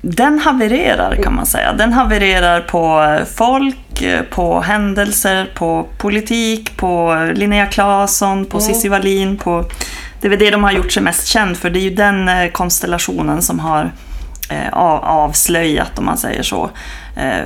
den 0.00 0.38
havererar 0.38 1.16
kan 1.22 1.34
man 1.34 1.46
säga. 1.46 1.72
Den 1.72 1.92
havererar 1.92 2.60
på 2.60 3.16
folk, 3.36 4.04
på 4.30 4.60
händelser, 4.60 5.50
på 5.54 5.86
politik, 5.98 6.76
på 6.76 7.14
Linnea 7.34 7.66
Claesson, 7.66 8.44
på 8.44 8.58
Mm. 8.58 8.68
Cissi 8.74 8.88
Wallin, 8.88 9.36
på... 9.36 9.64
Det 10.20 10.26
är 10.28 10.30
väl 10.30 10.38
det 10.38 10.50
de 10.50 10.64
har 10.64 10.72
gjort 10.72 10.92
sig 10.92 11.02
mest 11.02 11.26
känd 11.26 11.56
för. 11.56 11.70
Det 11.70 11.78
är 11.78 11.82
ju 11.82 11.90
den 11.90 12.28
eh, 12.28 12.48
konstellationen 12.50 13.42
som 13.42 13.58
har 13.60 13.90
avslöjat, 14.72 15.98
om 15.98 16.04
man 16.04 16.18
säger 16.18 16.42
så, 16.42 16.70
eh, 17.16 17.44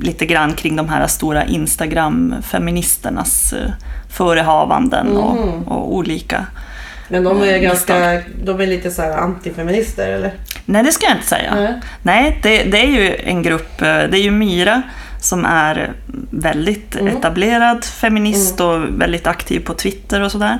lite 0.00 0.26
grann 0.26 0.52
kring 0.52 0.76
de 0.76 0.88
här 0.88 1.06
stora 1.06 1.44
Instagram-feministernas 1.44 3.52
eh, 3.52 3.70
förehavanden 4.10 5.06
Mm. 5.06 5.18
och, 5.18 5.68
och 5.68 5.94
olika 5.94 6.46
Men 7.08 7.24
de 7.24 7.42
är 7.42 7.48
Mm, 7.48 7.62
ganska, 7.62 8.22
de 8.44 8.60
är 8.60 8.66
lite 8.66 8.90
så 8.90 9.02
antifeminister 9.02 10.08
eller? 10.12 10.32
Nej, 10.64 10.82
det 10.82 10.92
ska 10.92 11.06
jag 11.06 11.14
inte 11.16 11.26
säga. 11.26 11.54
Nej. 11.54 11.80
Nej, 12.02 12.38
det, 12.42 12.62
det 12.64 12.78
är 12.82 12.86
ju 12.90 13.16
en 13.24 13.42
grupp, 13.42 13.82
eh, 13.82 13.86
det 13.86 14.18
är 14.18 14.22
ju 14.22 14.30
Myra 14.30 14.82
som 15.20 15.44
är 15.44 15.92
väldigt 16.30 16.96
Mm. 16.96 17.16
etablerad 17.16 17.84
feminist 17.84 18.60
och 18.60 18.80
väldigt 19.00 19.26
aktiv 19.26 19.60
på 19.64 19.74
Twitter 19.74 20.20
och 20.20 20.32
sådär. 20.32 20.58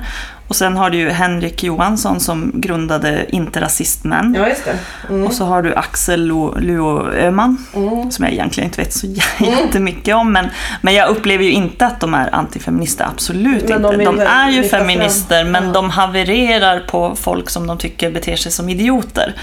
Och 0.53 0.57
sen 0.57 0.77
har 0.77 0.89
du 0.89 0.97
ju 0.97 1.09
Henrik 1.09 1.63
Johansson 1.63 2.19
som 2.19 2.51
grundade 2.55 3.25
Inte 3.29 3.61
Rasist 3.61 4.03
Män. 4.03 4.35
Ja, 4.37 4.47
just 4.47 4.65
det. 4.65 4.75
Mm. 5.09 5.27
Och 5.27 5.33
så 5.33 5.45
har 5.45 5.61
du 5.61 5.75
Axel 5.75 6.31
Lu- 6.31 6.59
Luo 6.61 7.11
Öhman, 7.11 7.57
Mm. 7.75 8.11
som 8.11 8.25
jag 8.25 8.33
egentligen 8.33 8.69
inte 8.69 8.81
vet 8.81 8.93
så 8.93 9.07
jättemycket 9.39 10.15
om. 10.15 10.31
Men, 10.33 10.49
men 10.81 10.93
jag 10.93 11.09
upplever 11.09 11.43
ju 11.43 11.51
inte 11.51 11.85
att 11.85 11.99
de 11.99 12.13
är 12.13 12.35
antifeminister, 12.35 13.05
absolut 13.05 13.69
Men 13.69 13.81
de 13.81 13.93
inte. 13.93 14.05
De 14.05 14.17
väl 14.17 14.27
är 14.27 14.49
ju 14.49 14.63
fram- 14.63 14.79
feminister, 14.81 15.43
men 15.45 15.65
Ja. 15.67 15.71
de 15.71 15.89
havererar 15.89 16.79
på 16.79 17.15
folk 17.15 17.49
som 17.49 17.67
de 17.67 17.77
tycker 17.77 18.11
beter 18.11 18.35
sig 18.35 18.51
som 18.51 18.69
idioter. 18.69 19.33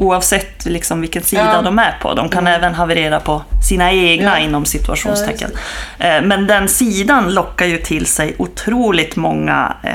Oavsett 0.00 0.64
liksom 0.66 1.00
vilken 1.00 1.22
sida 1.22 1.42
Mm. 1.42 1.54
Ja. 1.54 1.62
de 1.62 1.78
är 1.78 1.98
på. 2.02 2.14
De 2.14 2.28
kan 2.28 2.46
även 2.46 2.74
haverera 2.74 3.20
på 3.20 3.42
sina 3.68 3.92
egna 3.92 4.38
Ja. 4.38 4.44
inom 4.44 4.64
situationstecken. 4.64 5.50
Eh, 5.98 6.22
Men 6.22 6.46
den 6.46 6.68
sidan 6.68 7.34
lockar 7.34 7.66
ju 7.66 7.78
till 7.78 8.06
sig 8.06 8.34
otroligt 8.38 9.16
många 9.16 9.74
eh, 9.82 9.90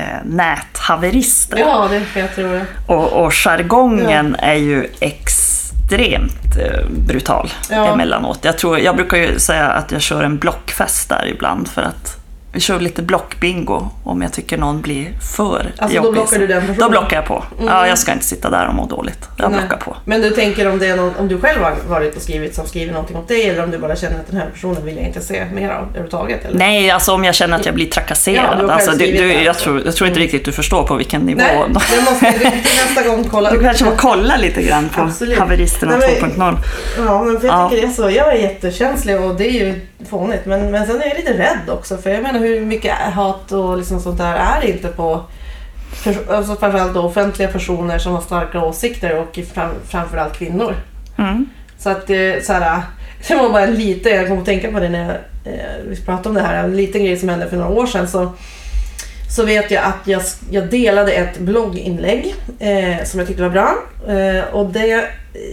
näthaverister. 0.61 1.57
Ja, 1.57 1.87
det 1.89 2.19
jag 2.19 2.35
tro. 2.35 2.43
det. 2.47 2.65
Och, 2.87 3.23
och 3.25 3.33
jargongen 3.33 4.35
är 4.39 4.53
ju 4.55 4.87
extremt 4.99 6.57
eh, 6.59 6.85
brutal 6.89 7.49
Ja. 7.69 7.93
emellanåt. 7.93 8.39
Jag, 8.41 8.57
tror, 8.57 8.79
jag 8.79 8.95
brukar 8.95 9.17
ju 9.17 9.39
säga 9.39 9.67
att 9.67 9.91
jag 9.91 10.01
kör 10.01 10.23
en 10.23 10.37
blockfest 10.37 11.09
där 11.09 11.27
ibland 11.27 11.67
för 11.67 11.81
att 11.81 12.17
vi 12.53 12.59
kör 12.59 12.79
lite 12.79 13.01
blockbingo 13.01 13.89
om 14.03 14.21
jag 14.21 14.33
tycker 14.33 14.57
någon 14.57 14.81
blir 14.81 15.09
för 15.35 15.71
Alltså, 15.77 15.97
då 15.99 16.05
jobbig. 16.05 16.11
blockar 16.13 16.39
du 16.39 16.47
den 16.47 16.61
personen? 16.61 16.79
Då 16.79 16.89
blockar 16.89 17.15
jag 17.17 17.25
på. 17.25 17.43
Ja, 17.65 17.87
jag 17.87 17.97
ska 17.97 18.11
inte 18.13 18.25
sitta 18.25 18.49
där 18.49 18.67
och 18.67 18.73
må 18.75 18.85
dåligt. 18.85 19.29
Jag 19.37 19.51
Nej. 19.51 19.59
blockar 19.59 19.77
på. 19.77 19.97
Men 20.05 20.21
du 20.21 20.29
tänker 20.29 20.67
om 20.71 20.79
det 20.79 20.87
är 20.87 20.95
någon, 20.95 21.15
om 21.15 21.27
du 21.27 21.39
själv 21.41 21.61
har 21.63 21.73
varit 21.89 22.15
och 22.15 22.21
skrivit 22.21 22.55
som 22.55 22.67
skriver 22.67 22.93
någonting 22.93 23.17
åt 23.17 23.27
dig 23.27 23.49
eller 23.49 23.63
om 23.63 23.71
du 23.71 23.77
bara 23.77 23.95
känner 23.95 24.19
att 24.19 24.27
den 24.27 24.37
här 24.41 24.47
personen 24.53 24.85
vill 24.85 24.95
jag 24.97 25.05
inte 25.05 25.21
se 25.21 25.45
mer 25.53 25.69
av 25.69 25.83
överhuvudtaget? 25.87 26.45
Eller? 26.45 26.57
Nej, 26.57 26.91
alltså 26.91 27.13
om 27.13 27.23
jag 27.23 27.35
känner 27.35 27.55
att 27.59 27.65
jag 27.65 27.75
blir 27.75 27.85
Ja, 27.85 27.91
trakasserad. 27.91 28.43
du 28.43 28.47
har 28.49 28.57
själv 28.57 28.69
alltså, 28.71 28.91
du, 28.91 29.05
du, 29.11 29.33
jag, 29.33 29.47
alltså. 29.47 29.63
tror, 29.63 29.81
jag 29.85 29.95
tror 29.95 30.07
inte 30.07 30.19
riktigt 30.19 30.45
du 30.45 30.51
förstår 30.51 30.83
på 30.83 30.95
vilken 30.95 31.21
nivå. 31.21 31.37
Nej, 31.41 31.63
det 31.67 32.01
måste 32.11 32.31
du 32.39 32.45
nästa 32.85 33.07
gång 33.07 33.23
kolla 33.23 33.51
Du 33.51 33.59
kanske 33.59 33.85
får 33.85 33.95
kolla 33.95 34.37
lite 34.37 34.61
grann 34.61 34.89
på 34.89 35.01
Absolut. 35.01 35.39
haveristerna 35.39 35.97
Nej, 35.97 36.17
men- 36.21 36.31
2.0. 36.31 36.57
Ja, 37.05 37.23
men 37.23 37.39
för 37.39 37.47
jag 37.47 37.55
Ja. 37.55 37.69
tycker 37.69 37.81
det 37.81 37.87
är 37.87 37.91
så. 37.93 38.09
Jag 38.09 38.27
är 38.35 38.37
jättekänslig 38.39 39.21
och 39.21 39.35
det 39.35 39.45
är 39.47 39.51
ju 39.65 39.81
fånigt. 40.09 40.45
Men, 40.45 40.71
men 40.71 40.85
sen 40.87 41.01
är 41.01 41.07
jag 41.07 41.17
lite 41.17 41.33
rädd 41.33 41.69
också. 41.69 41.97
För 41.97 42.09
jag 42.09 42.23
menar 42.23 42.39
hur 42.41 42.65
mycket 42.65 42.93
hat 42.93 43.51
och 43.51 43.77
liksom 43.77 43.99
sånt 43.99 44.17
där 44.17 44.35
är 44.35 44.67
inte 44.67 44.87
på 44.87 45.21
alltså 46.29 46.55
framförallt 46.55 46.95
offentliga 46.95 47.47
personer 47.47 47.97
som 47.97 48.13
har 48.13 48.21
starka 48.21 48.61
åsikter 48.61 49.19
och 49.19 49.39
fram, 49.53 49.71
framförallt 49.87 50.33
kvinnor. 50.33 50.75
Mm. 51.17 51.49
Så 51.77 51.89
att 51.89 52.07
det, 52.07 52.45
så 52.45 52.53
här, 52.53 52.81
det 53.27 53.35
var 53.35 53.49
bara 53.49 53.65
lite, 53.65 54.09
jag 54.09 54.27
kom 54.27 54.39
att 54.39 54.45
tänka 54.45 54.71
på 54.71 54.79
det 54.79 54.89
när 54.89 54.99
jag, 54.99 55.15
eh, 55.53 55.59
vi 55.87 55.95
pratade 55.95 56.29
om 56.29 56.35
det 56.35 56.41
här, 56.41 56.63
en 56.63 56.77
liten 56.77 57.05
grej 57.05 57.17
som 57.17 57.29
hände 57.29 57.49
för 57.49 57.57
några 57.57 57.71
år 57.71 57.85
sedan. 57.85 58.07
Så, 58.07 58.31
så 59.35 59.45
vet 59.45 59.71
jag 59.71 59.83
att 59.83 60.07
jag, 60.07 60.21
jag 60.51 60.69
delade 60.69 61.11
ett 61.11 61.39
blogginlägg 61.39 62.35
eh, 62.59 63.03
som 63.03 63.19
jag 63.19 63.27
tyckte 63.27 63.43
var 63.43 63.49
bra. 63.49 63.75
Eh, 64.07 64.43
och 64.53 64.65
det, 64.65 65.05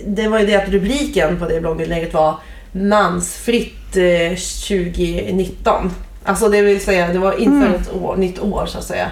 det 0.07 0.29
var 0.29 0.39
ju 0.39 0.47
det 0.47 0.57
att 0.57 0.69
rubriken 0.69 1.39
på 1.39 1.49
det 1.49 1.61
blogginlägget 1.61 2.15
var 2.15 2.35
Mansfritt 2.73 3.97
eh, 3.97 4.37
2019. 4.69 5.91
Alltså 6.25 6.49
det 6.49 6.63
vill 6.63 6.81
säga, 6.85 7.13
det 7.13 7.19
var 7.19 7.41
inför 7.41 7.75
ett 7.75 7.95
år, 7.95 8.17
nytt 8.17 8.39
år 8.39 8.67
så 8.67 8.79
att 8.79 8.85
säga. 8.85 9.09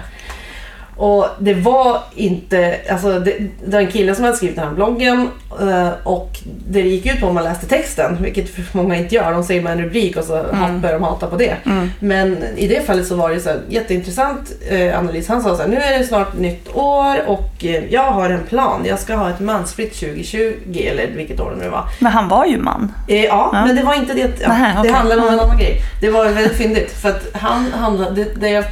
Och 0.97 1.27
det 1.39 1.53
var 1.53 1.99
inte, 2.15 2.79
alltså 2.89 3.19
det, 3.19 3.35
det 3.65 3.71
var 3.71 3.79
en 3.79 3.91
kille 3.91 4.15
som 4.15 4.23
hade 4.23 4.37
skrivit 4.37 4.55
den 4.55 4.67
här 4.67 4.75
bloggen 4.75 5.29
eh, 5.61 5.89
och 6.03 6.39
det 6.69 6.81
gick 6.81 7.05
ut 7.05 7.19
på 7.19 7.27
om 7.27 7.35
man 7.35 7.43
läste 7.43 7.67
texten, 7.67 8.17
vilket 8.21 8.73
många 8.73 8.95
inte 8.95 9.15
gör. 9.15 9.31
De 9.31 9.43
säger 9.43 9.61
bara 9.61 9.73
en 9.73 9.81
rubrik 9.81 10.17
och 10.17 10.23
så 10.23 10.35
mm. 10.35 10.81
börjar 10.81 10.99
de 10.99 11.03
hata 11.03 11.27
på 11.27 11.37
det. 11.37 11.55
Mm. 11.65 11.91
Men 11.99 12.37
i 12.55 12.67
det 12.67 12.85
fallet 12.85 13.07
så 13.07 13.15
var 13.15 13.29
det 13.29 13.39
så 13.39 13.49
här, 13.49 13.59
jätteintressant 13.69 14.51
eh, 14.69 14.99
analys. 14.99 15.27
Han 15.27 15.43
sa 15.43 15.55
så 15.55 15.61
här, 15.61 15.69
nu 15.69 15.77
är 15.77 15.99
det 15.99 16.05
snart 16.05 16.37
nytt 16.37 16.75
år 16.75 17.15
och 17.27 17.65
eh, 17.65 17.83
jag 17.89 18.11
har 18.11 18.29
en 18.29 18.43
plan. 18.43 18.81
Jag 18.85 18.99
ska 18.99 19.15
ha 19.15 19.29
ett 19.29 19.39
mansfritt 19.39 19.99
2020 19.99 20.53
eller 20.91 21.07
vilket 21.15 21.39
år 21.39 21.51
det 21.51 21.63
nu 21.63 21.69
var. 21.69 21.83
Men 21.99 22.11
han 22.11 22.29
var 22.29 22.45
ju 22.45 22.57
man. 22.57 22.93
Eh, 23.07 23.25
ja, 23.25 23.49
Ja. 23.53 23.65
men 23.65 23.75
det 23.75 23.83
var 23.83 23.93
inte 23.93 24.13
det. 24.13 24.41
Ja, 24.41 24.47
Nähä, 24.47 24.73
Det 24.73 24.79
okej. 24.79 24.91
handlade 24.91 25.21
om 25.21 25.27
en 25.27 25.39
annan 25.39 25.57
grej. 25.57 25.81
Det 26.01 26.09
var 26.09 26.25
väldigt 26.25 26.57
fyndigt. 26.57 26.91
För 26.91 27.09
att 27.09 27.27
han, 27.33 27.71
han, 27.73 27.97
det, 28.15 28.25
det, 28.39 28.65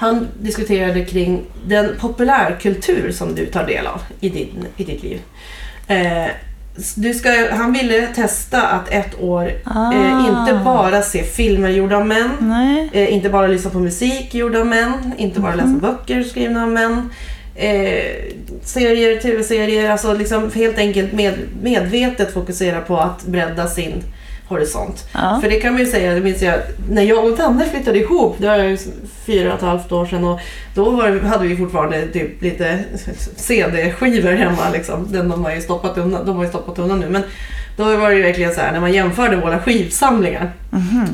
han 0.00 0.28
diskuterade 0.40 1.04
kring 1.04 1.42
den 1.66 1.96
populärkultur 2.00 3.12
som 3.12 3.34
du 3.34 3.46
tar 3.46 3.66
del 3.66 3.86
av 3.86 4.00
i, 4.20 4.28
din, 4.28 4.66
i 4.76 4.84
ditt 4.84 5.02
liv. 5.02 5.20
Eh, 5.86 6.30
du 6.94 7.14
ska, 7.14 7.30
han 7.52 7.72
ville 7.72 8.06
testa 8.06 8.62
att 8.62 8.88
ett 8.88 9.20
år 9.20 9.52
Ah. 9.64 9.92
eh, 9.92 10.26
inte 10.28 10.60
bara 10.64 11.02
se 11.02 11.22
filmer 11.22 11.68
gjorda 11.68 11.96
av 11.96 12.06
män. 12.06 12.30
Eh, 12.92 13.14
inte 13.14 13.28
bara 13.30 13.46
lyssna 13.46 13.70
på 13.70 13.78
musik 13.78 14.34
gjord 14.34 14.56
av 14.56 14.66
män, 14.66 15.12
inte 15.18 15.40
bara 15.40 15.54
läsa 15.54 15.68
böcker 15.68 16.22
skrivna 16.22 16.62
av 16.62 16.68
män. 16.68 17.10
Eh, 17.54 18.12
serier, 18.64 19.20
tv-serier, 19.20 19.90
alltså 19.90 20.14
liksom 20.14 20.50
helt 20.54 20.78
enkelt 20.78 21.12
med, 21.12 21.34
medvetet 21.62 22.32
fokusera 22.32 22.80
på 22.80 22.96
att 22.98 23.24
bredda 23.24 23.66
sin 23.66 24.02
horisont. 24.50 25.08
Ja. 25.12 25.38
För 25.42 25.50
det 25.50 25.60
kan 25.60 25.72
man 25.72 25.80
ju 25.80 25.86
säga, 25.86 26.14
det 26.14 26.20
minns 26.20 26.42
jag, 26.42 26.54
när 26.90 27.02
jag 27.02 27.24
och 27.24 27.36
Danne 27.36 27.64
flyttade 27.64 27.98
ihop, 27.98 28.36
det 28.38 28.46
var 28.46 28.78
fyra 29.26 29.48
och 29.48 29.58
ett 29.58 29.64
halvt 29.64 29.92
år 29.92 30.06
sedan 30.06 30.24
och 30.24 30.40
då 30.74 30.90
var, 30.90 31.20
hade 31.20 31.46
vi 31.46 31.56
fortfarande 31.56 32.06
typ 32.06 32.42
lite 32.42 32.78
CD-skivor 33.36 34.32
hemma 34.32 34.70
liksom. 34.72 35.12
Den 35.12 35.28
de 35.28 35.44
har 35.44 35.54
ju 35.54 35.60
stoppat 35.60 35.98
undan, 35.98 36.26
de 36.26 36.36
har 36.36 36.44
ju 36.44 36.48
stoppat 36.48 36.78
undan 36.78 37.00
nu. 37.00 37.08
Men 37.08 37.22
då 37.76 37.96
var 37.96 38.10
det 38.10 38.16
ju 38.16 38.22
verkligen 38.22 38.54
så 38.54 38.60
här 38.60 38.72
när 38.72 38.80
man 38.80 38.92
jämförde 38.92 39.36
våra 39.36 39.58
skivsamlingar. 39.58 40.52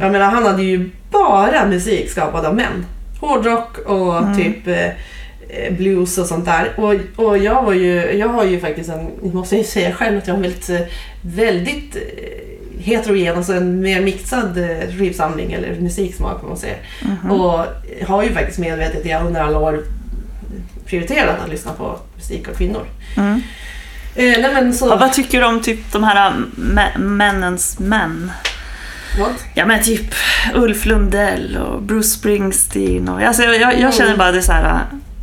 Jag 0.00 0.12
menar 0.12 0.30
han 0.30 0.46
hade 0.46 0.62
ju 0.62 0.90
bara 1.10 1.66
musik 1.66 2.10
skapad 2.10 2.44
av 2.44 2.54
män. 2.54 2.86
Hårdrock 3.20 3.78
och 3.78 4.36
typ 4.36 4.66
eh, 4.66 5.72
blues 5.76 6.18
och 6.18 6.26
sånt 6.26 6.44
där. 6.44 6.72
Och, 6.76 7.24
och 7.26 7.38
jag 7.38 7.62
var 7.62 7.72
ju, 7.72 8.12
jag 8.12 8.28
har 8.28 8.44
ju 8.44 8.60
faktiskt 8.60 8.90
en, 8.90 9.08
jag 9.22 9.34
måste 9.34 9.56
ju 9.56 9.64
säga 9.64 9.92
själv 9.92 10.18
att 10.18 10.26
jag 10.26 10.34
har 10.34 10.36
en 10.36 10.42
väldigt, 10.42 10.70
eh, 10.70 10.80
väldigt 11.22 11.96
eh, 11.96 12.02
heterogen, 12.78 13.36
alltså 13.36 13.52
en 13.52 13.80
mer 13.80 14.00
mixad 14.00 14.58
eh, 14.58 14.96
skivsamling 14.98 15.52
eller 15.52 15.80
musiksmak 15.80 16.40
kan 16.40 16.48
man 16.48 16.58
säga. 16.58 16.76
Och 17.30 17.64
har 18.06 18.22
ju 18.22 18.32
faktiskt 18.32 18.58
medvetet 18.58 19.06
jag 19.06 19.26
under 19.26 19.40
alla 19.40 19.58
år 19.58 19.82
prioriterat 20.86 21.40
att 21.44 21.48
lyssna 21.50 21.72
på 21.72 21.98
musik 22.16 22.48
av 22.48 22.52
kvinnor. 22.52 22.86
Mm. 23.16 23.42
Eh, 24.14 24.52
nej 24.52 24.72
så... 24.72 24.88
Ja, 24.88 24.96
vad 24.96 25.12
tycker 25.12 25.40
du 25.40 25.46
om 25.46 25.60
typ 25.62 25.92
de 25.92 26.04
här 26.04 26.32
mä- 26.56 26.98
männens 26.98 27.78
män? 27.78 28.32
What? 29.18 29.44
Ja 29.54 29.66
men 29.66 29.82
typ 29.82 30.14
Ulf 30.54 30.86
Lundell 30.86 31.56
och 31.56 31.82
Bruce 31.82 32.08
Springsteen. 32.08 33.08
Och, 33.08 33.22
alltså, 33.22 33.42
jag, 33.42 33.60
jag, 33.60 33.80
jag 33.80 33.94
känner 33.94 34.16
bara 34.16 34.32
det 34.32 34.42
så 34.42 34.52
här, 34.52 34.80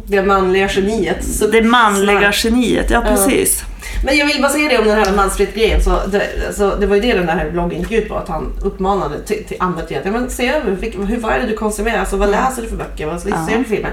Det 0.08 0.22
manliga 0.22 0.70
geniet. 0.72 1.26
Så 1.26 1.48
det 1.48 1.62
manliga 1.62 2.32
geniet. 2.34 2.90
Ja 2.90 3.02
precis. 3.02 3.64
Men 4.04 4.18
jag 4.18 4.26
vill 4.26 4.42
bara 4.42 4.52
säga 4.52 4.70
det 4.70 4.78
om 4.78 4.86
den 4.86 4.98
här 4.98 5.16
mansfritt-grejen. 5.16 5.84
Så 5.84 6.00
det, 6.08 6.54
så 6.54 6.76
det 6.76 6.86
var 6.86 6.96
ju 6.96 7.02
det 7.02 7.14
den 7.14 7.30
här 7.30 7.50
bloggen 7.52 7.80
gick 7.80 7.92
ut 7.92 8.10
på. 8.10 8.16
Att 8.16 8.28
han 8.28 8.54
uppmanade 8.62 9.20
till, 9.20 9.44
till 9.44 9.58
andra 9.60 9.82
till 9.82 9.98
att 9.98 10.06
ja, 10.06 10.12
men 10.12 10.30
se 10.30 10.48
över 10.48 10.78
hur, 11.08 11.18
vad 11.18 11.34
är 11.34 11.40
det 11.40 11.48
du 11.48 11.56
konsumerar. 11.56 12.00
Alltså, 12.00 12.18
vad 12.18 12.30
läser 12.30 12.62
du 12.62 12.68
för 12.68 12.76
böcker? 12.76 13.06
Vad 13.06 13.22
ser 13.22 13.30
du 13.30 13.64
för 13.64 13.76
filmer? 13.76 13.92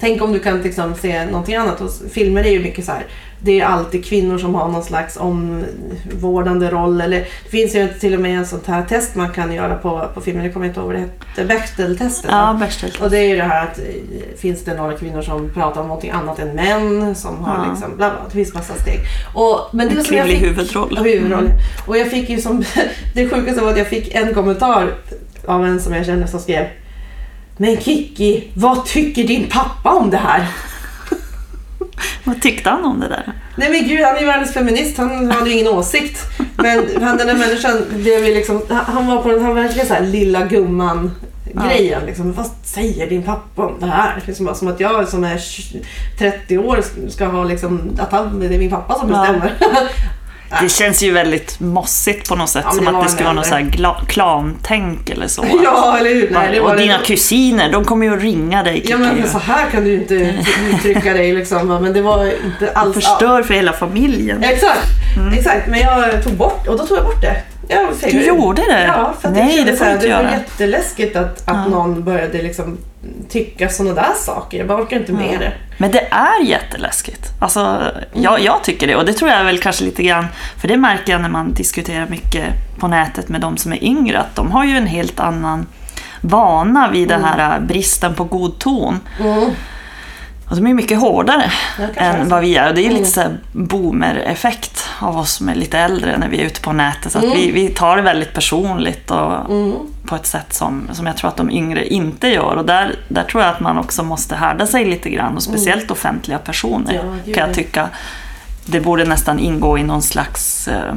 Tänk 0.00 0.22
om 0.22 0.32
du 0.32 0.38
kan 0.38 0.60
liksom, 0.62 0.94
se 0.94 1.24
någonting 1.26 1.54
annat. 1.54 1.80
Och 1.80 1.90
filmer 2.12 2.44
är 2.44 2.50
ju 2.50 2.60
mycket 2.60 2.84
så 2.84 2.92
här. 2.92 3.06
Det 3.42 3.60
är 3.60 3.64
alltid 3.64 4.04
kvinnor 4.04 4.38
som 4.38 4.54
har 4.54 4.68
någon 4.68 4.82
slags 4.84 5.16
omvårdande 5.16 6.70
roll. 6.70 7.00
Eller 7.00 7.18
det 7.44 7.48
finns 7.50 7.74
ju 7.74 7.88
till 7.88 8.14
och 8.14 8.20
med 8.20 8.38
en 8.38 8.46
sånt 8.46 8.66
här 8.66 8.82
test 8.82 9.14
man 9.14 9.30
kan 9.32 9.52
göra 9.52 9.74
på, 9.74 10.08
på 10.14 10.20
filmer. 10.20 10.44
Jag 10.44 10.52
kommer 10.52 10.66
inte 10.66 10.80
ihåg 10.80 10.86
vad 10.86 10.96
det 10.96 11.00
hette. 11.00 11.44
Bechdel-testet. 11.44 12.30
Ja, 12.30 12.36
va? 12.52 12.54
Bechdel. 12.60 12.90
Och 13.00 13.10
det 13.10 13.18
är 13.18 13.28
ju 13.28 13.36
det 13.36 13.42
här 13.42 13.62
att 13.66 13.78
eh, 13.78 13.84
finns 14.38 14.64
det 14.64 14.74
några 14.74 14.92
kvinnor 14.96 15.22
som 15.22 15.50
pratar 15.54 15.80
om 15.80 15.86
någonting 15.88 16.10
annat 16.10 16.38
än 16.38 16.48
män 16.54 17.14
som 17.14 17.44
har 17.44 17.64
Ja. 17.64 17.70
liksom 17.70 17.96
bla 17.96 18.10
bla. 18.10 18.18
Det 18.26 18.32
finns 18.34 18.54
massa 18.54 18.74
steg. 18.74 18.98
Och, 19.34 19.60
men 19.72 19.88
det 19.88 19.94
En 19.98 20.04
kvinnlig 20.04 20.38
fick- 20.38 20.48
huvudroll. 20.48 20.98
Huvudroll. 21.04 21.50
Och 21.86 21.98
jag 21.98 22.10
fick 22.10 22.30
ju 22.30 22.40
som, 22.40 22.64
det 23.14 23.28
sjukaste 23.28 23.60
var 23.62 23.70
att 23.72 23.78
jag 23.78 23.86
fick 23.88 24.14
en 24.14 24.34
kommentar 24.34 24.88
av 25.46 25.64
en 25.66 25.80
som 25.80 25.92
jag 25.94 26.06
känner 26.06 26.26
som 26.26 26.40
skrev 26.40 26.66
Men 27.60 27.80
Kiki, 27.80 28.50
vad 28.54 28.84
tycker 28.86 29.24
din 29.24 29.48
pappa 29.50 29.90
om 29.90 30.10
det 30.10 30.16
här? 30.16 30.46
Vad 32.24 32.42
tyckte 32.42 32.70
han 32.70 32.84
om 32.84 33.00
det 33.00 33.08
där? 33.08 33.32
Nej 33.56 33.70
men 33.70 33.88
gud, 33.88 34.00
han 34.04 34.16
är 34.16 34.20
ju 34.20 34.26
världens 34.26 34.52
feminist. 34.52 34.98
Han 34.98 35.30
hade 35.30 35.50
ju 35.50 35.56
ingen 35.56 35.72
åsikt. 35.72 36.20
Men 36.56 37.02
han, 37.02 37.16
den 37.16 37.26
där 37.26 37.34
människan, 37.34 37.84
blev 37.90 38.26
ju 38.26 38.34
liksom, 38.34 38.62
han 38.68 39.06
var 39.06 39.22
på 39.22 39.28
den 39.28 39.44
här 39.44 39.54
verkligen 39.54 39.86
så 39.88 39.94
här 39.94 40.06
lilla 40.06 40.46
gumman 40.46 41.10
grejen. 41.52 42.06
Liksom. 42.06 42.32
Vad 42.32 42.46
säger 42.64 43.08
din 43.08 43.22
pappa 43.22 43.66
om 43.66 43.80
det 43.80 43.86
här? 43.86 44.22
Liksom 44.26 44.46
bara, 44.46 44.54
som 44.54 44.68
att 44.68 44.80
jag 44.80 45.08
som 45.08 45.24
är 45.24 45.38
20 45.38 45.80
30 46.18 46.58
år 46.58 46.84
ska 47.08 47.26
ha 47.26 47.44
liksom, 47.44 47.96
att 47.98 48.12
han, 48.12 48.40
det 48.40 48.54
är 48.54 48.58
min 48.58 48.70
pappa 48.70 48.98
som 48.98 49.10
Ja. 49.10 49.34
Det 50.62 50.68
känns 50.68 51.02
ju 51.02 51.12
väldigt 51.12 51.60
mossigt 51.60 52.28
på 52.28 52.36
något 52.36 52.48
sätt. 52.50 52.64
Ja, 52.66 52.72
som 52.72 52.88
att 52.88 53.02
det 53.04 53.08
skulle 53.10 53.24
vara 53.24 53.34
något 53.34 53.46
så 53.46 53.54
här 53.54 53.70
klantänk 54.08 55.10
eller 55.10 55.26
så. 55.28 55.44
ja, 55.64 55.96
eller 56.00 56.10
hur? 56.14 56.30
Nej, 56.30 56.60
och 56.60 56.70
det- 56.70 56.82
dina 56.82 56.98
kusiner, 56.98 57.72
de 57.72 57.84
kommer 57.84 58.06
ju 58.06 58.14
att 58.14 58.22
ringa 58.22 58.62
dig 58.62 58.74
Kiki. 58.76 58.90
Ja 58.90 58.98
men 58.98 59.28
så 59.28 59.38
här 59.38 59.70
kan 59.70 59.84
du 59.84 59.90
ju 59.90 59.96
inte 59.96 60.34
uttrycka 60.72 61.12
dig 61.12 61.32
liksom. 61.32 61.66
Men 61.68 61.92
det 61.92 62.02
var 62.02 62.24
inte 62.44 62.72
alls... 62.74 62.94
Förstör 62.94 63.42
för 63.42 63.54
hela 63.54 63.72
familjen. 63.72 64.44
Exakt, 64.44 64.86
exakt. 65.38 65.68
Men 65.68 65.80
jag 65.80 66.24
tog 66.24 66.32
bort, 66.32 66.66
och 66.66 66.78
då 66.78 66.86
tog 66.86 66.98
jag 66.98 67.04
bort 67.04 67.22
det. 67.22 67.36
Fick- 68.00 68.12
Du 68.12 68.26
gjorde 68.26 68.62
det? 68.62 68.84
Ja, 68.86 69.14
för 69.20 69.28
att 69.28 69.34
Nej, 69.34 69.44
jag 69.46 69.54
kände 69.56 69.70
det 69.70 69.76
får 69.76 69.84
här, 69.84 69.90
du 69.92 69.96
inte 69.96 70.08
Det 70.08 70.14
var 70.14 70.22
göra. 70.22 70.32
jätteläskigt 70.32 71.16
att, 71.16 71.38
att 71.38 71.42
Ja. 71.46 71.64
någon 71.68 72.04
började 72.04 72.42
liksom 72.42 72.78
tycka 73.28 73.68
sådana 73.68 73.94
där 73.94 74.12
saker. 74.16 74.58
Jag 74.58 74.66
bara 74.66 74.82
orkar 74.82 74.96
inte 74.96 75.12
med 75.12 75.40
det. 75.40 75.52
Men 75.78 75.90
det 75.90 76.00
är 76.10 76.44
jätteläskigt. 76.44 77.26
Alltså, 77.40 77.92
jag, 78.12 78.40
jag 78.40 78.64
tycker 78.64 78.86
det. 78.86 78.96
Och 78.96 79.04
det 79.04 79.12
tror 79.12 79.30
jag 79.30 79.44
väl 79.44 79.58
kanske 79.58 79.84
lite 79.84 80.02
grann, 80.02 80.26
för 80.60 80.68
det 80.68 80.76
märker 80.76 81.12
jag 81.12 81.20
när 81.20 81.28
man 81.28 81.52
diskuterar 81.54 82.06
mycket 82.08 82.44
på 82.78 82.88
nätet 82.88 83.28
med 83.28 83.40
de 83.40 83.56
som 83.56 83.72
är 83.72 83.84
yngre, 83.84 84.18
att 84.20 84.34
de 84.36 84.50
har 84.50 84.64
ju 84.64 84.76
en 84.76 84.86
helt 84.86 85.20
annan 85.20 85.66
vana 86.20 86.88
vid 86.92 87.08
den 87.08 87.24
här 87.24 87.54
äh, 87.56 87.60
bristen 87.66 88.14
på 88.14 88.24
god 88.24 88.58
ton. 88.58 89.00
Mm. 89.20 89.50
Och 90.50 90.56
de 90.56 90.66
är 90.66 90.74
mycket 90.74 90.98
hårdare 91.00 91.50
än 91.96 92.28
vad 92.28 92.40
vi 92.40 92.56
är. 92.56 92.68
Och 92.68 92.74
det 92.74 92.80
är 92.80 92.84
Mm. 92.84 92.96
lite 92.98 93.10
så 93.10 93.22
boomer-effekt 93.52 94.84
av 95.00 95.18
oss 95.18 95.32
som 95.32 95.48
är 95.48 95.54
lite 95.54 95.78
äldre 95.78 96.18
när 96.18 96.28
vi 96.28 96.40
är 96.40 96.44
ute 96.46 96.60
på 96.60 96.72
nätet. 96.72 97.12
Så 97.12 97.18
Mm. 97.18 97.30
vi, 97.30 97.50
vi 97.50 97.68
tar 97.68 97.96
det 97.96 98.02
väldigt 98.02 98.32
personligt 98.34 99.10
och 99.10 99.50
Mm. 99.50 99.72
på 100.06 100.14
ett 100.16 100.26
sätt 100.26 100.52
som, 100.52 100.88
som 100.92 101.06
jag 101.06 101.16
tror 101.16 101.28
att 101.30 101.36
de 101.36 101.50
yngre 101.50 101.86
inte 101.88 102.28
gör. 102.28 102.56
Och 102.56 102.64
där, 102.64 102.94
där 103.08 103.22
tror 103.22 103.42
jag 103.42 103.50
att 103.54 103.60
man 103.60 103.78
också 103.78 104.02
måste 104.02 104.36
härda 104.36 104.66
sig 104.66 104.84
lite 104.84 105.10
grann. 105.10 105.36
Och 105.36 105.42
speciellt 105.42 105.90
offentliga 105.90 106.38
personer 106.38 106.94
Mm. 106.94 107.06
Ja, 107.24 107.34
kan 107.34 107.40
jag 107.42 107.48
ja. 107.50 107.54
tycka. 107.54 107.88
Det 108.66 108.80
borde 108.80 109.04
nästan 109.04 109.38
ingå 109.38 109.78
i 109.78 109.82
någon 109.82 110.02
slags 110.02 110.68
eh, 110.68 110.94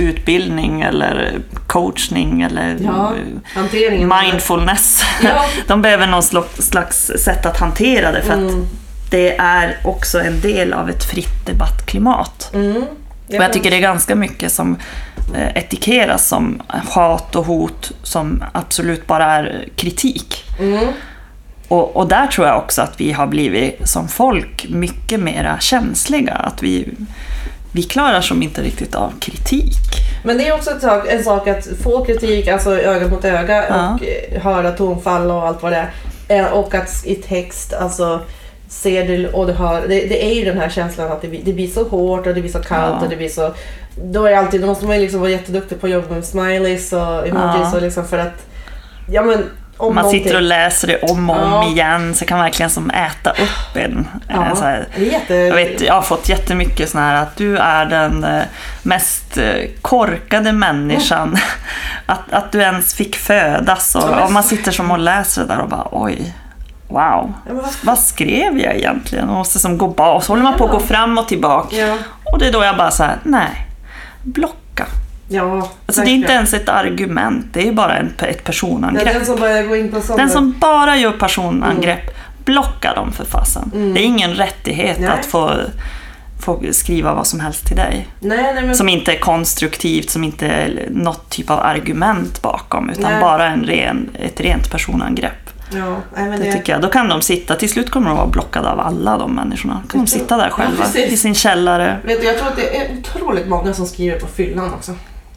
utbildning 0.00 0.80
eller 0.80 1.38
coachning 1.66 2.42
eller 2.42 2.76
Ja, 2.84 3.12
eh, 3.90 4.22
mindfulness. 4.22 5.02
Ja. 5.22 5.44
De 5.66 5.82
behöver 5.82 6.06
någon 6.06 6.20
sla- 6.20 6.60
slags 6.60 6.96
sätt 7.24 7.46
att 7.46 7.56
hantera 7.60 8.12
det 8.12 8.22
för 8.22 8.32
Mm. 8.32 8.46
att 8.46 8.54
det 9.10 9.36
är 9.36 9.76
också 9.84 10.20
en 10.20 10.40
del 10.40 10.72
av 10.72 10.90
ett 10.90 11.04
fritt 11.04 11.46
debattklimat. 11.46 12.50
Mm. 12.54 12.76
Och 13.28 13.34
jag 13.34 13.52
tycker 13.52 13.70
det 13.70 13.76
är 13.76 13.80
ganska 13.80 14.14
mycket 14.14 14.52
som 14.52 14.76
eh, 15.36 15.48
etikeras 15.56 16.28
som 16.28 16.62
hat 16.68 17.36
och 17.36 17.44
hot 17.46 17.92
som 18.02 18.44
absolut 18.52 19.06
bara 19.06 19.24
är 19.24 19.68
kritik. 19.76 20.44
Mm. 20.60 20.86
Och, 21.68 21.96
och 21.96 22.08
där 22.08 22.26
tror 22.26 22.46
jag 22.46 22.58
också 22.58 22.82
att 22.82 23.00
vi 23.00 23.12
har 23.12 23.26
blivit 23.26 23.88
som 23.88 24.08
folk 24.08 24.66
mycket 24.70 25.20
mera 25.20 25.60
känsliga. 25.60 26.34
Att 26.34 26.62
vi, 26.62 26.88
vi 27.72 27.82
klarar 27.82 28.20
som 28.20 28.42
inte 28.42 28.62
riktigt 28.62 28.94
av 28.94 29.12
kritik. 29.20 29.72
Men 30.24 30.38
det 30.38 30.48
är 30.48 30.54
också 30.54 30.70
sak, 30.80 31.04
en 31.08 31.24
sak 31.24 31.48
att 31.48 31.68
få 31.82 32.04
kritik, 32.04 32.48
alltså 32.48 32.70
öga 32.80 33.08
mot 33.08 33.24
öga 33.24 33.64
Ja. 33.68 33.94
och 33.94 34.04
eh, 34.34 34.42
höra 34.42 34.72
tonfall 34.72 35.30
och 35.30 35.46
allt 35.46 35.62
vad 35.62 35.72
det 35.72 35.86
är. 36.28 36.40
Eh, 36.40 36.46
Och 36.52 36.74
att 36.74 37.06
i 37.06 37.14
text, 37.14 37.72
alltså 37.72 38.20
ser 38.68 39.06
du 39.08 39.28
och 39.28 39.46
du 39.46 39.52
hör. 39.52 39.80
Det, 39.88 40.06
det 40.06 40.24
är 40.30 40.34
ju 40.34 40.44
den 40.44 40.58
här 40.58 40.68
känslan 40.68 41.12
att 41.12 41.22
det, 41.22 41.28
blir- 41.28 41.42
det 41.44 41.52
blir 41.52 41.68
så 41.68 41.84
hårt 41.88 42.26
och 42.26 42.34
det 42.34 42.40
blir 42.40 42.52
så 42.52 42.58
kallt 42.58 42.96
Ja. 42.98 43.04
och 43.04 43.10
det 43.10 43.16
blir 43.16 43.28
så... 43.28 43.54
Då 44.04 44.24
är 44.24 44.36
alltid, 44.36 44.60
då 44.60 44.66
måste 44.66 44.86
man 44.86 44.96
ju 44.96 45.02
liksom 45.02 45.20
vara 45.20 45.30
jätteduktig 45.30 45.80
på 45.80 45.86
att 45.86 45.92
jobba 45.92 46.14
med 46.14 46.24
smileys 46.24 46.92
och 46.92 47.28
emojis 47.28 47.68
Ja. 47.72 47.72
och 47.76 47.82
liksom 47.82 48.04
för 48.08 48.18
att... 48.18 48.46
Ja 49.12 49.22
men 49.22 49.44
Man 49.86 49.94
någonting. 49.94 50.22
sitter 50.24 50.36
och 50.36 50.42
läser 50.42 50.88
det 50.88 50.98
om 51.02 51.30
och 51.30 51.36
om 51.42 51.52
Ja. 51.52 51.68
igen, 51.68 52.14
så 52.14 52.24
kan 52.24 52.38
man 52.38 52.44
verkligen 52.44 52.70
som 52.70 52.90
äta 52.90 53.30
upp 53.30 53.76
en. 53.76 54.08
Ja, 54.28 54.46
Eh, 54.46 54.54
Så 54.54 54.64
här, 54.64 54.88
jätte... 54.96 55.34
jag, 55.34 55.54
vet, 55.54 55.80
jag 55.80 55.94
har 55.94 56.02
fått 56.02 56.28
jättemycket 56.28 56.90
sån 56.90 57.00
här 57.00 57.22
att 57.22 57.36
du 57.36 57.56
är 57.58 57.84
den 57.86 58.24
eh, 58.24 58.42
mest 58.82 59.36
eh, 59.38 59.70
korkade 59.82 60.52
människan. 60.52 61.36
Att, 62.06 62.32
att 62.32 62.52
du 62.52 62.60
ens 62.60 62.94
fick 62.94 63.16
födas. 63.16 63.94
Och, 63.94 64.02
Ja, 64.10 64.24
och 64.24 64.32
man 64.32 64.42
sitter 64.42 64.72
som 64.72 64.90
och 64.90 64.98
läser 64.98 65.42
det 65.42 65.48
där 65.48 65.58
och 65.60 65.68
bara 65.68 65.86
oj. 65.90 66.34
Wow, 66.88 67.32
Ja, 67.48 67.54
vad- 67.82 67.98
skrev 67.98 68.58
jag 68.58 68.74
egentligen? 68.76 69.28
Och 69.28 69.34
måste 69.36 69.58
som 69.58 69.78
gå 69.78 69.88
bak, 69.88 70.24
så 70.24 70.32
håller 70.32 70.42
man 70.42 70.54
på 70.54 70.64
att 70.64 70.70
Ja. 70.72 70.78
gå 70.78 70.84
fram 70.86 71.18
och 71.18 71.28
tillbaka. 71.28 71.76
Ja, 71.76 71.96
Och 72.32 72.38
det 72.38 72.46
är 72.48 72.52
då 72.52 72.64
jag 72.64 72.76
bara 72.76 72.90
säger 72.90 73.16
nej, 73.22 73.66
blocka. 74.22 74.54
Ja 75.32 75.70
Alltså 75.86 76.02
det 76.02 76.10
är 76.10 76.14
inte 76.14 76.32
ens 76.32 76.54
ett 76.54 76.68
argument, 76.68 77.46
det 77.52 77.68
är 77.68 77.72
bara 77.72 77.96
en, 77.96 78.06
ett 78.06 78.18
Det 78.18 78.44
personangrepp. 78.44 79.04
den 79.14 79.24
som 79.24 79.36
börjar 79.40 79.62
gå 79.62 79.76
in 79.76 79.90
på 79.92 80.00
sådana... 80.00 80.22
Den 80.22 80.30
som 80.30 80.54
bara 80.60 80.96
gör 80.96 81.12
personangrepp, 81.12 82.10
blocka 82.44 82.94
dem 82.94 83.12
för 83.12 83.24
fasen. 83.24 83.70
Det 83.94 84.00
är 84.00 84.04
ingen 84.04 84.34
rättighet 84.34 84.98
Mm. 84.98 85.10
Nej. 85.10 85.18
att 85.20 85.26
få, 85.26 85.50
få 86.40 86.62
skriva 86.72 87.14
vad 87.14 87.26
som 87.26 87.40
helst 87.40 87.66
till 87.66 87.76
dig. 87.76 88.08
Nej, 88.20 88.54
nej 88.54 88.64
men... 88.64 88.74
Som 88.74 88.88
inte 88.88 89.12
är 89.12 89.18
konstruktivt, 89.18 90.10
som 90.10 90.24
inte 90.24 90.46
är 90.46 90.88
något 90.90 91.30
typ 91.30 91.50
av 91.50 91.60
argument 91.60 92.42
bakom, 92.42 92.90
utan 92.90 93.20
bara 93.20 93.46
en 93.46 93.64
ren, 93.64 94.10
ett 94.14 94.40
rent 94.40 94.70
personangrepp. 94.70 95.32
Ja, 95.74 95.96
men 96.14 96.40
Det 96.40 96.52
tycker 96.52 96.72
jag. 96.72 96.82
Då 96.82 96.88
kan 96.88 97.08
de 97.08 97.22
sitta, 97.22 97.54
till 97.56 97.68
slut 97.70 97.90
kommer 97.90 98.08
de 98.08 98.16
vara 98.16 98.26
blockade 98.26 98.70
av 98.70 98.80
alla 98.80 99.18
de 99.18 99.34
människorna. 99.34 99.80
Då 99.84 99.88
kan 99.92 100.00
de 100.04 100.06
sitta 100.10 100.36
där 100.36 100.44
Ja, 100.44 100.50
själva 100.50 100.84
precis. 100.84 101.12
i 101.12 101.16
sin 101.16 101.34
källare. 101.34 101.96
Vet 102.04 102.20
du, 102.20 102.26
jag 102.26 102.38
tror 102.38 102.48
att 102.48 102.56
det 102.56 102.76
är 102.76 102.90
otroligt 102.98 103.48
många 103.48 103.74
som 103.74 103.86
skriver 103.86 104.18
på 104.20 104.26
fyllan 104.26 104.74
också. 104.74 104.92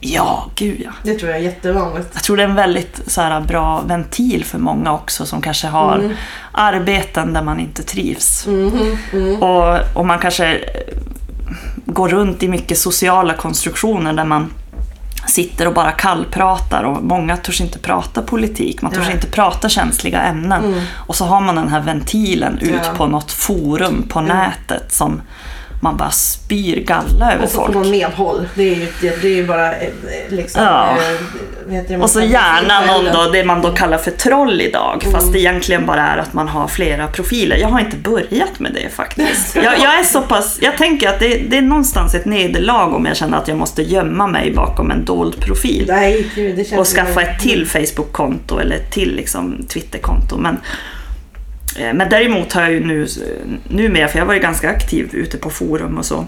Ja, 0.06 0.46
gud 0.54 0.80
ja. 0.84 0.90
Det 1.02 1.14
tror 1.14 1.30
jag 1.30 1.40
är 1.40 1.44
jättevanligt. 1.44 2.08
Jag 2.14 2.22
tror 2.22 2.36
det 2.36 2.42
är 2.42 2.48
en 2.48 2.54
väldigt 2.54 3.00
så 3.06 3.20
här, 3.20 3.40
bra 3.40 3.80
ventil 3.86 4.44
för 4.44 4.58
många 4.58 4.92
också 4.92 5.26
som 5.26 5.42
kanske 5.42 5.66
har 5.66 5.98
Mm. 5.98 6.12
arbeten 6.52 7.32
där 7.32 7.42
man 7.42 7.60
inte 7.60 7.82
trivs. 7.82 8.46
Mm. 8.46 9.42
Och, 9.42 9.78
och 9.94 10.06
man 10.06 10.18
kanske 10.18 10.54
eh, 10.54 10.60
går 11.86 12.08
runt 12.08 12.42
i 12.42 12.48
mycket 12.48 12.78
sociala 12.78 13.34
konstruktioner 13.34 14.12
där 14.12 14.24
man 14.24 14.50
sitter 15.26 15.66
och 15.66 15.74
bara 15.74 15.92
kallpratar 15.92 16.82
och 16.82 17.02
många 17.04 17.36
törs 17.36 17.60
inte 17.60 17.78
prata 17.78 18.22
politik, 18.22 18.82
man 18.82 18.92
törs 18.92 19.06
Nej. 19.06 19.14
inte 19.14 19.26
prata 19.26 19.68
känsliga 19.68 20.20
ämnen. 20.22 20.82
Och 20.94 21.16
så 21.16 21.24
har 21.24 21.40
man 21.40 21.54
den 21.54 21.68
här 21.68 21.80
ventilen 21.80 22.58
ut 22.58 22.80
Ja. 22.84 22.92
på 22.96 23.06
något 23.06 23.32
forum 23.32 24.04
på 24.08 24.20
nätet 24.20 24.92
som 24.92 25.20
man 25.84 25.96
bara 25.96 26.10
spyr 26.10 26.80
galla 26.80 27.32
över 27.32 27.44
Och 27.44 27.50
så 27.50 27.56
får 27.56 27.64
folk. 27.64 27.76
man 27.76 27.90
medhåll. 27.90 28.48
Det 28.54 28.62
är 28.62 28.74
ju, 28.74 28.86
det, 29.00 29.28
är 29.28 29.34
ju 29.34 29.46
bara 29.46 29.72
eh, 29.72 29.88
liksom... 30.28 30.62
Ja. 30.62 30.90
eh, 31.70 31.82
det? 31.88 31.96
Och 31.96 32.10
så 32.10 32.20
gärna 32.20 32.80
någon 32.80 33.04
då, 33.12 33.30
det 33.32 33.44
man 33.44 33.62
då 33.62 33.72
kallar 33.72 33.98
för 33.98 34.10
troll 34.10 34.60
idag, 34.60 35.06
fast 35.12 35.32
det 35.32 35.38
egentligen 35.40 35.86
bara 35.86 36.02
är 36.02 36.18
att 36.18 36.32
man 36.32 36.48
har 36.48 36.68
flera 36.68 37.06
profiler. 37.06 37.56
Jag 37.56 37.68
har 37.68 37.80
inte 37.80 37.96
börjat 37.96 38.58
med 38.58 38.72
det 38.72 38.88
faktiskt. 38.94 39.56
Jag, 39.56 39.64
jag 39.64 39.98
är 39.98 40.04
så 40.04 40.22
pass, 40.22 40.58
jag 40.62 40.78
tänker 40.78 41.08
att 41.08 41.20
det, 41.20 41.38
det 41.48 41.56
är 41.56 41.62
någonstans 41.62 42.14
ett 42.14 42.24
nederlag 42.24 42.94
om 42.94 43.06
jag 43.06 43.16
känner 43.16 43.38
att 43.38 43.48
jag 43.48 43.58
måste 43.58 43.82
gömma 43.82 44.26
mig 44.26 44.52
bakom 44.52 44.90
en 44.90 45.04
dold 45.04 45.40
profil. 45.40 45.84
Nej, 45.88 46.26
gud, 46.34 46.66
Och 46.78 46.86
skaffa 46.86 47.22
ett 47.22 47.40
till 47.40 47.66
Facebook-konto 47.66 48.58
eller 48.58 48.76
ett 48.76 48.90
till 48.90 49.16
liksom, 49.16 49.66
Twitter-konto. 49.68 50.36
Men, 50.38 50.58
men 51.78 52.08
däremot 52.08 52.52
har 52.52 52.62
jag 52.62 52.72
ju 52.72 52.86
nu, 52.86 53.06
numera, 53.68 54.08
för 54.08 54.18
jag 54.18 54.26
var 54.26 54.34
ju 54.34 54.40
ganska 54.40 54.70
aktiv 54.70 55.10
ute 55.12 55.38
på 55.38 55.50
forum 55.50 55.98
och 55.98 56.04
så. 56.04 56.26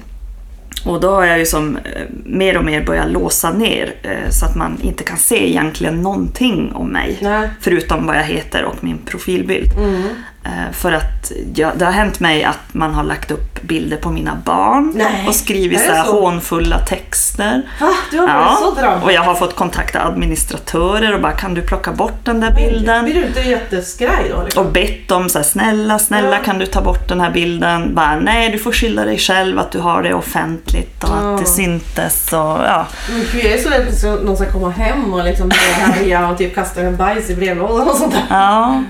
Och 0.84 1.00
då 1.00 1.10
har 1.10 1.24
jag 1.24 1.38
ju 1.38 1.46
som 1.46 1.76
eh, 1.76 2.02
mer 2.24 2.56
och 2.56 2.64
mer 2.64 2.84
börjat 2.84 3.10
låsa 3.10 3.50
ner 3.50 3.94
eh, 4.02 4.30
så 4.30 4.46
att 4.46 4.56
man 4.56 4.78
inte 4.82 5.04
kan 5.04 5.16
se 5.16 5.50
egentligen 5.50 6.02
någonting 6.02 6.72
om 6.72 6.88
mig. 6.88 7.18
Nej. 7.20 7.48
Förutom 7.60 8.06
vad 8.06 8.16
jag 8.16 8.24
heter 8.24 8.64
och 8.64 8.84
min 8.84 8.98
profilbild. 8.98 9.72
Mm. 9.78 10.02
Eh, 10.46 10.72
För 10.72 10.92
att 10.92 11.32
ja, 11.54 11.70
det 11.76 11.84
har 11.84 11.92
hänt 11.92 12.20
mig 12.20 12.44
att 12.44 12.58
man 12.74 12.94
har 12.94 13.02
lagt 13.04 13.30
upp 13.30 13.62
bilder 13.62 13.96
på 13.96 14.10
mina 14.10 14.34
barn 14.44 14.92
Nej, 14.94 15.28
och 15.28 15.34
skrivit 15.34 15.80
så 15.80 15.92
här 15.92 16.04
så? 16.04 16.20
hånfulla 16.20 16.78
texter. 16.78 17.62
Va? 17.80 17.88
Du 18.10 18.18
har 18.18 18.26
varit 18.26 18.58
så 18.58 18.74
drabbad? 18.80 19.02
och 19.02 19.12
jag 19.12 19.22
har 19.22 19.34
fått 19.34 19.56
kontakta 19.56 20.00
administratörer 20.06 21.14
och 21.14 21.20
bara 21.20 21.32
kan 21.32 21.54
du 21.54 21.62
plocka 21.62 21.92
bort 21.92 22.24
den 22.24 22.40
där 22.40 22.50
Blir 22.50 22.70
bilden? 22.70 23.04
du 23.04 23.26
inte 23.26 23.40
jätteskraj 23.40 24.30
då? 24.36 24.42
Liksom? 24.42 24.66
Och 24.66 24.72
bett 24.72 25.08
dem 25.08 25.28
så 25.28 25.38
här, 25.38 25.44
snälla, 25.44 25.98
snälla 25.98 26.36
Ja. 26.36 26.42
kan 26.44 26.58
du 26.58 26.66
ta 26.66 26.80
bort 26.82 27.08
den 27.08 27.20
här 27.20 27.30
bilden? 27.30 27.94
Bara, 27.94 28.16
nej 28.20 28.50
du 28.50 28.58
får 28.58 28.72
skylla 28.72 29.04
dig 29.04 29.18
själv 29.18 29.58
att 29.58 29.72
du 29.72 29.78
har 29.78 30.02
det 30.02 30.14
offentligt 30.14 31.04
och 31.04 31.10
Ja. 31.10 31.34
att 31.34 31.40
det 31.40 31.46
syntes 31.46 32.32
och 32.32 32.38
ja. 32.38 32.86
Men 33.10 33.20
gud, 33.32 33.44
jag 33.44 33.52
är 33.52 33.58
så 33.62 33.68
rädd 33.70 34.14
att 34.14 34.24
någon 34.24 34.36
ska 34.36 34.52
komma 34.52 34.70
hem 34.70 35.14
och 35.14 35.24
liksom 35.24 35.50
härja 35.50 36.28
och 36.28 36.38
typ 36.38 36.54
kasta 36.54 36.80
en 36.80 36.96
bajs 36.96 37.30
i 37.30 37.34
brevlådan 37.36 37.88
och 37.88 37.96
sånt 37.96 38.12
där. 38.12 38.22
Ja, 38.30 38.82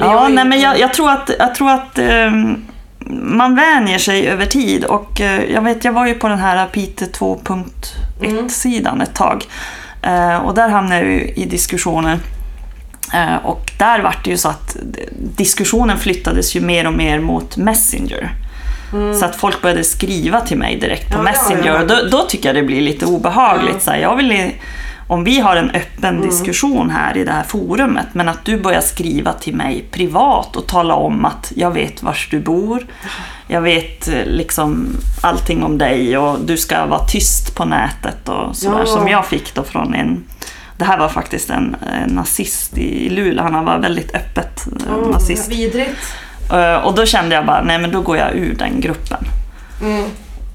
ja 0.00 0.28
nej, 0.28 0.44
men 0.44 0.60
jag, 0.60 0.78
jag 0.78 0.94
tror 0.94 1.10
att, 1.10 1.30
jag 1.38 1.54
tror 1.54 1.70
att 1.70 1.98
ehm, 1.98 2.64
man 3.22 3.54
vänjer 3.54 3.98
sig 3.98 4.28
över 4.28 4.46
tid 4.46 4.84
och 4.84 5.20
eh, 5.20 5.44
jag 5.52 5.62
vet, 5.62 5.84
jag 5.84 5.92
var 5.92 6.06
ju 6.06 6.14
på 6.14 6.28
den 6.28 6.38
här 6.38 6.66
Pite 6.66 7.04
2.1-sidan 7.04 9.00
ett 9.00 9.14
tag 9.14 9.44
Eh, 10.02 10.36
och 10.36 10.54
där 10.54 10.68
hamnade 10.68 11.00
jag 11.00 11.10
ju 11.10 11.32
i 11.36 11.44
diskussioner 11.44 12.18
Eh, 13.14 13.36
och 13.46 13.70
där 13.78 14.00
var 14.00 14.16
det 14.24 14.30
ju 14.30 14.36
så 14.36 14.48
att 14.48 14.76
diskussionen 15.36 15.98
flyttades 15.98 16.56
ju 16.56 16.60
mer 16.60 16.86
och 16.86 16.92
mer 16.92 17.20
mot 17.20 17.56
Messenger. 17.56 18.30
Så 19.18 19.24
att 19.24 19.36
folk 19.36 19.62
började 19.62 19.84
skriva 19.84 20.40
till 20.40 20.58
mig 20.58 20.76
direkt 20.80 21.08
på 21.12 21.18
Mm. 21.18 21.26
Ja, 21.26 21.32
ja, 21.32 21.48
Messenger. 21.48 21.74
ja. 21.74 21.80
Och 21.80 21.86
då, 21.86 21.96
då 22.10 22.22
tycker 22.22 22.48
jag 22.48 22.56
det 22.56 22.62
blir 22.62 22.80
lite 22.80 23.06
obehagligt. 23.06 23.74
Ja. 23.74 23.80
Så 23.80 23.90
här, 23.90 23.98
jag 23.98 24.16
vill, 24.16 24.50
om 25.10 25.24
vi 25.24 25.40
har 25.40 25.56
en 25.56 25.70
öppen 25.70 26.16
Mm. 26.16 26.28
diskussion 26.28 26.90
här 26.90 27.16
i 27.16 27.24
det 27.24 27.32
här 27.32 27.42
forumet, 27.42 28.06
men 28.12 28.28
att 28.28 28.44
du 28.44 28.60
börjar 28.60 28.80
skriva 28.80 29.32
till 29.32 29.54
mig 29.54 29.84
privat 29.90 30.56
och 30.56 30.66
tala 30.66 30.94
om 30.94 31.24
att 31.24 31.52
jag 31.56 31.70
vet 31.70 32.02
var 32.02 32.16
du 32.30 32.40
bor, 32.40 32.86
jag 33.48 33.60
vet 33.60 34.08
eh, 34.08 34.24
liksom 34.24 34.96
allting 35.22 35.62
om 35.64 35.78
dig 35.78 36.18
och 36.18 36.40
du 36.40 36.56
ska 36.56 36.86
vara 36.86 37.04
tyst 37.04 37.54
på 37.54 37.64
nätet 37.64 38.28
och 38.28 38.56
sådär 38.56 38.78
Ja. 38.78 38.86
som 38.86 39.08
jag 39.08 39.26
fick 39.26 39.54
då 39.54 39.62
från 39.62 39.94
en 39.94 40.24
det 40.76 40.84
här 40.86 40.98
var 40.98 41.08
faktiskt 41.08 41.50
en, 41.50 41.76
en 41.92 42.10
nazist 42.14 42.78
i 42.78 43.08
Luleå, 43.10 43.42
han 43.52 43.64
var 43.64 43.78
väldigt 43.78 44.14
öppet 44.14 44.66
Åh, 44.90 45.10
nazist. 45.12 45.48
Vidrigt. 45.52 46.14
Eh, 46.52 46.74
Och 46.74 46.94
då 46.94 47.06
kände 47.06 47.34
jag 47.34 47.46
bara, 47.46 47.62
nej 47.62 47.78
men 47.78 47.90
då 47.92 48.00
går 48.00 48.16
jag 48.16 48.34
ur 48.34 48.54
den 48.58 48.80
gruppen. 48.80 49.24
Mm. 49.82 50.04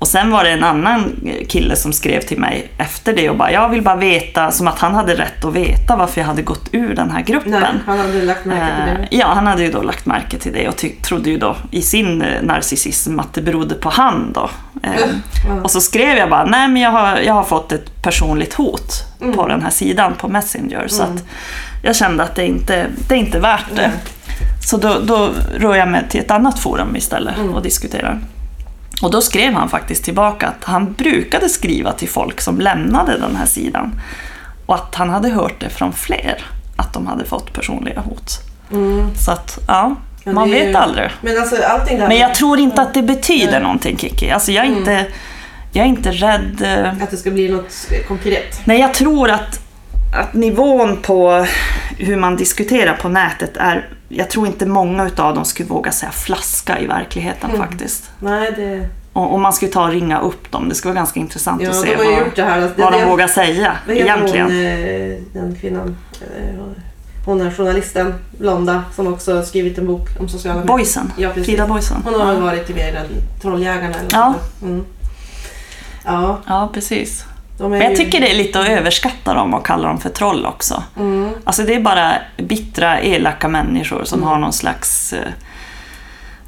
Och 0.06 0.10
sen 0.10 0.32
var 0.32 0.44
det 0.44 0.50
en 0.50 0.64
annan 0.64 1.16
kille 1.48 1.76
som 1.76 1.94
skrev 1.94 2.22
till 2.22 2.40
mig 2.40 2.72
efter 2.78 3.14
det 3.14 3.30
och 3.30 3.38
bara, 3.38 3.52
jag 3.52 3.70
vill 3.70 3.82
bara 3.82 3.96
veta, 3.96 4.52
som 4.52 4.68
att 4.68 4.80
han 4.80 4.96
hade 4.96 5.14
rätt 5.16 5.46
att 5.46 5.54
veta 5.54 5.96
varför 5.96 6.22
jag 6.22 6.28
hade 6.28 6.42
gått 6.42 6.70
ur 6.72 6.96
den 6.96 7.12
här 7.12 7.22
gruppen. 7.22 7.52
Nej, 7.52 7.62
han 7.86 8.00
hade 8.00 8.22
lagt 8.22 8.46
märke 8.46 8.66
till 8.76 8.94
Eh, 8.94 9.00
det. 9.00 9.08
Ja, 9.18 9.28
han 9.36 9.48
hade 9.48 9.64
ju 9.64 9.72
då 9.72 9.82
lagt 9.82 10.06
märke 10.06 10.38
till 10.38 10.54
det 10.54 10.68
och 10.68 10.86
trodde 11.02 11.30
ju 11.30 11.38
då 11.38 11.56
i 11.72 11.82
sin 11.82 12.22
eh, 12.22 12.42
narcissism 12.42 13.20
att 13.20 13.34
det 13.34 13.42
berodde 13.42 13.76
på 13.76 13.90
han 13.90 14.32
då. 14.34 14.50
Eh, 14.84 14.92
Ja. 15.48 15.62
Och 15.64 15.72
så 15.72 15.82
skrev 15.82 16.18
jag 16.18 16.30
bara, 16.30 16.46
nej 16.46 16.68
men 16.68 16.82
jag 16.82 16.92
har, 16.92 17.18
jag 17.18 17.34
har 17.34 17.44
fått 17.44 17.72
ett 17.72 18.02
personligt 18.04 18.54
hot 18.54 18.92
Mm. 19.22 19.36
på 19.36 19.48
den 19.48 19.62
här 19.62 19.70
sidan 19.70 20.14
på 20.16 20.28
Messenger. 20.28 20.88
Så 20.88 21.04
att 21.04 21.24
jag 21.84 21.96
kände 21.96 22.24
att 22.24 22.36
det 22.36 22.46
inte 22.48 22.86
det 23.10 23.16
är 23.16 23.20
inte 23.20 23.40
värt 23.40 23.76
det. 23.76 23.92
Så 24.68 24.78
då, 24.78 25.00
då 25.04 25.30
rör 25.58 25.76
jag 25.76 25.88
mig 25.88 26.04
till 26.10 26.20
ett 26.20 26.32
annat 26.32 26.60
forum 26.60 26.96
istället 26.96 27.38
Mm. 27.38 27.54
och 27.54 27.62
diskuterar. 27.62 28.20
Och 29.02 29.12
då 29.12 29.22
skrev 29.22 29.54
han 29.54 29.70
faktiskt 29.70 30.04
tillbaka 30.04 30.48
att 30.48 30.64
han 30.64 30.94
brukade 30.94 31.50
skriva 31.50 31.92
till 31.92 32.10
folk 32.10 32.42
som 32.42 32.60
lämnade 32.60 33.18
den 33.18 33.36
här 33.36 33.46
sidan. 33.46 34.02
Och 34.66 34.76
att 34.76 34.96
han 34.96 35.10
hade 35.10 35.30
hört 35.30 35.60
det 35.60 35.70
från 35.70 35.94
fler, 35.94 36.46
att 36.76 36.94
de 36.94 37.08
hade 37.08 37.26
fått 37.26 37.54
personliga 37.54 38.00
hot. 38.00 38.40
Mm. 38.72 39.16
Så 39.16 39.32
att, 39.32 39.60
ja, 39.68 39.96
Ja, 40.24 40.32
man 40.32 40.52
vet 40.52 40.68
ju- 40.70 40.74
aldrig. 40.76 41.10
Men 41.22 41.38
alltså 41.38 41.56
allting 41.64 41.96
det 41.96 42.02
här... 42.02 42.08
Men 42.10 42.18
jag 42.18 42.36
tror 42.36 42.60
inte 42.60 42.82
att 42.82 42.94
det 42.94 43.02
betyder 43.04 43.52
Nej. 43.52 43.62
någonting 43.62 43.98
Kiki. 43.98 44.32
Alltså 44.32 44.52
jag 44.52 44.66
är 44.66 44.68
Mm. 44.68 44.80
inte... 44.80 45.06
jag 45.72 45.86
är 45.86 45.90
inte 45.90 46.12
rädd. 46.12 46.62
eh, 46.62 47.04
Att 47.04 47.12
det 47.12 47.18
ska 47.18 47.32
bli 47.32 47.50
något 47.50 47.88
konkret. 48.08 48.62
Nej, 48.64 48.80
jag 48.80 48.94
tror 48.94 49.30
att, 49.30 49.60
att 50.16 50.34
nivån 50.34 50.98
på 51.02 51.46
hur 51.98 52.18
man 52.18 52.36
diskuterar 52.36 52.94
på 52.94 53.10
nätet 53.10 53.58
är... 53.58 53.90
Jag 54.10 54.30
tror 54.30 54.48
inte 54.48 54.66
många 54.66 55.06
utav 55.06 55.36
dem 55.36 55.46
skulle 55.46 55.70
våga 55.70 55.92
säga 55.92 56.12
flaska 56.12 56.80
i 56.80 56.88
verkligheten 56.88 57.50
Mm. 57.50 57.62
faktiskt. 57.68 58.12
Nej, 58.20 58.52
det... 58.56 58.88
Och, 59.14 59.34
och 59.34 59.40
man 59.40 59.54
skulle 59.54 59.72
ta 59.72 59.84
och 59.84 59.90
ringa 59.92 60.20
upp 60.20 60.52
dem. 60.52 60.70
Det 60.70 60.76
skulle 60.76 60.90
vara 60.94 61.00
ganska 61.00 61.20
intressant 61.20 61.62
Ja, 61.62 61.70
att 61.70 61.76
se 61.76 61.96
vad, 61.96 62.06
gjort 62.06 62.36
det 62.36 62.44
här. 62.44 62.62
Alltså, 62.62 62.82
vad 62.82 62.94
det, 62.94 62.98
de 62.98 63.04
det, 63.04 63.10
vågar 63.10 63.28
säga 63.28 63.78
Vad 63.88 63.98
egentligen. 63.98 64.46
hon, 64.46 64.66
eh, 64.66 65.18
den 65.44 65.56
kvinnan? 65.62 65.98
Eh, 66.22 66.56
Hon 67.26 67.42
är 67.42 67.52
journalisten, 67.52 68.14
blonda, 68.40 68.84
som 68.96 69.08
också 69.08 69.36
har 69.36 69.44
skrivit 69.44 69.78
en 69.78 69.88
bok 69.88 70.08
om 70.20 70.30
sociala 70.30 70.56
medier. 70.60 70.68
Boysen. 70.78 71.12
Ja, 71.18 71.30
precis. 71.30 71.46
Frida 71.46 71.68
Boysen. 71.68 71.98
Hon 72.06 72.14
har 72.22 72.26
väl 72.34 72.42
varit 72.42 72.70
i 72.70 72.74
den 72.74 73.06
Trolljägarna 73.42 73.96
eller 73.96 74.10
Ja. 74.12 74.34
mm. 74.62 74.86
Ja, 76.06 76.40
Ja, 76.48 76.70
precis. 76.74 77.26
Men 77.58 77.82
jag 77.82 77.96
tycker 77.96 78.22
det 78.22 78.32
är 78.32 78.36
lite 78.38 78.60
att 78.60 78.68
överskatta 78.68 79.34
dem 79.34 79.54
och 79.54 79.66
kalla 79.66 79.88
dem 79.88 80.00
för 80.00 80.10
troll 80.10 80.46
också. 80.46 80.84
Mm. 80.98 81.30
Alltså 81.44 81.64
det 81.64 81.74
är 81.76 81.80
bara 81.80 82.14
bittra, 82.38 83.02
elaka 83.02 83.48
människor 83.48 84.04
som 84.04 84.24
har 84.24 84.38
någon 84.38 84.54
slags... 84.54 85.14
eh, 85.14 85.20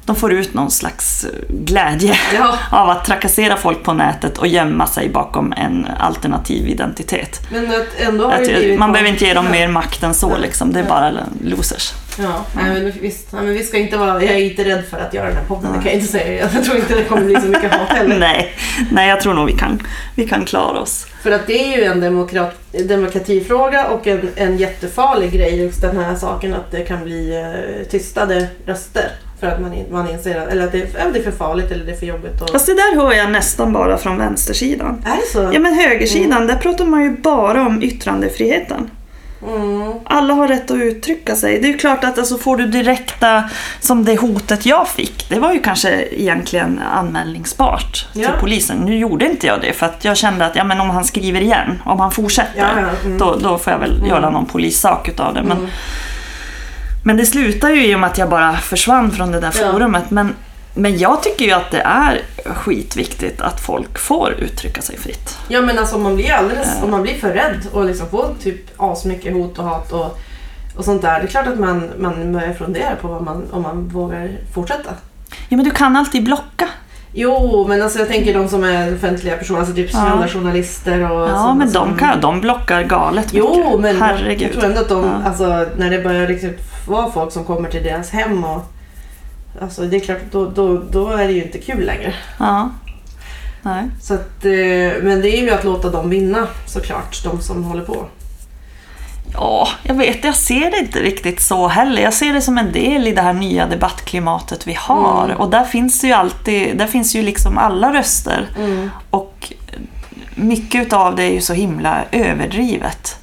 De 0.04 0.16
får 0.16 0.32
ut 0.32 0.54
någon 0.54 0.70
slags 0.70 1.24
eh, 1.24 1.30
glädje 1.48 2.14
Ja. 2.34 2.54
av 2.78 2.90
att 2.90 3.04
trakassera 3.04 3.56
folk 3.56 3.82
på 3.82 3.92
nätet 3.92 4.38
och 4.38 4.46
gömma 4.46 4.86
sig 4.86 5.08
bakom 5.08 5.52
en 5.52 5.86
alternativ 6.00 6.68
identitet. 6.68 7.40
Men 7.52 7.66
att 7.70 7.86
ändå 8.00 8.24
har 8.24 8.32
Att, 8.32 8.78
man 8.78 8.92
behöver 8.92 9.10
inte 9.10 9.24
ge 9.24 9.34
dem 9.34 9.50
mer 9.50 9.68
makt 9.68 10.02
än 10.02 10.14
så, 10.14 10.36
liksom. 10.38 10.72
det 10.72 10.80
är 10.80 10.84
bara 10.84 11.10
losers. 11.44 11.92
Ja, 12.18 12.44
nej, 12.52 12.82
men 12.82 12.92
visst. 13.00 13.32
Nej, 13.32 13.42
men 13.42 13.54
vi 13.54 13.62
ska 13.62 13.78
inte 13.78 13.96
vara, 13.96 14.22
jag 14.22 14.34
är 14.34 14.38
inte 14.38 14.64
rädd 14.64 14.84
för 14.90 14.98
att 14.98 15.14
göra 15.14 15.26
den 15.26 15.36
här 15.36 15.44
podden, 15.44 15.72
det 15.72 15.78
kan 15.78 15.86
jag 15.86 15.94
inte 15.94 16.06
säga. 16.06 16.48
Jag 16.54 16.64
tror 16.64 16.76
inte 16.76 16.94
det 16.94 17.04
kommer 17.04 17.24
bli 17.24 17.34
så 17.34 17.48
mycket 17.48 17.74
hat 17.74 17.88
heller. 17.88 18.18
Nej, 18.20 18.54
nej, 18.92 19.08
jag 19.08 19.20
tror 19.20 19.34
nog 19.34 19.46
vi 19.46 19.52
kan, 19.52 19.82
vi 20.16 20.28
kan 20.28 20.44
klara 20.44 20.80
oss. 20.80 21.06
För 21.22 21.30
att 21.30 21.46
det 21.46 21.74
är 21.74 21.78
ju 21.78 21.84
en 21.84 22.00
demokrat, 22.00 22.54
demokratifråga 22.84 23.86
och 23.88 24.06
en, 24.06 24.28
en 24.36 24.58
jättefarlig 24.58 25.32
grej 25.32 25.62
just 25.62 25.82
den 25.82 25.96
här 25.96 26.16
saken 26.16 26.54
att 26.54 26.70
det 26.70 26.84
kan 26.84 27.04
bli 27.04 27.36
eh, 27.36 27.88
tystade 27.90 28.46
röster. 28.66 29.10
För 29.40 29.46
att 29.46 29.60
man, 29.60 29.84
man 29.90 30.10
inser 30.10 30.40
att, 30.40 30.48
eller 30.48 30.64
att 30.64 30.72
det, 30.72 30.78
ja, 30.78 31.04
det 31.12 31.18
är 31.18 31.22
för 31.22 31.30
farligt 31.30 31.70
eller 31.70 31.84
det 31.84 31.92
är 31.92 31.96
för 31.96 32.06
jobbigt. 32.06 32.42
Och... 32.42 32.50
Fast 32.50 32.66
det 32.66 32.74
där 32.74 32.96
hör 32.96 33.12
jag 33.12 33.30
nästan 33.30 33.72
bara 33.72 33.98
från 33.98 34.18
vänstersidan. 34.18 35.04
Är 35.06 35.16
det 35.16 35.26
så? 35.32 35.50
Ja 35.54 35.60
men 35.60 35.74
högersidan, 35.74 36.46
där 36.46 36.56
pratar 36.56 36.84
man 36.84 37.02
ju 37.02 37.10
bara 37.10 37.66
om 37.66 37.82
yttrandefriheten. 37.82 38.90
Mm. 39.42 39.92
Alla 40.04 40.34
har 40.34 40.48
rätt 40.48 40.70
att 40.70 40.76
uttrycka 40.76 41.36
sig. 41.36 41.60
Det 41.60 41.68
är 41.68 41.72
ju 41.72 41.78
klart 41.78 42.04
att 42.04 42.18
alltså, 42.18 42.38
får 42.38 42.56
du 42.56 42.66
direkta, 42.66 43.44
som 43.80 44.04
det 44.04 44.16
hotet 44.16 44.66
jag 44.66 44.88
fick, 44.88 45.28
det 45.28 45.38
var 45.40 45.52
ju 45.52 45.58
kanske 45.60 46.04
egentligen 46.10 46.80
anmälningsbart 46.94 48.06
Ja. 48.12 48.28
till 48.28 48.40
polisen. 48.40 48.76
Nu 48.78 48.98
gjorde 48.98 49.24
inte 49.26 49.46
jag 49.46 49.60
det 49.60 49.72
för 49.72 49.86
att 49.86 50.04
jag 50.04 50.16
kände 50.16 50.46
att 50.46 50.56
ja, 50.56 50.64
men 50.64 50.80
om 50.80 50.90
han 50.90 51.04
skriver 51.04 51.40
igen, 51.40 51.82
om 51.84 52.00
han 52.00 52.10
fortsätter, 52.10 52.58
Ja, 52.60 52.68
ja, 52.76 52.88
mm. 53.04 53.18
då, 53.18 53.36
då 53.42 53.58
får 53.58 53.72
jag 53.72 53.80
väl 53.80 54.06
göra 54.08 54.30
någon 54.30 54.46
polissak 54.46 55.08
utav 55.08 55.34
det. 55.34 55.42
Men, 55.42 55.68
men 57.04 57.16
det 57.16 57.26
slutar 57.26 57.70
ju 57.70 57.86
i 57.86 57.94
och 57.94 58.00
med 58.00 58.10
att 58.10 58.18
jag 58.18 58.28
bara 58.28 58.56
försvann 58.56 59.10
från 59.10 59.32
det 59.32 59.40
där 59.40 59.50
forumet. 59.50 60.10
Men, 60.10 60.34
men 60.78 60.98
jag 60.98 61.22
tycker 61.22 61.44
ju 61.44 61.52
att 61.52 61.70
det 61.70 61.80
är 61.80 62.20
skitviktigt 62.44 63.40
att 63.40 63.60
folk 63.60 63.98
får 63.98 64.32
uttrycka 64.32 64.82
sig 64.82 64.96
fritt. 64.98 65.38
Ja 65.48 65.60
men 65.62 65.78
alltså 65.78 65.96
om 65.96 66.02
man 66.02 66.14
blir 66.16 66.32
alldeles, 66.32 66.68
om 66.82 66.90
man 66.90 67.02
blir 67.02 67.14
för 67.14 67.30
rädd 67.32 67.66
och 67.72 67.84
liksom 67.84 68.08
får 68.08 68.34
typ 68.42 68.60
asmycket 68.76 69.32
hot 69.32 69.58
och 69.58 69.64
hat 69.64 69.92
och, 69.92 70.18
och 70.76 70.84
sånt 70.84 71.02
där. 71.02 71.18
Det 71.20 71.26
är 71.26 71.28
klart 71.28 71.46
att 71.46 71.58
man, 71.58 71.90
man 71.98 72.32
börjar 72.32 72.52
fundera 72.52 72.96
på 73.00 73.08
vad 73.08 73.22
man, 73.22 73.44
om 73.52 73.62
man 73.62 73.88
vågar 73.88 74.30
fortsätta. 74.54 74.90
Ja 75.48 75.56
men 75.56 75.64
du 75.64 75.70
kan 75.70 75.96
alltid 75.96 76.24
blocka. 76.24 76.68
Jo, 77.12 77.66
men 77.68 77.82
alltså 77.82 77.98
jag 77.98 78.08
tänker 78.08 78.34
de 78.34 78.48
som 78.48 78.64
är 78.64 78.94
offentliga 78.94 79.36
personer, 79.36 79.58
alltså 79.60 79.74
typ 79.74 79.90
Ja. 79.92 80.28
journalister 80.28 81.10
och 81.10 81.28
Ja, 81.28 81.54
men 81.54 81.72
de, 81.72 81.96
kan, 81.98 82.20
de 82.20 82.40
blockar 82.40 82.82
galet 82.82 83.26
Jo, 83.32 83.56
mycket. 83.66 83.80
men 83.80 84.02
Herregud. 84.02 84.42
jag 84.42 84.52
tror 84.52 84.64
ändå 84.64 84.80
att 84.80 84.88
de, 84.88 85.04
Ja. 85.04 85.28
alltså 85.28 85.66
när 85.76 85.90
det 85.90 85.98
börjar 86.02 86.28
liksom 86.28 86.50
vara 86.88 87.10
folk 87.10 87.32
som 87.32 87.44
kommer 87.44 87.68
till 87.70 87.82
deras 87.82 88.10
hem 88.10 88.44
och 88.44 88.62
Alltså 89.60 89.82
det 89.82 89.96
är 89.96 90.00
klart, 90.00 90.18
då, 90.30 90.46
då, 90.46 90.82
då 90.90 91.08
är 91.08 91.26
det 91.26 91.32
ju 91.32 91.42
inte 91.42 91.58
kul 91.58 91.86
längre. 91.86 92.14
Ja. 92.38 92.70
Nej. 93.62 93.84
Så 94.00 94.14
att, 94.14 94.44
eh, 94.44 95.02
men 95.02 95.20
det 95.22 95.38
är 95.38 95.42
ju 95.42 95.50
att 95.50 95.64
låta 95.64 95.90
dem 95.90 96.10
vinna 96.10 96.46
såklart, 96.66 97.24
de 97.24 97.40
som 97.40 97.64
håller 97.64 97.84
på. 97.84 98.06
Ja, 99.32 99.68
jag 99.82 99.94
vet, 99.94 100.24
jag 100.24 100.36
ser 100.36 100.70
det 100.70 100.78
inte 100.78 100.98
riktigt 100.98 101.40
så 101.40 101.68
heller. 101.68 102.02
Jag 102.02 102.14
ser 102.14 102.34
det 102.34 102.40
som 102.40 102.58
en 102.58 102.72
del 102.72 103.08
i 103.08 103.12
det 103.12 103.22
här 103.22 103.32
nya 103.32 103.66
debattklimatet 103.66 104.66
vi 104.66 104.74
har. 104.74 105.24
Mm. 105.24 105.36
Och 105.36 105.50
där 105.50 105.64
finns 105.64 106.04
ju 106.04 106.12
alltid, 106.12 106.78
där 106.78 106.86
finns 106.86 107.14
ju 107.14 107.22
liksom 107.22 107.58
alla 107.58 107.92
röster. 107.92 108.48
Mm. 108.58 108.90
Och 109.10 109.52
mycket 110.34 110.86
utav 110.86 111.16
det 111.16 111.22
är 111.22 111.32
ju 111.32 111.40
så 111.40 111.52
himla 111.52 112.04
överdrivet. 112.12 113.18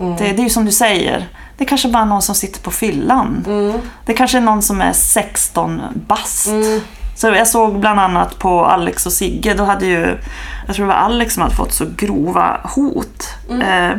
Mm. 0.00 0.16
Det, 0.16 0.24
det 0.24 0.42
är 0.42 0.44
ju 0.44 0.50
som 0.50 0.64
du 0.64 0.72
säger, 0.72 1.28
det 1.60 1.64
är 1.64 1.68
kanske 1.68 1.88
bara 1.88 2.04
någon 2.04 2.22
som 2.22 2.34
sitter 2.34 2.60
på 2.60 2.70
fyllan. 2.70 3.44
Mm. 3.46 3.80
Det 4.04 4.14
kanske 4.14 4.38
är 4.38 4.42
någon 4.42 4.62
som 4.62 4.80
är 4.80 4.92
16 4.92 5.80
bast. 5.94 6.46
Mm. 6.46 6.80
Så 7.16 7.26
jag 7.26 7.48
såg 7.48 7.80
bland 7.80 8.00
annat 8.00 8.38
på 8.38 8.64
Alex 8.66 9.06
och 9.06 9.12
Sigge, 9.12 9.54
då 9.54 9.64
hade 9.64 9.86
ju, 9.86 10.18
jag 10.66 10.76
tror 10.76 10.86
det 10.86 10.92
var 10.92 11.00
Alex 11.00 11.34
som 11.34 11.42
hade 11.42 11.54
fått 11.54 11.72
så 11.72 11.86
grova 11.96 12.60
hot. 12.64 13.28
Eh, 13.50 13.90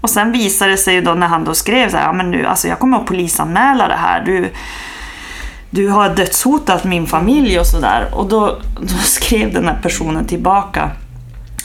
och 0.00 0.10
sen 0.10 0.32
visade 0.32 0.70
det 0.70 0.76
sig 0.76 1.00
då 1.00 1.14
när 1.14 1.26
han 1.26 1.44
då 1.44 1.54
skrev 1.54 1.90
så 1.90 1.96
här, 1.96 2.04
ja 2.04 2.12
men 2.12 2.30
nu, 2.30 2.46
alltså 2.46 2.68
jag 2.68 2.78
kommer 2.78 2.98
att 2.98 3.06
polisanmäla 3.06 3.88
det 3.88 3.96
här. 3.96 4.24
Du, 4.24 4.52
du 5.70 5.88
har 5.88 6.08
dödshotat 6.08 6.84
min 6.84 7.06
familj 7.06 7.58
och 7.58 7.66
sådär. 7.66 8.08
Och 8.12 8.28
då, 8.28 8.58
då 8.80 8.94
skrev 9.02 9.52
den 9.52 9.68
här 9.68 9.78
personen 9.82 10.26
tillbaka, 10.26 10.90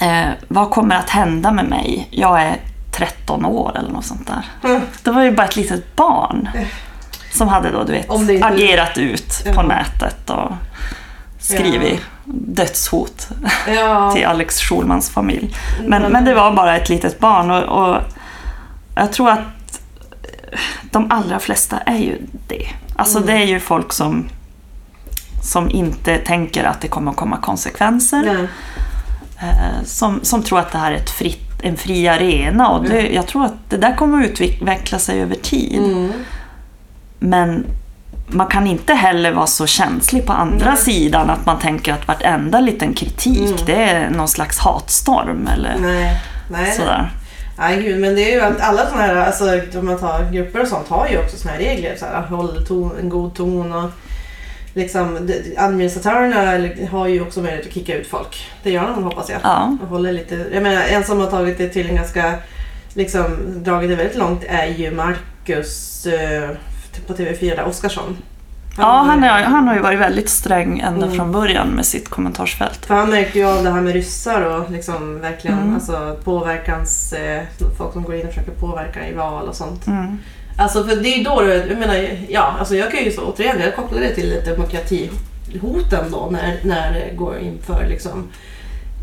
eh, 0.01 0.29
vad 0.47 0.69
kommer 0.69 0.95
att 0.95 1.09
hända 1.09 1.51
med 1.51 1.65
mig? 1.65 2.07
Jag 2.11 2.41
är 2.41 2.57
13 2.99 3.45
år 3.45 3.77
eller 3.77 3.89
något 3.89 4.05
sånt 4.05 4.27
där. 4.27 4.69
Mm. 4.69 4.81
Det 5.03 5.11
var 5.11 5.23
ju 5.23 5.31
bara 5.31 5.47
ett 5.47 5.55
litet 5.55 5.95
barn. 5.95 6.49
Som 7.33 7.47
hade 7.47 7.71
då, 7.71 7.83
du 7.83 7.91
vet, 7.91 8.11
inte- 8.11 8.45
agerat 8.45 8.97
ut 8.97 9.41
på 9.45 9.51
Ja. 9.55 9.61
nätet 9.61 10.29
och 10.29 10.51
skrivit 11.39 12.01
dödshot 12.25 13.27
Ja. 13.67 14.11
till 14.15 14.25
Alex 14.25 14.59
Schulmans 14.59 15.09
familj. 15.09 15.55
Men, 15.85 15.93
Mm. 16.01 16.11
men 16.11 16.25
det 16.25 16.33
var 16.33 16.51
bara 16.53 16.77
ett 16.77 16.89
litet 16.89 17.19
barn 17.19 17.51
och, 17.51 17.63
och 17.87 18.01
jag 18.95 19.13
tror 19.13 19.29
att 19.29 19.39
de 20.91 21.11
allra 21.11 21.39
flesta 21.39 21.77
är 21.77 21.97
ju 21.97 22.17
det. 22.47 22.67
Alltså 22.95 23.17
Mm. 23.17 23.27
det 23.27 23.33
är 23.33 23.45
ju 23.45 23.59
folk 23.59 23.93
som, 23.93 24.29
som 25.43 25.69
inte 25.69 26.17
tänker 26.17 26.63
att 26.63 26.81
det 26.81 26.87
kommer 26.87 27.11
att 27.11 27.17
komma 27.17 27.37
konsekvenser. 27.37 28.47
Eh, 29.41 29.83
som, 29.85 30.19
som 30.23 30.43
tror 30.43 30.59
att 30.59 30.71
det 30.71 30.77
här 30.77 30.91
är 30.91 30.95
ett 30.95 31.09
fritt, 31.09 31.48
en 31.61 31.77
fri 31.77 32.07
arena. 32.07 32.69
Och 32.69 32.83
det, 32.83 33.09
jag 33.09 33.27
tror 33.27 33.45
att 33.45 33.69
det 33.69 33.77
där 33.77 33.95
kommer 33.95 34.23
att 34.23 34.41
utveckla 34.41 34.99
sig 34.99 35.21
över 35.21 35.35
tid. 35.35 35.83
Mm. 35.83 36.11
Men 37.19 37.65
man 38.27 38.47
kan 38.47 38.67
inte 38.67 38.93
heller 38.93 39.31
vara 39.31 39.47
så 39.47 39.67
känslig 39.67 40.25
på 40.25 40.33
andra 40.33 40.75
sidan 40.75 41.29
att 41.29 41.45
man 41.45 41.59
tänker 41.59 41.93
att 41.93 42.07
vartenda 42.07 42.59
liten 42.59 42.93
kritik 42.93 43.65
det 43.65 43.83
är 43.83 44.09
någon 44.09 44.27
slags 44.27 44.59
hatstorm 44.59 45.47
eller 45.53 45.75
Mm. 45.75 45.91
Nej. 45.91 46.21
Nej. 46.51 46.71
sådär. 46.71 47.11
Nej 47.57 47.81
gud, 47.81 48.01
men 48.01 48.15
det 48.15 48.31
är 48.31 48.35
ju 48.35 48.41
att 48.41 48.61
alla 48.61 48.85
sådana 48.85 49.01
här, 49.01 49.15
alltså 49.15 49.61
om 49.79 49.85
man 49.85 49.97
tar 49.99 50.31
grupper 50.31 50.61
och 50.61 50.67
sånt 50.67 50.87
har 50.87 51.07
ju 51.07 51.17
också 51.17 51.37
sådana 51.37 51.57
här 51.57 51.65
regler. 51.65 51.95
Så 51.95 52.05
här, 52.05 52.21
håll 52.21 52.65
ton, 52.67 52.91
en 53.01 53.09
god 53.09 53.35
ton 53.35 53.73
och 53.73 53.91
liksom 54.73 55.29
administratörerna 55.57 56.69
har 56.91 57.07
ju 57.07 57.21
också 57.21 57.41
möjlighet 57.41 57.67
att 57.67 57.73
kicka 57.73 57.95
ut 57.97 58.07
folk. 58.07 58.47
Det 58.63 58.71
gör 58.71 58.87
de 58.95 59.03
hoppas 59.03 59.29
jag. 59.29 59.39
Ja. 59.43 59.77
Och 59.81 59.87
håller 59.87 60.13
lite, 60.13 60.45
jag 60.53 60.63
menar 60.63 60.81
en 60.83 61.03
som 61.03 61.19
har 61.19 61.27
tagit 61.27 61.57
det 61.57 61.69
till 61.69 61.89
en 61.89 61.95
ganska, 61.95 62.33
liksom 62.93 63.23
dragit 63.63 63.89
det 63.89 63.95
väldigt 63.95 64.17
långt 64.17 64.43
är 64.47 64.67
ju 64.67 64.91
Marcus 64.91 66.05
eh, 66.05 66.49
på 67.07 67.13
TV4, 67.13 67.55
där, 67.55 67.65
Oskarsson. 67.65 68.17
Ja, 68.77 69.03
han, 69.07 69.23
är, 69.23 69.43
han 69.43 69.67
har 69.67 69.75
ju 69.75 69.81
varit 69.81 69.99
väldigt 69.99 70.29
sträng 70.29 70.79
ända 70.79 71.05
Mm. 71.05 71.17
från 71.17 71.31
början 71.31 71.67
med 71.67 71.85
sitt 71.85 72.09
kommentarsfält. 72.09 72.85
För 72.85 72.95
han 72.95 73.09
märkte 73.09 73.39
ju 73.39 73.45
av 73.45 73.63
det 73.63 73.69
här 73.71 73.81
med 73.81 73.93
ryssar 73.93 74.41
och 74.41 74.71
liksom 74.71 75.19
verkligen 75.19 75.57
Mm. 75.59 75.75
alltså, 75.75 76.17
påverkans... 76.23 77.13
Eh, 77.13 77.43
folk 77.77 77.93
som 77.93 78.03
går 78.03 78.15
in 78.15 78.21
och 78.21 78.27
försöker 78.33 78.51
påverka 78.51 79.07
i 79.07 79.13
val 79.13 79.47
och 79.47 79.55
sånt. 79.55 79.87
Mm. 79.87 80.17
Alltså 80.59 80.83
för 80.83 80.95
det 80.95 81.09
är 81.13 81.17
ju 81.17 81.23
då, 81.23 81.41
det- 81.41 81.65
jag 81.69 81.79
menar, 81.79 82.07
ja, 82.29 82.55
alltså 82.59 82.75
jag 82.75 82.91
kan 82.91 83.03
ju 83.03 83.11
så, 83.11 83.21
återigen, 83.21 83.59
jag 83.61 83.75
kopplar 83.75 83.99
det 83.99 84.15
till 84.15 84.41
demokratihoten 84.45 86.11
då 86.11 86.29
när, 86.31 86.59
när 86.63 86.93
det 86.93 87.15
går 87.15 87.37
inför 87.39 87.85
liksom, 87.89 88.27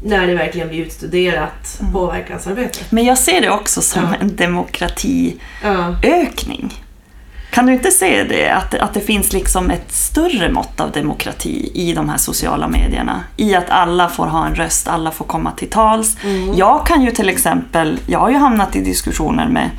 när 0.04 0.26
det 0.26 0.34
verkligen 0.34 0.68
blir 0.68 0.78
utstuderat 0.78 1.76
Mm. 1.80 1.92
påverkansarbete. 1.92 2.78
Men 2.90 3.04
jag 3.04 3.18
ser 3.18 3.40
det 3.40 3.50
också 3.50 3.82
som 3.82 4.02
Ja. 4.02 4.09
en 4.20 4.36
demokratiökning. 4.36 6.72
Ja. 6.74 6.82
Kan 7.50 7.66
du 7.66 7.72
inte 7.72 7.90
se 7.90 8.24
det? 8.24 8.48
Att, 8.50 8.74
att 8.74 8.94
det 8.94 9.00
finns 9.00 9.32
liksom 9.32 9.70
ett 9.70 9.92
större 9.92 10.52
mått 10.52 10.80
av 10.80 10.90
demokrati 10.90 11.70
i 11.74 11.92
de 11.94 12.09
här 12.09 12.16
sociala 12.18 12.68
medierna. 12.68 13.20
I 13.36 13.54
att 13.54 13.70
alla 13.70 14.09
får 14.09 14.26
ha 14.26 14.46
en 14.46 14.54
röst, 14.54 14.88
alla 14.88 15.11
får 15.11 15.24
komma 15.24 15.52
till 15.52 15.70
tals. 15.70 16.16
Jag 16.54 16.86
kan 16.86 17.02
ju 17.02 17.11
till 17.11 17.28
exempel, 17.28 17.98
jag 18.07 18.18
har 18.18 18.30
ju 18.30 18.36
hamnat 18.36 18.76
i 18.76 18.80
diskussioner 18.80 19.48
med 19.48 19.70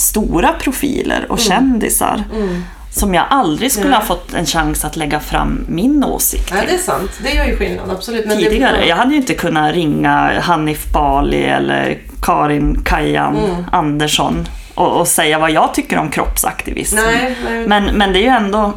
stora 0.00 0.52
profiler 0.52 1.26
och 1.32 1.38
kändisar. 1.38 2.22
Mm. 2.34 2.64
som 2.92 3.14
jag 3.14 3.24
aldrig 3.30 3.72
skulle 3.72 3.94
ha 3.94 4.02
fått 4.02 4.34
en 4.34 4.46
chans 4.46 4.84
att 4.84 4.96
lägga 4.96 5.20
fram 5.20 5.64
min 5.68 6.04
åsikt 6.04 6.46
till 6.46 6.56
det 6.66 6.74
är 6.74 6.78
sant. 6.78 7.10
Det 7.22 7.30
gör 7.30 7.44
ju 7.44 7.56
skillnad, 7.56 7.90
absolut. 7.90 8.26
Men 8.26 8.38
tidigare. 8.38 8.76
Det, 8.76 8.86
Jag 8.86 8.96
hade 8.96 9.10
ju 9.10 9.16
inte 9.16 9.34
kunnat 9.34 9.74
ringa 9.74 10.40
Hanif 10.40 10.92
Bali 10.92 11.42
eller 11.44 11.98
Karin 12.22 12.82
Kajan 12.84 13.36
Mm. 13.36 13.64
Andersson 13.72 14.46
och, 14.74 15.00
och 15.00 15.08
säga 15.08 15.38
vad 15.38 15.50
jag 15.50 15.74
tycker 15.74 15.98
om 15.98 16.10
kroppsaktivism. 16.10 16.96
Nej, 16.96 17.36
nej. 17.44 17.66
Men, 17.66 17.84
men 17.84 18.12
det 18.12 18.18
är 18.18 18.22
ju 18.22 18.28
ändå, 18.28 18.72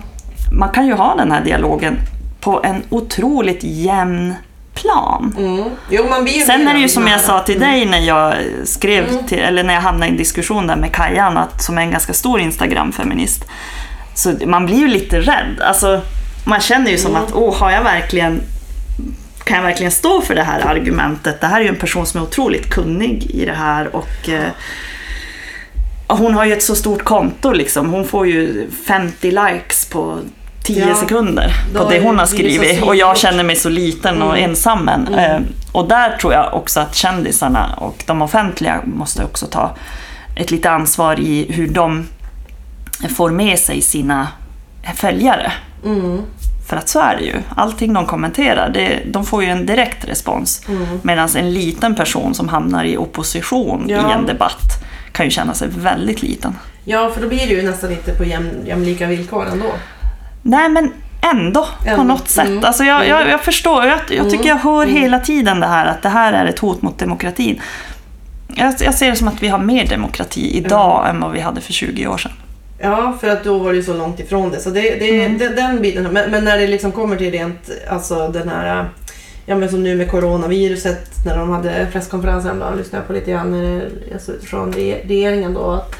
man 0.51 0.69
kan 0.69 0.87
ju 0.87 0.93
ha 0.93 1.15
den 1.15 1.31
här 1.31 1.43
dialogen 1.43 1.97
på 2.39 2.61
en 2.63 2.83
otroligt 2.89 3.63
jämn 3.63 4.33
plan. 4.73 5.35
Mm. 5.37 5.69
Jo, 5.89 6.03
Sen 6.45 6.67
är 6.67 6.73
det 6.73 6.79
ju 6.79 6.89
som 6.89 7.07
jag 7.07 7.21
sa 7.21 7.39
till 7.39 7.59
dig 7.59 7.85
när 7.85 7.99
jag 7.99 8.35
skrev 8.63 9.27
till, 9.27 9.39
eller 9.39 9.63
när 9.63 9.73
jag 9.73 9.81
hamnade 9.81 10.05
i 10.05 10.09
en 10.09 10.17
diskussion 10.17 10.67
där 10.67 10.75
med 10.75 10.91
Kajan, 10.91 11.37
att, 11.37 11.63
som 11.63 11.77
är 11.77 11.81
en 11.81 11.91
ganska 11.91 12.13
stor 12.13 12.39
Instagram-feminist. 12.39 13.43
Så 14.15 14.33
man 14.45 14.65
blir 14.65 14.77
ju 14.77 14.87
lite 14.87 15.19
rädd. 15.19 15.61
Alltså, 15.61 16.01
man 16.45 16.59
känner 16.59 16.91
ju 16.91 16.97
som 16.97 17.15
att, 17.15 17.33
åh, 17.33 17.57
har 17.57 17.71
jag 17.71 17.83
verkligen 17.83 18.41
kan 19.43 19.57
jag 19.57 19.63
verkligen 19.63 19.91
stå 19.91 20.21
för 20.21 20.35
det 20.35 20.43
här 20.43 20.61
argumentet? 20.61 21.41
Det 21.41 21.47
här 21.47 21.59
är 21.59 21.63
ju 21.63 21.69
en 21.69 21.75
person 21.75 22.05
som 22.05 22.21
är 22.21 22.23
otroligt 22.23 22.69
kunnig 22.69 23.31
i 23.31 23.45
det 23.45 23.53
här 23.53 23.95
och 23.95 24.29
eh, 24.29 24.49
hon 26.07 26.33
har 26.33 26.45
ju 26.45 26.53
ett 26.53 26.63
så 26.63 26.75
stort 26.75 27.03
konto 27.03 27.51
liksom. 27.51 27.89
Hon 27.89 28.05
får 28.05 28.27
ju 28.27 28.69
50 28.87 29.31
likes 29.31 29.85
på 29.85 30.19
10 30.63 30.87
Ja, 30.89 30.95
sekunder 30.95 31.53
på 31.75 31.89
det 31.89 31.99
hon 32.01 32.19
har 32.19 32.25
skrivit 32.25 32.83
och 32.83 32.95
jag 32.95 33.17
känner 33.17 33.43
mig 33.43 33.55
så 33.55 33.69
liten 33.69 34.21
och 34.21 34.37
Mm. 34.37 34.49
ensam 34.49 34.89
än. 34.89 35.13
Eh, 35.13 35.39
Och 35.71 35.87
där 35.87 36.17
tror 36.17 36.33
jag 36.33 36.53
också 36.53 36.79
att 36.79 36.95
kändisarna 36.95 37.73
och 37.77 38.03
de 38.07 38.21
offentliga 38.21 38.81
måste 38.85 39.23
också 39.23 39.45
ta 39.45 39.75
ett 40.35 40.51
lite 40.51 40.69
ansvar 40.69 41.19
i 41.19 41.45
hur 41.51 41.67
de 41.67 42.05
får 43.15 43.31
med 43.31 43.59
sig 43.59 43.81
sina 43.81 44.27
följare. 44.95 45.51
Mm. 45.85 46.21
För 46.69 46.77
att 46.77 46.89
så 46.89 46.99
är 46.99 47.17
det 47.17 47.23
ju. 47.23 47.35
Allting 47.55 47.93
de 47.93 48.05
kommenterar, 48.05 48.69
det, 48.69 48.99
de 49.05 49.25
får 49.25 49.43
ju 49.43 49.49
en 49.49 49.65
direkt 49.65 50.05
respons. 50.07 50.61
Mm. 50.67 50.99
Medan 51.01 51.29
en 51.37 51.53
liten 51.53 51.95
person 51.95 52.33
som 52.33 52.49
hamnar 52.49 52.83
i 52.85 52.97
opposition 52.97 53.85
Ja. 53.89 54.09
i 54.09 54.13
en 54.13 54.25
debatt 54.25 54.83
kan 55.11 55.25
ju 55.25 55.29
känna 55.31 55.53
sig 55.53 55.67
väldigt 55.77 56.21
liten. 56.21 56.55
Ja, 56.85 57.11
för 57.13 57.21
då 57.21 57.27
blir 57.27 57.47
det 57.47 57.53
ju 57.53 57.61
nästan 57.61 57.91
inte 57.91 58.11
på 58.13 58.23
jäm, 58.23 58.49
jämlika 58.65 59.07
villkor 59.07 59.47
ändå. 59.51 59.65
Nej 60.43 60.69
men 60.69 60.91
ändå 61.31 61.61
på 61.83 61.89
Ändå. 61.89 62.03
något 62.03 62.27
sätt. 62.29 62.47
Mm. 62.47 62.63
Alltså 62.65 62.83
jag, 62.83 63.07
jag, 63.07 63.29
jag 63.29 63.41
förstår, 63.41 63.85
jag, 63.85 63.99
jag 64.09 64.29
tycker 64.29 64.49
jag 64.49 64.55
hör 64.57 64.83
Mm. 64.83 64.95
hela 64.95 65.19
tiden 65.19 65.59
det 65.59 65.67
här 65.67 65.85
att 65.85 66.01
det 66.01 66.09
här 66.09 66.33
är 66.33 66.45
ett 66.45 66.59
hot 66.59 66.81
mot 66.81 66.97
demokratin. 66.99 67.61
Jag, 68.55 68.73
jag 68.79 68.93
ser 68.95 69.09
det 69.09 69.15
som 69.15 69.27
att 69.27 69.43
vi 69.43 69.47
har 69.47 69.59
mer 69.59 69.87
demokrati 69.87 70.57
idag 70.57 71.09
än 71.09 71.19
vad 71.19 71.31
vi 71.31 71.39
hade 71.39 71.61
för 71.61 71.73
20 71.73 72.07
år 72.07 72.17
sedan. 72.17 72.31
Ja, 72.79 73.17
för 73.21 73.27
att 73.29 73.43
då 73.43 73.57
var 73.59 73.69
det 73.71 73.75
ju 73.77 73.83
så 73.83 73.93
långt 73.93 74.19
ifrån 74.19 74.51
det. 74.51 74.59
Så 74.59 74.69
det, 74.69 74.81
det, 74.81 75.25
Mm. 75.25 75.37
det, 75.37 75.49
den 75.49 75.81
biten. 75.81 76.03
Men, 76.03 76.31
men 76.31 76.43
när 76.43 76.57
det 76.57 76.67
liksom 76.67 76.91
kommer 76.91 77.15
till 77.15 77.31
rent, 77.31 77.69
alltså 77.89 78.27
den 78.27 78.49
här, 78.49 78.89
ja 79.45 79.55
men 79.55 79.69
som 79.69 79.83
nu 79.83 79.95
med 79.95 80.11
coronaviruset, 80.11 81.11
när 81.25 81.37
de 81.37 81.49
hade 81.49 81.87
presskonferensen 81.91 82.59
då, 82.59 82.65
lyssnade 82.77 82.97
jag 83.01 83.07
på 83.07 83.13
lite 83.13 83.31
grann 83.31 83.81
alltså 84.13 84.31
re- 84.31 85.07
regeringen 85.07 85.53
då. 85.53 85.71
Att, 85.71 85.95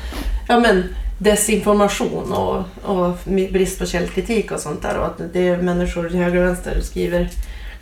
ja 0.48 0.60
men 0.60 0.84
desinformation 1.18 2.32
och, 2.34 2.64
och 2.82 3.18
brist 3.52 3.80
på 3.80 3.86
källkritik 3.86 4.52
och 4.52 4.60
sånt 4.60 4.82
där. 4.82 4.98
Och 4.98 5.06
att 5.06 5.22
det 5.34 5.48
är 5.48 5.58
människor 5.58 6.10
till 6.10 6.20
höger 6.20 6.40
och 6.42 6.48
vänster 6.48 6.82
skriver 6.82 7.30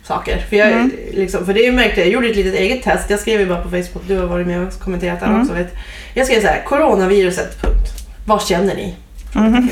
saker. 0.04 0.38
För, 0.48 0.56
jag, 0.56 0.68
Mm. 0.72 0.90
liksom, 1.12 1.46
för 1.46 1.54
det 1.54 1.60
är 1.60 1.66
ju 1.66 1.72
märkligt, 1.72 1.98
jag 1.98 2.08
gjorde 2.08 2.28
ett 2.28 2.36
litet 2.36 2.54
eget 2.54 2.82
test. 2.82 3.10
Jag 3.10 3.20
skrev 3.20 3.40
ju 3.40 3.46
bara 3.46 3.62
på 3.62 3.68
Facebook, 3.68 4.02
du 4.06 4.18
har 4.18 4.26
varit 4.26 4.46
med 4.46 4.66
och 4.66 4.72
kommenterat 4.80 5.20
där 5.20 5.26
Mm. 5.26 5.40
också. 5.40 5.54
Vet. 5.54 5.74
Jag 6.14 6.26
skrev 6.26 6.40
så 6.40 6.46
här, 6.46 6.62
coronaviruset, 6.66 7.62
punkt. 7.62 7.88
Vad 8.26 8.42
känner 8.42 8.74
ni? 8.74 8.94
Mhm. 9.34 9.68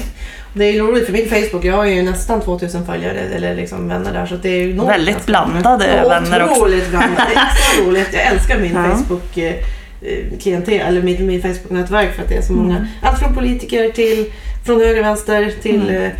Det 0.55 0.65
är 0.65 0.73
ju 0.73 0.79
roligt 0.81 1.07
för 1.07 1.13
min 1.13 1.29
Facebook, 1.29 1.65
jag 1.65 1.77
har 1.77 1.85
ju 1.85 2.03
nästan 2.03 2.41
2000 2.41 2.87
följare 2.87 3.19
eller 3.19 3.55
liksom 3.55 3.89
vänner 3.89 4.13
där 4.13 4.27
så 4.27 4.35
det 4.37 4.49
är 4.49 4.57
ju 4.67 4.73
Väldigt 4.73 5.27
blandade 5.27 5.87
vänner 6.09 6.43
också. 6.45 6.61
Otroligt 6.61 6.91
blandade, 6.91 7.27
det 7.35 7.41
är 7.41 7.75
så 7.77 7.83
roligt. 7.91 8.09
Jag 8.13 8.23
älskar 8.27 8.59
min 8.59 8.75
Ja. 8.75 8.83
Facebook 8.97 9.37
eh, 9.39 9.55
klientel, 10.41 10.81
eller 10.81 11.03
min, 11.03 11.27
min 11.27 11.43
Facebook-nätverk 11.43 12.15
för 12.15 12.23
att 12.23 12.29
det 12.29 12.35
är 12.37 12.43
så 12.43 12.53
många. 12.53 12.77
Mm. 12.77 12.89
Allt 13.03 13.19
från 13.19 13.35
politiker 13.35 13.89
till 13.89 14.27
från 14.67 14.81
höger 14.81 15.01
och 15.01 15.07
vänster 15.07 15.53
till 15.63 15.83
Mm. 15.89 16.03
eh, 16.05 16.11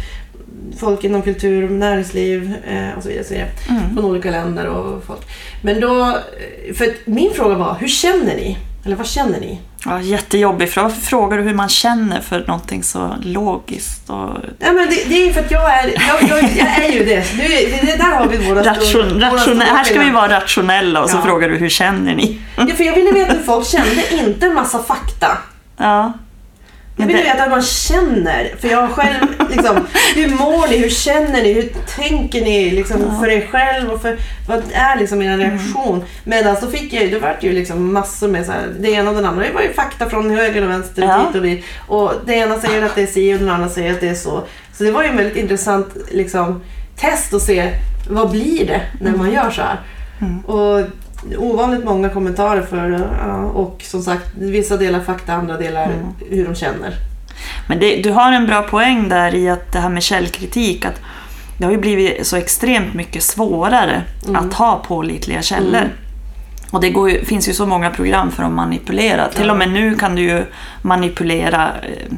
folk 0.79 1.05
inom 1.05 1.23
kultur, 1.23 1.69
näringsliv 1.69 2.53
eh, 2.71 2.97
och 2.97 3.03
så 3.03 3.09
vidare. 3.09 3.25
Så 3.25 3.35
vidare. 3.35 3.51
Mm. 3.69 3.95
Från 3.95 4.05
olika 4.05 4.31
länder 4.31 4.67
och 4.67 5.05
folk. 5.05 5.21
Men 5.63 5.81
då, 5.81 6.01
eh, 6.09 6.75
för 6.75 6.87
min 7.05 7.31
fråga 7.31 7.55
var, 7.55 7.77
hur 7.81 7.89
känner 7.89 8.37
ni? 8.37 8.57
Eller 8.85 8.97
vad 8.97 9.07
känner 9.07 9.41
ni? 9.41 9.61
Ja, 9.85 10.01
jättejobbig 10.01 10.71
fråga. 10.73 10.89
Varför 10.89 11.01
frågar 11.01 11.39
du 11.39 11.43
hur 11.45 11.55
man 11.55 11.69
känner 11.69 12.21
för 12.21 12.45
någonting 12.47 12.83
så 12.83 13.15
logiskt 13.23 14.11
och 14.11 14.31
Ja, 14.59 14.73
men 14.73 14.89
det, 14.89 15.05
det 15.09 15.29
är 15.29 15.33
för 15.33 15.41
att 15.41 15.51
jag 15.51 15.75
är, 15.75 15.87
jag, 16.09 16.23
jag, 16.31 16.51
jag 16.57 16.85
är 16.85 16.93
ju 16.93 17.05
det. 17.05 17.15
Är- 17.15 17.87
det, 17.87 17.97
där 17.97 18.05
har 18.17 18.27
vi 18.27 18.37
våra 18.49 18.63
ration, 18.63 18.87
stora- 18.87 19.31
våra 19.31 19.65
Här 19.65 19.85
ska 19.85 20.01
vi 20.01 20.11
vara 20.11 20.29
rationella 20.37 21.03
och 21.03 21.11
så 21.11 21.17
Ja. 21.17 21.23
frågar 21.23 21.49
du 21.49 21.57
hur 21.57 21.69
känner 21.69 22.15
ni? 22.15 22.39
Ja, 22.57 22.67
för 22.77 22.85
jag 22.85 22.95
ville 22.95 23.13
veta 23.13 23.33
hur 23.33 23.43
folk 23.43 23.67
kände, 23.67 24.05
inte 24.15 24.47
en 24.47 24.55
massa 24.55 24.83
fakta. 24.83 25.39
Ja. 25.77 26.13
Jag 27.01 27.07
Men 27.07 27.17
det- 27.17 27.23
veta 27.23 27.43
hur 27.43 27.51
man 27.51 27.63
känner. 27.63 28.55
För 28.61 28.69
jag 28.69 28.91
själv, 28.91 29.27
liksom, 29.51 29.87
hur 30.15 30.29
mår 30.29 30.69
ni? 30.69 30.77
Hur 30.79 30.89
känner 30.91 31.43
ni? 31.43 31.53
Hur 31.53 31.73
tänker 31.97 32.41
ni 32.45 32.71
liksom, 32.71 33.21
för 33.21 33.31
er 33.31 33.47
själv? 33.51 33.91
Och 33.91 34.03
för, 34.03 34.17
vad 34.49 34.63
är 34.73 34.97
liksom 34.99 35.23
er 35.23 35.37
reaktion? 35.39 36.05
Medan 36.25 36.57
då 36.61 36.67
fick 36.67 36.93
jag, 36.93 37.13
då 37.13 37.19
var 37.19 37.37
det 37.41 37.47
ju 37.47 37.53
liksom 37.53 37.93
massor 37.93 38.29
med 38.29 38.47
så 38.47 38.53
här, 38.53 38.67
det 38.81 38.91
ena 38.91 39.11
och 39.11 39.17
den 39.17 39.25
andra. 39.25 39.45
Det 39.45 39.53
var 39.53 39.63
ju 39.63 39.73
fakta 39.73 40.11
från 40.11 40.31
höger 40.31 40.63
och 40.63 40.71
vänster 40.71 41.03
Ja. 41.03 41.19
dit 41.27 41.37
och 41.37 41.43
dit. 41.43 41.65
Och 41.89 42.13
det 42.27 42.35
ena 42.35 42.59
säger 42.61 42.83
att 42.83 42.95
det 42.95 43.03
är 43.03 43.07
si 43.07 43.35
och 43.35 43.39
den 43.39 43.51
andra 43.51 43.69
säger 43.69 43.93
att 43.93 44.01
det 44.01 44.09
är 44.09 44.15
så. 44.15 44.43
Så 44.75 44.85
det 44.85 44.91
var 44.91 45.03
ju 45.03 45.09
en 45.09 45.17
väldigt 45.17 45.37
intressant 45.37 45.89
liksom, 46.11 46.63
test 46.97 47.35
att 47.35 47.43
se 47.43 47.71
vad 48.11 48.31
blir 48.31 48.67
det 48.67 48.81
när 49.01 49.13
man 49.13 49.33
gör 49.33 49.51
så 49.51 49.63
här. 49.63 49.81
Och 50.47 50.81
ovanligt 51.39 51.85
många 51.85 52.09
kommentarer 52.09 52.63
för 52.63 53.09
ja, 53.27 53.37
och 53.45 53.83
som 53.85 54.03
sagt 54.03 54.27
vissa 54.39 54.77
delar 54.77 55.01
fakta, 55.01 55.33
andra 55.33 55.57
delar 55.57 55.93
hur 56.31 56.45
de 56.45 56.55
känner. 56.55 56.95
Men 57.69 57.81
det, 57.81 58.03
du 58.03 58.11
har 58.11 58.33
en 58.33 58.47
bra 58.47 58.63
poäng 58.63 59.09
där 59.09 59.35
i 59.35 59.49
att 59.51 59.73
det 59.73 59.79
här 59.79 59.89
med 59.89 60.03
källkritik, 60.03 60.85
att 60.85 61.01
det 61.59 61.65
har 61.65 61.73
ju 61.73 61.79
blivit 61.79 62.27
så 62.27 62.37
extremt 62.37 62.95
mycket 62.95 63.23
svårare 63.23 64.03
att 64.35 64.55
ha 64.55 64.77
pålitliga 64.77 65.43
källor. 65.43 65.81
Mm. 65.81 65.91
Och 66.71 66.81
det 66.81 66.91
går 66.91 67.11
ju, 67.11 67.25
finns 67.25 67.49
ju 67.49 67.53
så 67.53 67.67
många 67.67 67.91
program 67.91 68.31
för 68.31 68.43
att 68.43 68.53
manipulera. 68.53 69.29
Till 69.29 69.47
Ja. 69.47 69.53
och 69.53 69.59
med 69.59 69.71
nu 69.71 69.95
kan 69.95 70.15
du 70.15 70.23
ju 70.23 70.45
manipulera 70.83 71.71
eh, 71.83 72.13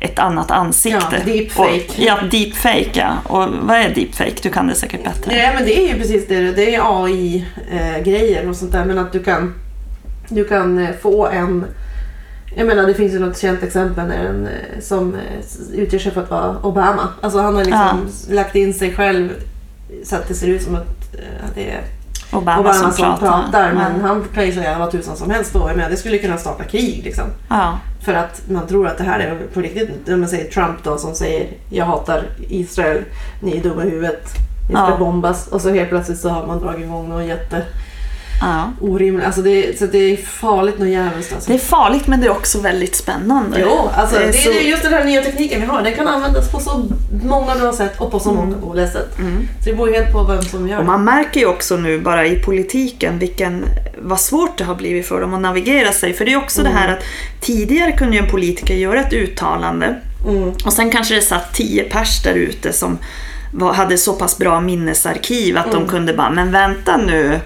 ett 0.00 0.18
annat 0.18 0.50
ansikte. 0.50 1.22
Ja, 1.26 1.32
deepfake. 1.32 1.88
Och, 1.88 1.98
ja, 1.98 2.18
deepfake 2.30 2.90
ja. 2.94 3.16
Och 3.24 3.48
vad 3.62 3.76
är 3.76 3.94
deepfake? 3.94 4.36
Du 4.42 4.50
kan 4.50 4.66
det 4.66 4.74
säkert 4.74 5.04
bättre. 5.04 5.32
Nej 5.32 5.52
men 5.54 5.64
det 5.64 5.78
är 5.78 5.88
ju 5.88 5.98
precis 5.98 6.28
det. 6.28 6.52
Det 6.52 6.74
är 6.74 7.04
AI-grejer 7.04 8.48
och 8.48 8.56
sånt 8.56 8.72
där. 8.72 8.84
Men 8.84 8.98
att 8.98 9.12
du 9.12 9.22
kan, 9.22 9.54
du 10.28 10.44
kan 10.44 10.78
eh, 10.78 10.90
få 11.02 11.26
en... 11.26 11.64
Jag 12.56 12.66
menar 12.66 12.86
det 12.86 12.94
finns 12.94 13.14
ju 13.14 13.18
något 13.18 13.38
känt 13.38 13.62
exempel 13.62 14.06
när 14.06 14.24
en 14.24 14.46
eh, 14.46 14.80
som 14.80 15.14
eh, 15.14 15.80
utger 15.80 15.98
sig 15.98 16.12
för 16.12 16.22
att 16.22 16.30
vara 16.30 16.56
Obama. 16.62 17.08
Alltså 17.20 17.38
han 17.38 17.54
har 17.54 17.64
liksom 17.64 18.08
lagt 18.30 18.56
in 18.56 18.74
sig 18.74 18.94
själv 18.94 19.30
så 20.04 20.16
att 20.16 20.28
det 20.28 20.34
ser 20.34 20.46
ut 20.46 20.62
som 20.62 20.74
att 20.74 21.16
det 21.54 21.70
är 21.70 21.80
Obama, 22.32 22.60
Obama, 22.60 22.74
som, 22.74 22.90
pratar. 22.92 23.16
pratar. 23.16 23.72
Men 23.72 24.00
ja. 24.00 24.06
han 24.06 24.24
kan 24.34 24.46
ju 24.46 24.52
säga 24.52 24.78
vad 24.78 24.90
tusan 24.90 25.16
som 25.16 25.30
helst 25.30 25.52
då. 25.52 25.66
Menar, 25.66 25.90
det 25.90 25.96
skulle 25.96 26.18
kunna 26.18 26.36
starta 26.38 26.64
krig 26.64 27.00
liksom. 27.04 27.24
Ja. 27.48 27.78
För 28.04 28.14
att 28.14 28.42
man 28.50 28.66
tror 28.66 28.86
att 28.86 28.98
det 28.98 29.04
här 29.04 29.20
är 29.20 29.38
på 29.54 29.60
riktigt. 29.60 29.90
När 30.06 30.16
man 30.16 30.28
säger 30.28 30.50
Trump 30.50 30.84
då 30.84 30.98
som 30.98 31.14
säger 31.14 31.46
jag 31.70 31.84
hatar 31.84 32.22
Israel, 32.48 33.04
ni 33.42 33.56
är 33.56 33.62
dumma 33.62 33.84
i 33.84 33.90
huvudet, 33.90 34.28
ni 34.68 34.74
ska 34.74 34.88
Ja. 34.90 34.96
bombas. 34.98 35.46
Och 35.48 35.60
så 35.60 35.70
helt 35.70 35.88
plötsligt 35.88 36.18
så 36.20 36.28
har 36.28 36.46
man 36.46 36.58
dragit 36.60 36.84
igång 36.84 37.08
någon 37.08 37.26
jätte 37.26 37.62
Ja. 38.40 38.72
orimligt. 38.80 39.26
Alltså 39.26 39.42
det, 39.42 39.78
så 39.78 39.86
det 39.86 39.98
är 39.98 40.16
farligt 40.16 40.78
något 40.78 40.88
jävligt 40.88 41.32
alltså. 41.32 41.48
Det 41.50 41.54
är 41.56 41.58
farligt 41.58 42.06
men 42.06 42.20
det 42.20 42.26
är 42.26 42.30
också 42.30 42.60
väldigt 42.60 42.96
spännande. 42.96 43.58
Jo, 43.60 43.90
alltså 43.94 44.16
Det 44.18 44.22
det 44.22 44.26
är 44.26 44.50
är, 44.50 44.60
så- 44.62 44.68
just 44.68 44.82
den 44.82 44.92
här 44.92 45.04
nya 45.04 45.22
tekniken 45.22 45.60
vi 45.60 45.66
har. 45.66 45.82
Den 45.82 45.94
kan 45.94 46.08
användas 46.08 46.52
på 46.52 46.60
så 46.60 46.88
många 47.24 47.54
bra 47.54 47.72
sätt 47.72 48.00
och 48.00 48.10
på 48.10 48.20
så 48.20 48.32
många 48.32 48.56
dåliga 48.56 48.86
sätt. 48.88 49.08
Så 49.64 49.70
det 49.70 49.72
beror 49.76 49.92
helt 49.92 50.12
på 50.12 50.22
vem 50.24 50.42
som 50.42 50.68
gör 50.68 50.76
Och 50.78 50.82
det. 50.84 50.90
man 50.90 51.04
märker 51.04 51.40
ju 51.40 51.46
också 51.46 51.76
nu 51.76 52.00
bara 52.00 52.26
i 52.26 52.36
politiken 52.42 53.18
vilken, 53.18 53.64
vad 54.02 54.20
svårt 54.20 54.58
det 54.58 54.64
har 54.64 54.74
blivit 54.74 55.06
för 55.06 55.20
dem 55.20 55.34
att 55.34 55.40
navigera 55.40 55.92
sig. 55.92 56.12
För 56.12 56.24
det 56.24 56.32
är 56.32 56.36
också 56.36 56.62
det 56.62 56.68
här 56.68 56.88
att 56.92 57.02
tidigare 57.40 57.92
kunde 57.92 58.16
ju 58.16 58.22
en 58.22 58.30
politiker 58.30 58.74
göra 58.74 59.00
ett 59.00 59.12
uttalande 59.12 59.96
Mm. 60.28 60.52
och 60.64 60.72
sen 60.72 60.90
kanske 60.90 61.14
det 61.14 61.20
satt 61.22 61.54
tio 61.54 61.82
pers 61.84 62.22
där 62.22 62.34
ute 62.34 62.72
som 62.72 62.98
var, 63.54 63.72
hade 63.72 63.98
så 63.98 64.12
pass 64.12 64.38
bra 64.38 64.60
minnesarkiv 64.60 65.58
att 65.58 65.72
de 65.72 65.88
kunde 65.88 66.14
bara, 66.14 66.30
men 66.30 66.52
vänta 66.52 66.96
nu. 66.96 67.40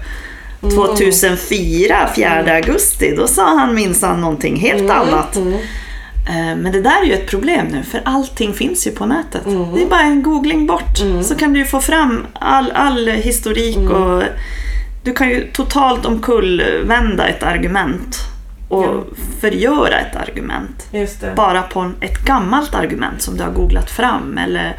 2004, 0.69 2.09
4 2.15 2.53
augusti, 2.55 3.13
då 3.17 3.27
sa 3.27 3.57
han 3.57 3.75
minsann 3.75 4.21
någonting 4.21 4.55
helt 4.55 4.89
annat. 4.91 5.35
Mm. 5.35 5.53
Eh, 6.27 6.55
Men 6.57 6.71
det 6.71 6.81
där 6.81 7.01
är 7.01 7.05
ju 7.05 7.13
ett 7.13 7.27
problem 7.29 7.67
nu, 7.67 7.83
för 7.83 8.01
allting 8.05 8.53
finns 8.53 8.87
ju 8.87 8.91
på 8.91 9.05
nätet. 9.05 9.41
Det 9.75 9.83
är 9.83 9.87
bara 9.89 10.01
en 10.01 10.23
googling 10.23 10.65
bort, 10.67 10.97
så 11.23 11.35
kan 11.35 11.53
du 11.53 11.59
ju 11.59 11.65
få 11.65 11.79
fram 11.81 12.25
all, 12.33 12.71
all 12.71 13.07
historik 13.07 13.77
och 13.89 14.23
du 15.03 15.13
kan 15.13 15.29
ju 15.29 15.51
totalt 15.51 16.05
omkullvända 16.05 17.27
ett 17.27 17.43
argument 17.43 18.17
och 18.69 18.83
Ja. 18.83 19.03
förgöra 19.41 19.99
ett 19.99 20.15
argument. 20.15 20.87
Bara 21.35 21.61
på 21.61 21.91
ett 22.01 22.25
gammalt 22.25 22.75
argument 22.75 23.21
som 23.21 23.37
du 23.37 23.43
har 23.43 23.51
googlat 23.51 23.91
fram. 23.91 24.37
Eller. 24.37 24.75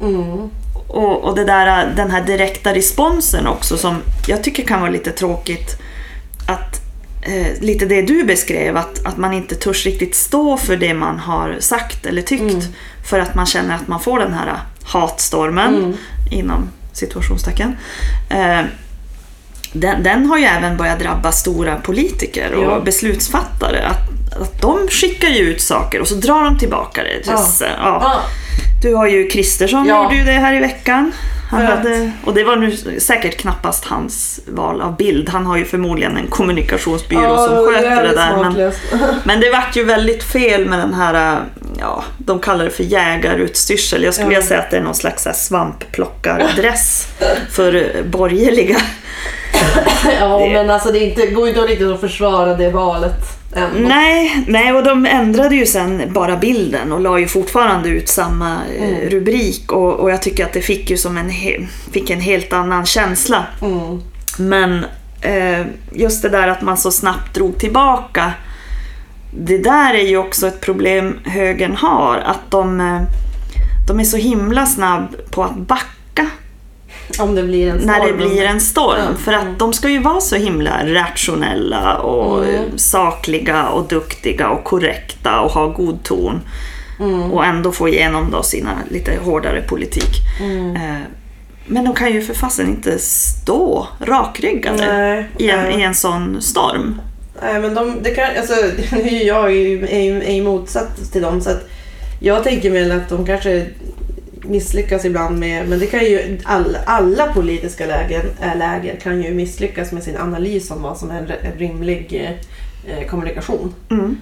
Mm. 0.00 0.50
Och 0.88 1.24
och 1.24 1.34
det 1.36 1.44
där, 1.44 1.92
den 1.96 2.10
här 2.10 2.22
direkta 2.22 2.74
responsen 2.74 3.46
också 3.46 3.76
som 3.76 3.96
jag 4.26 4.44
tycker 4.44 4.62
kan 4.62 4.80
vara 4.80 4.90
lite 4.90 5.10
tråkigt. 5.10 5.76
Att, 6.48 6.80
eh, 7.22 7.60
lite 7.62 7.86
det 7.86 8.02
du 8.02 8.24
beskrev, 8.24 8.76
att, 8.76 9.06
att 9.06 9.16
man 9.16 9.32
inte 9.32 9.54
törs 9.54 9.86
riktigt 9.86 10.14
stå 10.14 10.56
för 10.56 10.76
det 10.76 10.94
man 10.94 11.18
har 11.18 11.56
sagt 11.60 12.06
eller 12.06 12.22
tyckt. 12.22 12.42
Mm. 12.42 12.62
För 13.04 13.18
att 13.20 13.34
man 13.34 13.46
känner 13.46 13.74
att 13.74 13.88
man 13.88 14.00
får 14.00 14.18
den 14.18 14.32
här 14.34 14.56
hatstormen 14.84 15.74
Mm. 15.76 15.96
inom 16.30 16.68
situationstecken. 16.92 17.76
Eh, 18.28 18.60
den, 19.72 20.02
den 20.02 20.26
har 20.26 20.38
ju 20.38 20.44
även 20.44 20.76
börjat 20.76 20.98
drabba 20.98 21.32
stora 21.32 21.76
politiker 21.76 22.52
och 22.54 22.64
Ja. 22.64 22.80
beslutsfattare. 22.80 23.82
Att, 23.86 24.40
att 24.42 24.62
de 24.62 24.88
skickar 24.88 25.28
ju 25.28 25.38
ut 25.40 25.60
saker 25.60 26.00
och 26.00 26.08
så 26.08 26.14
drar 26.14 26.44
de 26.44 26.58
tillbaka 26.58 27.02
det. 27.02 27.30
Just, 27.30 27.60
ja. 27.60 27.68
Ja. 27.78 28.20
Du 28.82 28.94
har 28.94 29.06
ju 29.06 29.28
Kristersson 29.28 29.86
Ja. 29.86 30.02
gjorde 30.02 30.16
ju 30.16 30.24
det 30.24 30.32
här 30.32 30.54
i 30.54 30.60
veckan. 30.60 31.12
Han 31.50 31.66
hade, 31.66 32.10
och 32.24 32.34
det 32.34 32.44
var 32.44 32.56
nu 32.56 32.76
säkert 33.00 33.36
knappast 33.36 33.84
hans 33.84 34.40
val 34.48 34.80
av 34.80 34.96
bild. 34.96 35.28
Han 35.28 35.46
har 35.46 35.56
ju 35.56 35.64
förmodligen 35.64 36.16
en 36.16 36.26
kommunikationsbyrå 36.26 37.22
Ja, 37.22 37.46
som 37.46 37.56
sköter 37.66 37.82
det 37.82 37.94
jävligt 37.94 38.16
där. 38.16 38.30
Men, 38.36 38.40
smaklöst. 38.42 38.80
men 39.24 39.40
det 39.40 39.50
vart 39.50 39.76
ju 39.76 39.84
väldigt 39.84 40.22
fel 40.24 40.66
med 40.66 40.78
den 40.78 40.94
här, 40.94 41.40
ja, 41.80 42.04
de 42.18 42.38
kallar 42.38 42.64
det 42.64 42.70
för 42.70 42.82
jägarutstyrsel. 42.84 44.02
Jag 44.04 44.14
skulle 44.14 44.24
Ja. 44.26 44.28
vilja 44.28 44.42
säga 44.48 44.60
att 44.60 44.70
det 44.70 44.76
är 44.76 44.80
någon 44.80 44.94
slags 44.94 45.26
svamplockardress 45.34 47.08
för 47.50 47.74
eh, 47.74 48.04
borgerliga. 48.04 48.76
Ja, 50.20 50.38
Det- 50.38 50.52
men 50.52 50.70
alltså 50.70 50.92
det 50.92 50.98
inte, 50.98 51.26
går 51.26 51.48
ju 51.48 51.54
inte 51.54 51.66
riktigt 51.72 51.88
att 51.88 52.00
försvara 52.00 52.54
det 52.54 52.70
valet 52.70 53.14
än. 53.56 53.70
Nej, 53.82 54.44
nej, 54.48 54.72
och 54.72 54.84
de 54.84 55.06
ändrade 55.06 55.54
ju 55.56 55.66
sen 55.66 56.02
bara 56.12 56.36
bilden 56.36 56.92
och 56.92 57.00
la 57.00 57.18
ju 57.18 57.28
fortfarande 57.28 57.88
ut 57.88 58.08
samma 58.08 58.56
eh, 58.78 58.88
Mm. 58.88 59.10
rubrik 59.10 59.72
och, 59.72 59.92
och 59.94 60.10
jag 60.10 60.22
tycker 60.22 60.44
att 60.44 60.52
det 60.52 60.60
fick 60.60 60.90
ju 60.90 60.96
som 60.96 61.16
en, 61.18 61.30
fick 61.92 62.10
en 62.10 62.20
helt 62.20 62.52
annan 62.52 62.86
känsla. 62.86 63.46
Mm. 63.62 64.02
Men 64.38 64.84
eh, 65.20 65.66
just 65.92 66.22
det 66.22 66.28
där 66.28 66.48
att 66.48 66.62
man 66.62 66.76
så 66.76 66.90
snabbt 66.90 67.34
drog 67.34 67.58
tillbaka. 67.58 68.32
Det 69.38 69.58
där 69.58 69.94
är 69.94 70.08
ju 70.08 70.16
också 70.16 70.46
ett 70.46 70.60
problem 70.60 71.18
högern 71.24 71.76
har. 71.76 72.18
Att 72.18 72.50
de, 72.50 72.80
eh, 72.80 73.02
de 73.88 74.00
är 74.00 74.04
så 74.04 74.16
himla 74.16 74.66
snabb 74.66 75.16
på 75.30 75.44
att 75.44 75.56
backa 75.56 76.26
Om 77.18 77.34
det 77.34 77.42
blir 77.42 77.68
en 77.70 77.78
storm. 77.78 77.86
när 77.86 78.06
det 78.06 78.12
blir 78.12 78.44
en 78.44 78.60
storm. 78.60 78.98
Ja, 78.98 79.14
För 79.18 79.32
att 79.32 79.58
de 79.58 79.72
ska 79.72 79.88
ju 79.88 79.98
vara 79.98 80.20
så 80.20 80.36
himla 80.36 80.86
rationella 80.86 81.96
och 81.98 82.44
Mm. 82.44 82.78
sakliga 82.78 83.68
och 83.68 83.88
duktiga 83.88 84.48
och 84.48 84.64
korrekta 84.64 85.40
och 85.40 85.50
ha 85.50 85.66
god 85.66 86.02
ton. 86.02 86.40
Mm. 87.00 87.32
Och 87.32 87.44
ändå 87.44 87.72
få 87.72 87.88
igenom 87.88 88.30
då 88.30 88.42
sina 88.42 88.70
lite 88.90 89.16
hårdare 89.24 89.62
politik. 89.62 90.10
Mm. 90.40 90.76
Eh, 90.76 91.00
Men 91.66 91.84
de 91.84 91.94
kan 91.94 92.12
ju 92.12 92.22
för 92.22 92.34
fasen 92.34 92.68
inte 92.68 92.98
stå 92.98 93.86
rakryggade 94.00 94.76
Nej, 94.92 95.26
i, 95.38 95.50
en, 95.50 95.62
nej. 95.62 95.80
i 95.80 95.82
en 95.82 95.94
sån 95.94 96.42
storm. 96.42 97.00
Nej 97.42 97.60
men 97.60 97.74
de, 97.74 97.96
det 98.02 98.10
kan, 98.10 98.24
alltså, 98.38 98.52
är 98.96 99.10
ju 99.10 99.22
jag 99.22 99.44
är, 99.44 99.50
ju- 99.50 99.86
är 100.22 100.32
ju 100.34 100.42
motsats 100.44 101.10
till 101.10 101.22
dem 101.22 101.40
så 101.40 101.50
att 101.50 101.68
jag 102.20 102.44
tänker 102.44 102.70
väl 102.70 102.92
att 102.92 103.08
de 103.08 103.26
kanske 103.26 103.66
misslyckas 104.48 105.04
ibland 105.04 105.38
med, 105.38 105.68
men 105.68 105.78
det 105.78 105.86
kan 105.86 106.04
ju 106.04 106.38
all, 106.44 106.78
alla 106.86 107.32
politiska 107.32 107.86
läger, 107.86 108.24
äh, 108.42 108.56
läger 108.56 108.96
kan 108.96 109.22
ju 109.22 109.34
misslyckas 109.34 109.92
med 109.92 110.02
sin 110.02 110.16
analys 110.16 110.70
om 110.70 110.82
vad 110.82 110.98
som 110.98 111.10
är 111.10 111.18
en 111.18 111.58
rimlig 111.58 112.36
eh, 112.86 113.06
kommunikation. 113.06 113.74
Mm. 113.90 114.18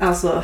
Alltså 0.00 0.42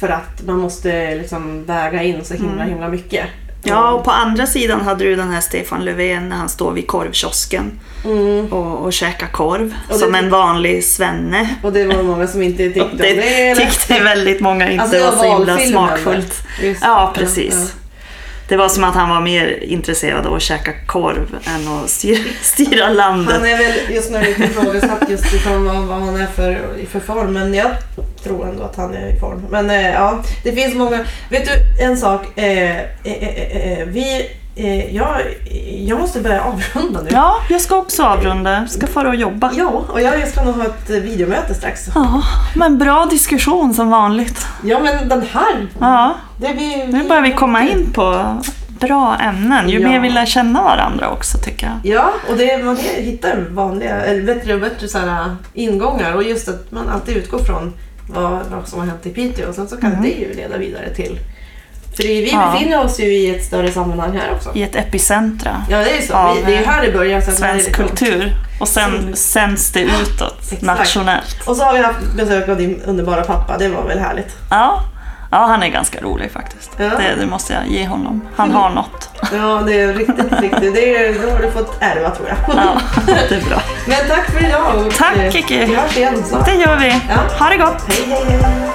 för 0.00 0.08
att 0.08 0.42
man 0.46 0.58
måste 0.58 1.14
liksom 1.14 1.64
väga 1.64 2.02
in 2.02 2.24
så 2.24 2.34
himla 2.34 2.64
himla 2.64 2.88
mycket. 2.88 3.26
Ja, 3.64 3.90
och 3.92 4.04
på 4.04 4.10
andra 4.10 4.46
sidan 4.46 4.80
hade 4.80 5.04
du 5.04 5.16
den 5.16 5.30
här 5.30 5.40
Stefan 5.40 5.84
Löfven 5.84 6.28
när 6.28 6.36
han 6.36 6.48
står 6.48 6.72
vid 6.72 6.86
korvkiosken 6.86 7.80
Mm. 8.04 8.52
och, 8.52 8.84
och 8.84 8.92
käkar 8.92 9.26
korv. 9.26 9.74
Och 9.88 9.92
det- 9.94 9.98
som 9.98 10.14
en 10.14 10.30
vanlig 10.30 10.84
svenne. 10.84 11.48
Och 11.62 11.72
det 11.72 11.84
var 11.86 12.02
många 12.02 12.26
som 12.26 12.42
inte 12.42 12.56
tyckte 12.64 12.80
om 12.82 12.96
Det 12.96 13.02
det. 13.14 13.50
eller? 13.50 13.54
tyckte 13.66 13.98
väldigt 14.00 14.40
många 14.40 14.70
inte 14.70 14.82
Alltså, 14.82 14.98
det 14.98 15.04
var 15.04 15.12
var 15.16 15.22
så 15.22 15.36
himla 15.38 15.58
smakfullt. 15.58 16.42
Just, 16.62 16.82
Ja, 16.82 17.12
precis. 17.14 17.54
ja. 17.54 17.80
Det 18.48 18.56
var 18.56 18.68
som 18.68 18.84
att 18.84 18.94
han 18.94 19.10
var 19.10 19.20
mer 19.20 19.62
intresserad 19.62 20.26
av 20.26 20.34
att 20.34 20.42
käka 20.42 20.72
korv 20.86 21.38
än 21.46 21.68
att 21.68 21.90
styra, 21.90 22.18
styra 22.42 22.88
landet. 22.88 23.34
Han 23.34 23.46
är 23.46 23.58
väl 23.58 23.94
just 23.94 24.10
nu 24.10 24.20
lite 24.20 24.44
ifrågasatt 24.44 25.10
just 25.10 25.26
utifrån 25.26 25.64
vad, 25.64 25.76
vad 25.76 26.00
han 26.00 26.16
är 26.16 26.26
för, 26.26 26.76
för 26.90 27.00
form. 27.00 27.32
Men 27.32 27.54
jag 27.54 27.70
tror 28.22 28.48
ändå 28.48 28.62
att 28.62 28.76
han 28.76 28.94
är 28.94 29.16
i 29.16 29.20
form. 29.20 29.46
Men 29.50 29.70
eh, 29.70 29.90
ja, 29.90 30.22
det 30.42 30.52
finns 30.52 30.74
många. 30.74 31.04
Vet 31.30 31.44
du 31.44 31.84
en 31.84 31.96
sak? 31.96 32.38
Eh, 32.38 32.80
eh, 32.80 32.86
eh, 33.04 33.28
eh, 33.28 33.72
eh 33.72 33.86
vi, 33.86 34.30
jag, 34.90 35.20
jag 35.78 35.98
måste 36.00 36.20
börja 36.20 36.42
avrunda 36.44 37.02
nu. 37.02 37.08
Ja, 37.12 37.34
jag 37.48 37.60
ska 37.60 37.76
också 37.76 38.02
avrunda. 38.02 38.66
Ska 38.66 38.86
fara 38.86 39.08
och 39.08 39.14
jobba. 39.14 39.50
Ja, 39.54 39.84
och 39.88 40.00
jag 40.00 40.28
ska 40.28 40.44
nog 40.44 40.54
ha 40.54 40.64
ett 40.64 40.90
eh, 40.90 40.96
videomöte 40.96 41.54
strax. 41.54 41.88
Ja, 41.94 42.22
men 42.56 42.78
bra 42.78 43.06
diskussion 43.10 43.74
som 43.74 43.90
vanligt. 43.90 44.46
Ja, 44.64 44.78
men 44.80 45.08
den 45.08 45.22
här. 45.32 45.68
Ja, 45.80 46.14
vi, 46.38 46.86
nu 46.86 47.08
börjar 47.08 47.22
vi 47.22 47.32
komma 47.32 47.62
in 47.68 47.92
på 47.92 48.36
bra 48.80 49.16
ämnen. 49.20 49.68
Ju 49.68 49.80
Ja. 49.80 49.88
mer 49.88 50.00
vi 50.00 50.10
lär 50.10 50.26
känna 50.26 50.62
varandra 50.62 51.10
också 51.10 51.38
tycker 51.38 51.66
jag. 51.66 51.94
Ja, 51.94 52.10
och 52.30 52.36
det, 52.36 52.64
man 52.64 52.76
hittar 52.96 53.36
vanliga, 53.50 54.00
eller 54.00 54.22
bättre 54.22 54.54
och 54.54 54.60
bättre 54.60 54.88
så 54.88 54.98
här, 54.98 55.36
ingångar. 55.54 56.14
Och 56.14 56.22
just 56.22 56.48
att 56.48 56.70
man 56.70 56.88
alltid 56.88 57.16
utgår 57.16 57.38
från 57.38 57.72
vad, 58.10 58.40
vad 58.50 58.68
som 58.68 58.78
har 58.80 58.86
hänt 58.86 59.06
i 59.06 59.10
Piteå. 59.10 59.48
Och 59.48 59.54
sen 59.54 59.68
så 59.68 59.76
kan 59.76 60.02
det 60.02 60.08
ju 60.08 60.34
leda 60.34 60.56
vidare 60.56 60.94
till... 60.94 61.18
För 61.96 62.02
vi 62.02 62.30
Mm. 62.32 62.40
Ja. 62.44 62.52
befinner 62.52 62.84
oss 62.84 63.00
ju 63.00 63.04
i 63.04 63.36
ett 63.36 63.44
större 63.44 63.70
sammanhang 63.72 64.12
här 64.16 64.32
också. 64.36 64.50
I 64.54 64.62
ett 64.62 64.76
epicentra. 64.76 65.62
Ja, 65.70 65.78
det 65.78 65.90
är 65.90 66.00
ju 66.00 66.06
så. 66.06 66.14
Av, 66.14 66.36
vi, 66.36 66.42
det 66.42 66.56
är 66.56 66.60
ju 66.60 66.66
här 66.66 66.82
det 66.86 66.92
börjar. 66.92 67.20
Sen 67.20 67.30
det 67.30 67.36
Svensk 67.36 67.72
kultur. 67.72 68.36
Och 68.60 68.68
sen 68.68 68.90
Som- 69.02 69.16
sänds 69.16 69.72
det 69.72 69.80
utåt 69.80 70.38
Exakt. 70.42 70.62
nationellt. 70.62 71.36
Och 71.46 71.56
så 71.56 71.64
har 71.64 71.72
vi 71.72 71.78
haft 71.82 71.98
besök 72.16 72.48
av 72.48 72.56
din 72.56 72.82
underbara 72.86 73.22
pappa. 73.22 73.58
Det 73.58 73.68
var 73.68 73.82
väl 73.82 73.98
härligt. 73.98 74.36
Ja. 74.50 74.80
ja, 75.30 75.38
han 75.38 75.62
är 75.62 75.68
ganska 75.68 76.00
rolig 76.00 76.30
faktiskt. 76.32 76.70
Ja. 76.76 76.84
Det, 76.84 77.14
det 77.20 77.26
måste 77.26 77.52
jag 77.52 77.66
ge 77.68 77.86
honom. 77.86 78.20
Han 78.36 78.52
har 78.52 78.70
något. 78.70 79.08
Ja, 79.32 79.62
det 79.66 79.80
är 79.80 79.92
riktigt, 79.94 80.40
riktigt. 80.40 80.74
Det 80.74 80.96
är, 80.96 81.14
då 81.26 81.30
har 81.30 81.42
du 81.42 81.50
fått 81.50 81.76
ärva 81.80 82.10
tror 82.10 82.28
jag. 82.28 82.36
Ja, 82.56 82.80
det 83.28 83.34
är 83.34 83.40
bra. 83.48 83.62
Men 83.86 83.96
tack 84.08 84.30
för 84.30 84.46
idag. 84.48 84.86
och, 84.86 84.94
Tack, 84.94 85.16
eh, 85.16 85.30
Kiki. 85.32 85.64
Vi 85.66 85.74
hörs 85.74 85.96
igen 85.96 86.22
snart. 86.24 86.46
Det 86.46 86.54
gör 86.54 86.76
vi. 86.76 86.88
Ja. 87.08 87.38
Ha 87.38 87.48
det 87.50 87.56
gott! 87.56 87.82
Hej, 87.88 88.04
hej, 88.08 88.24
hej. 88.42 88.68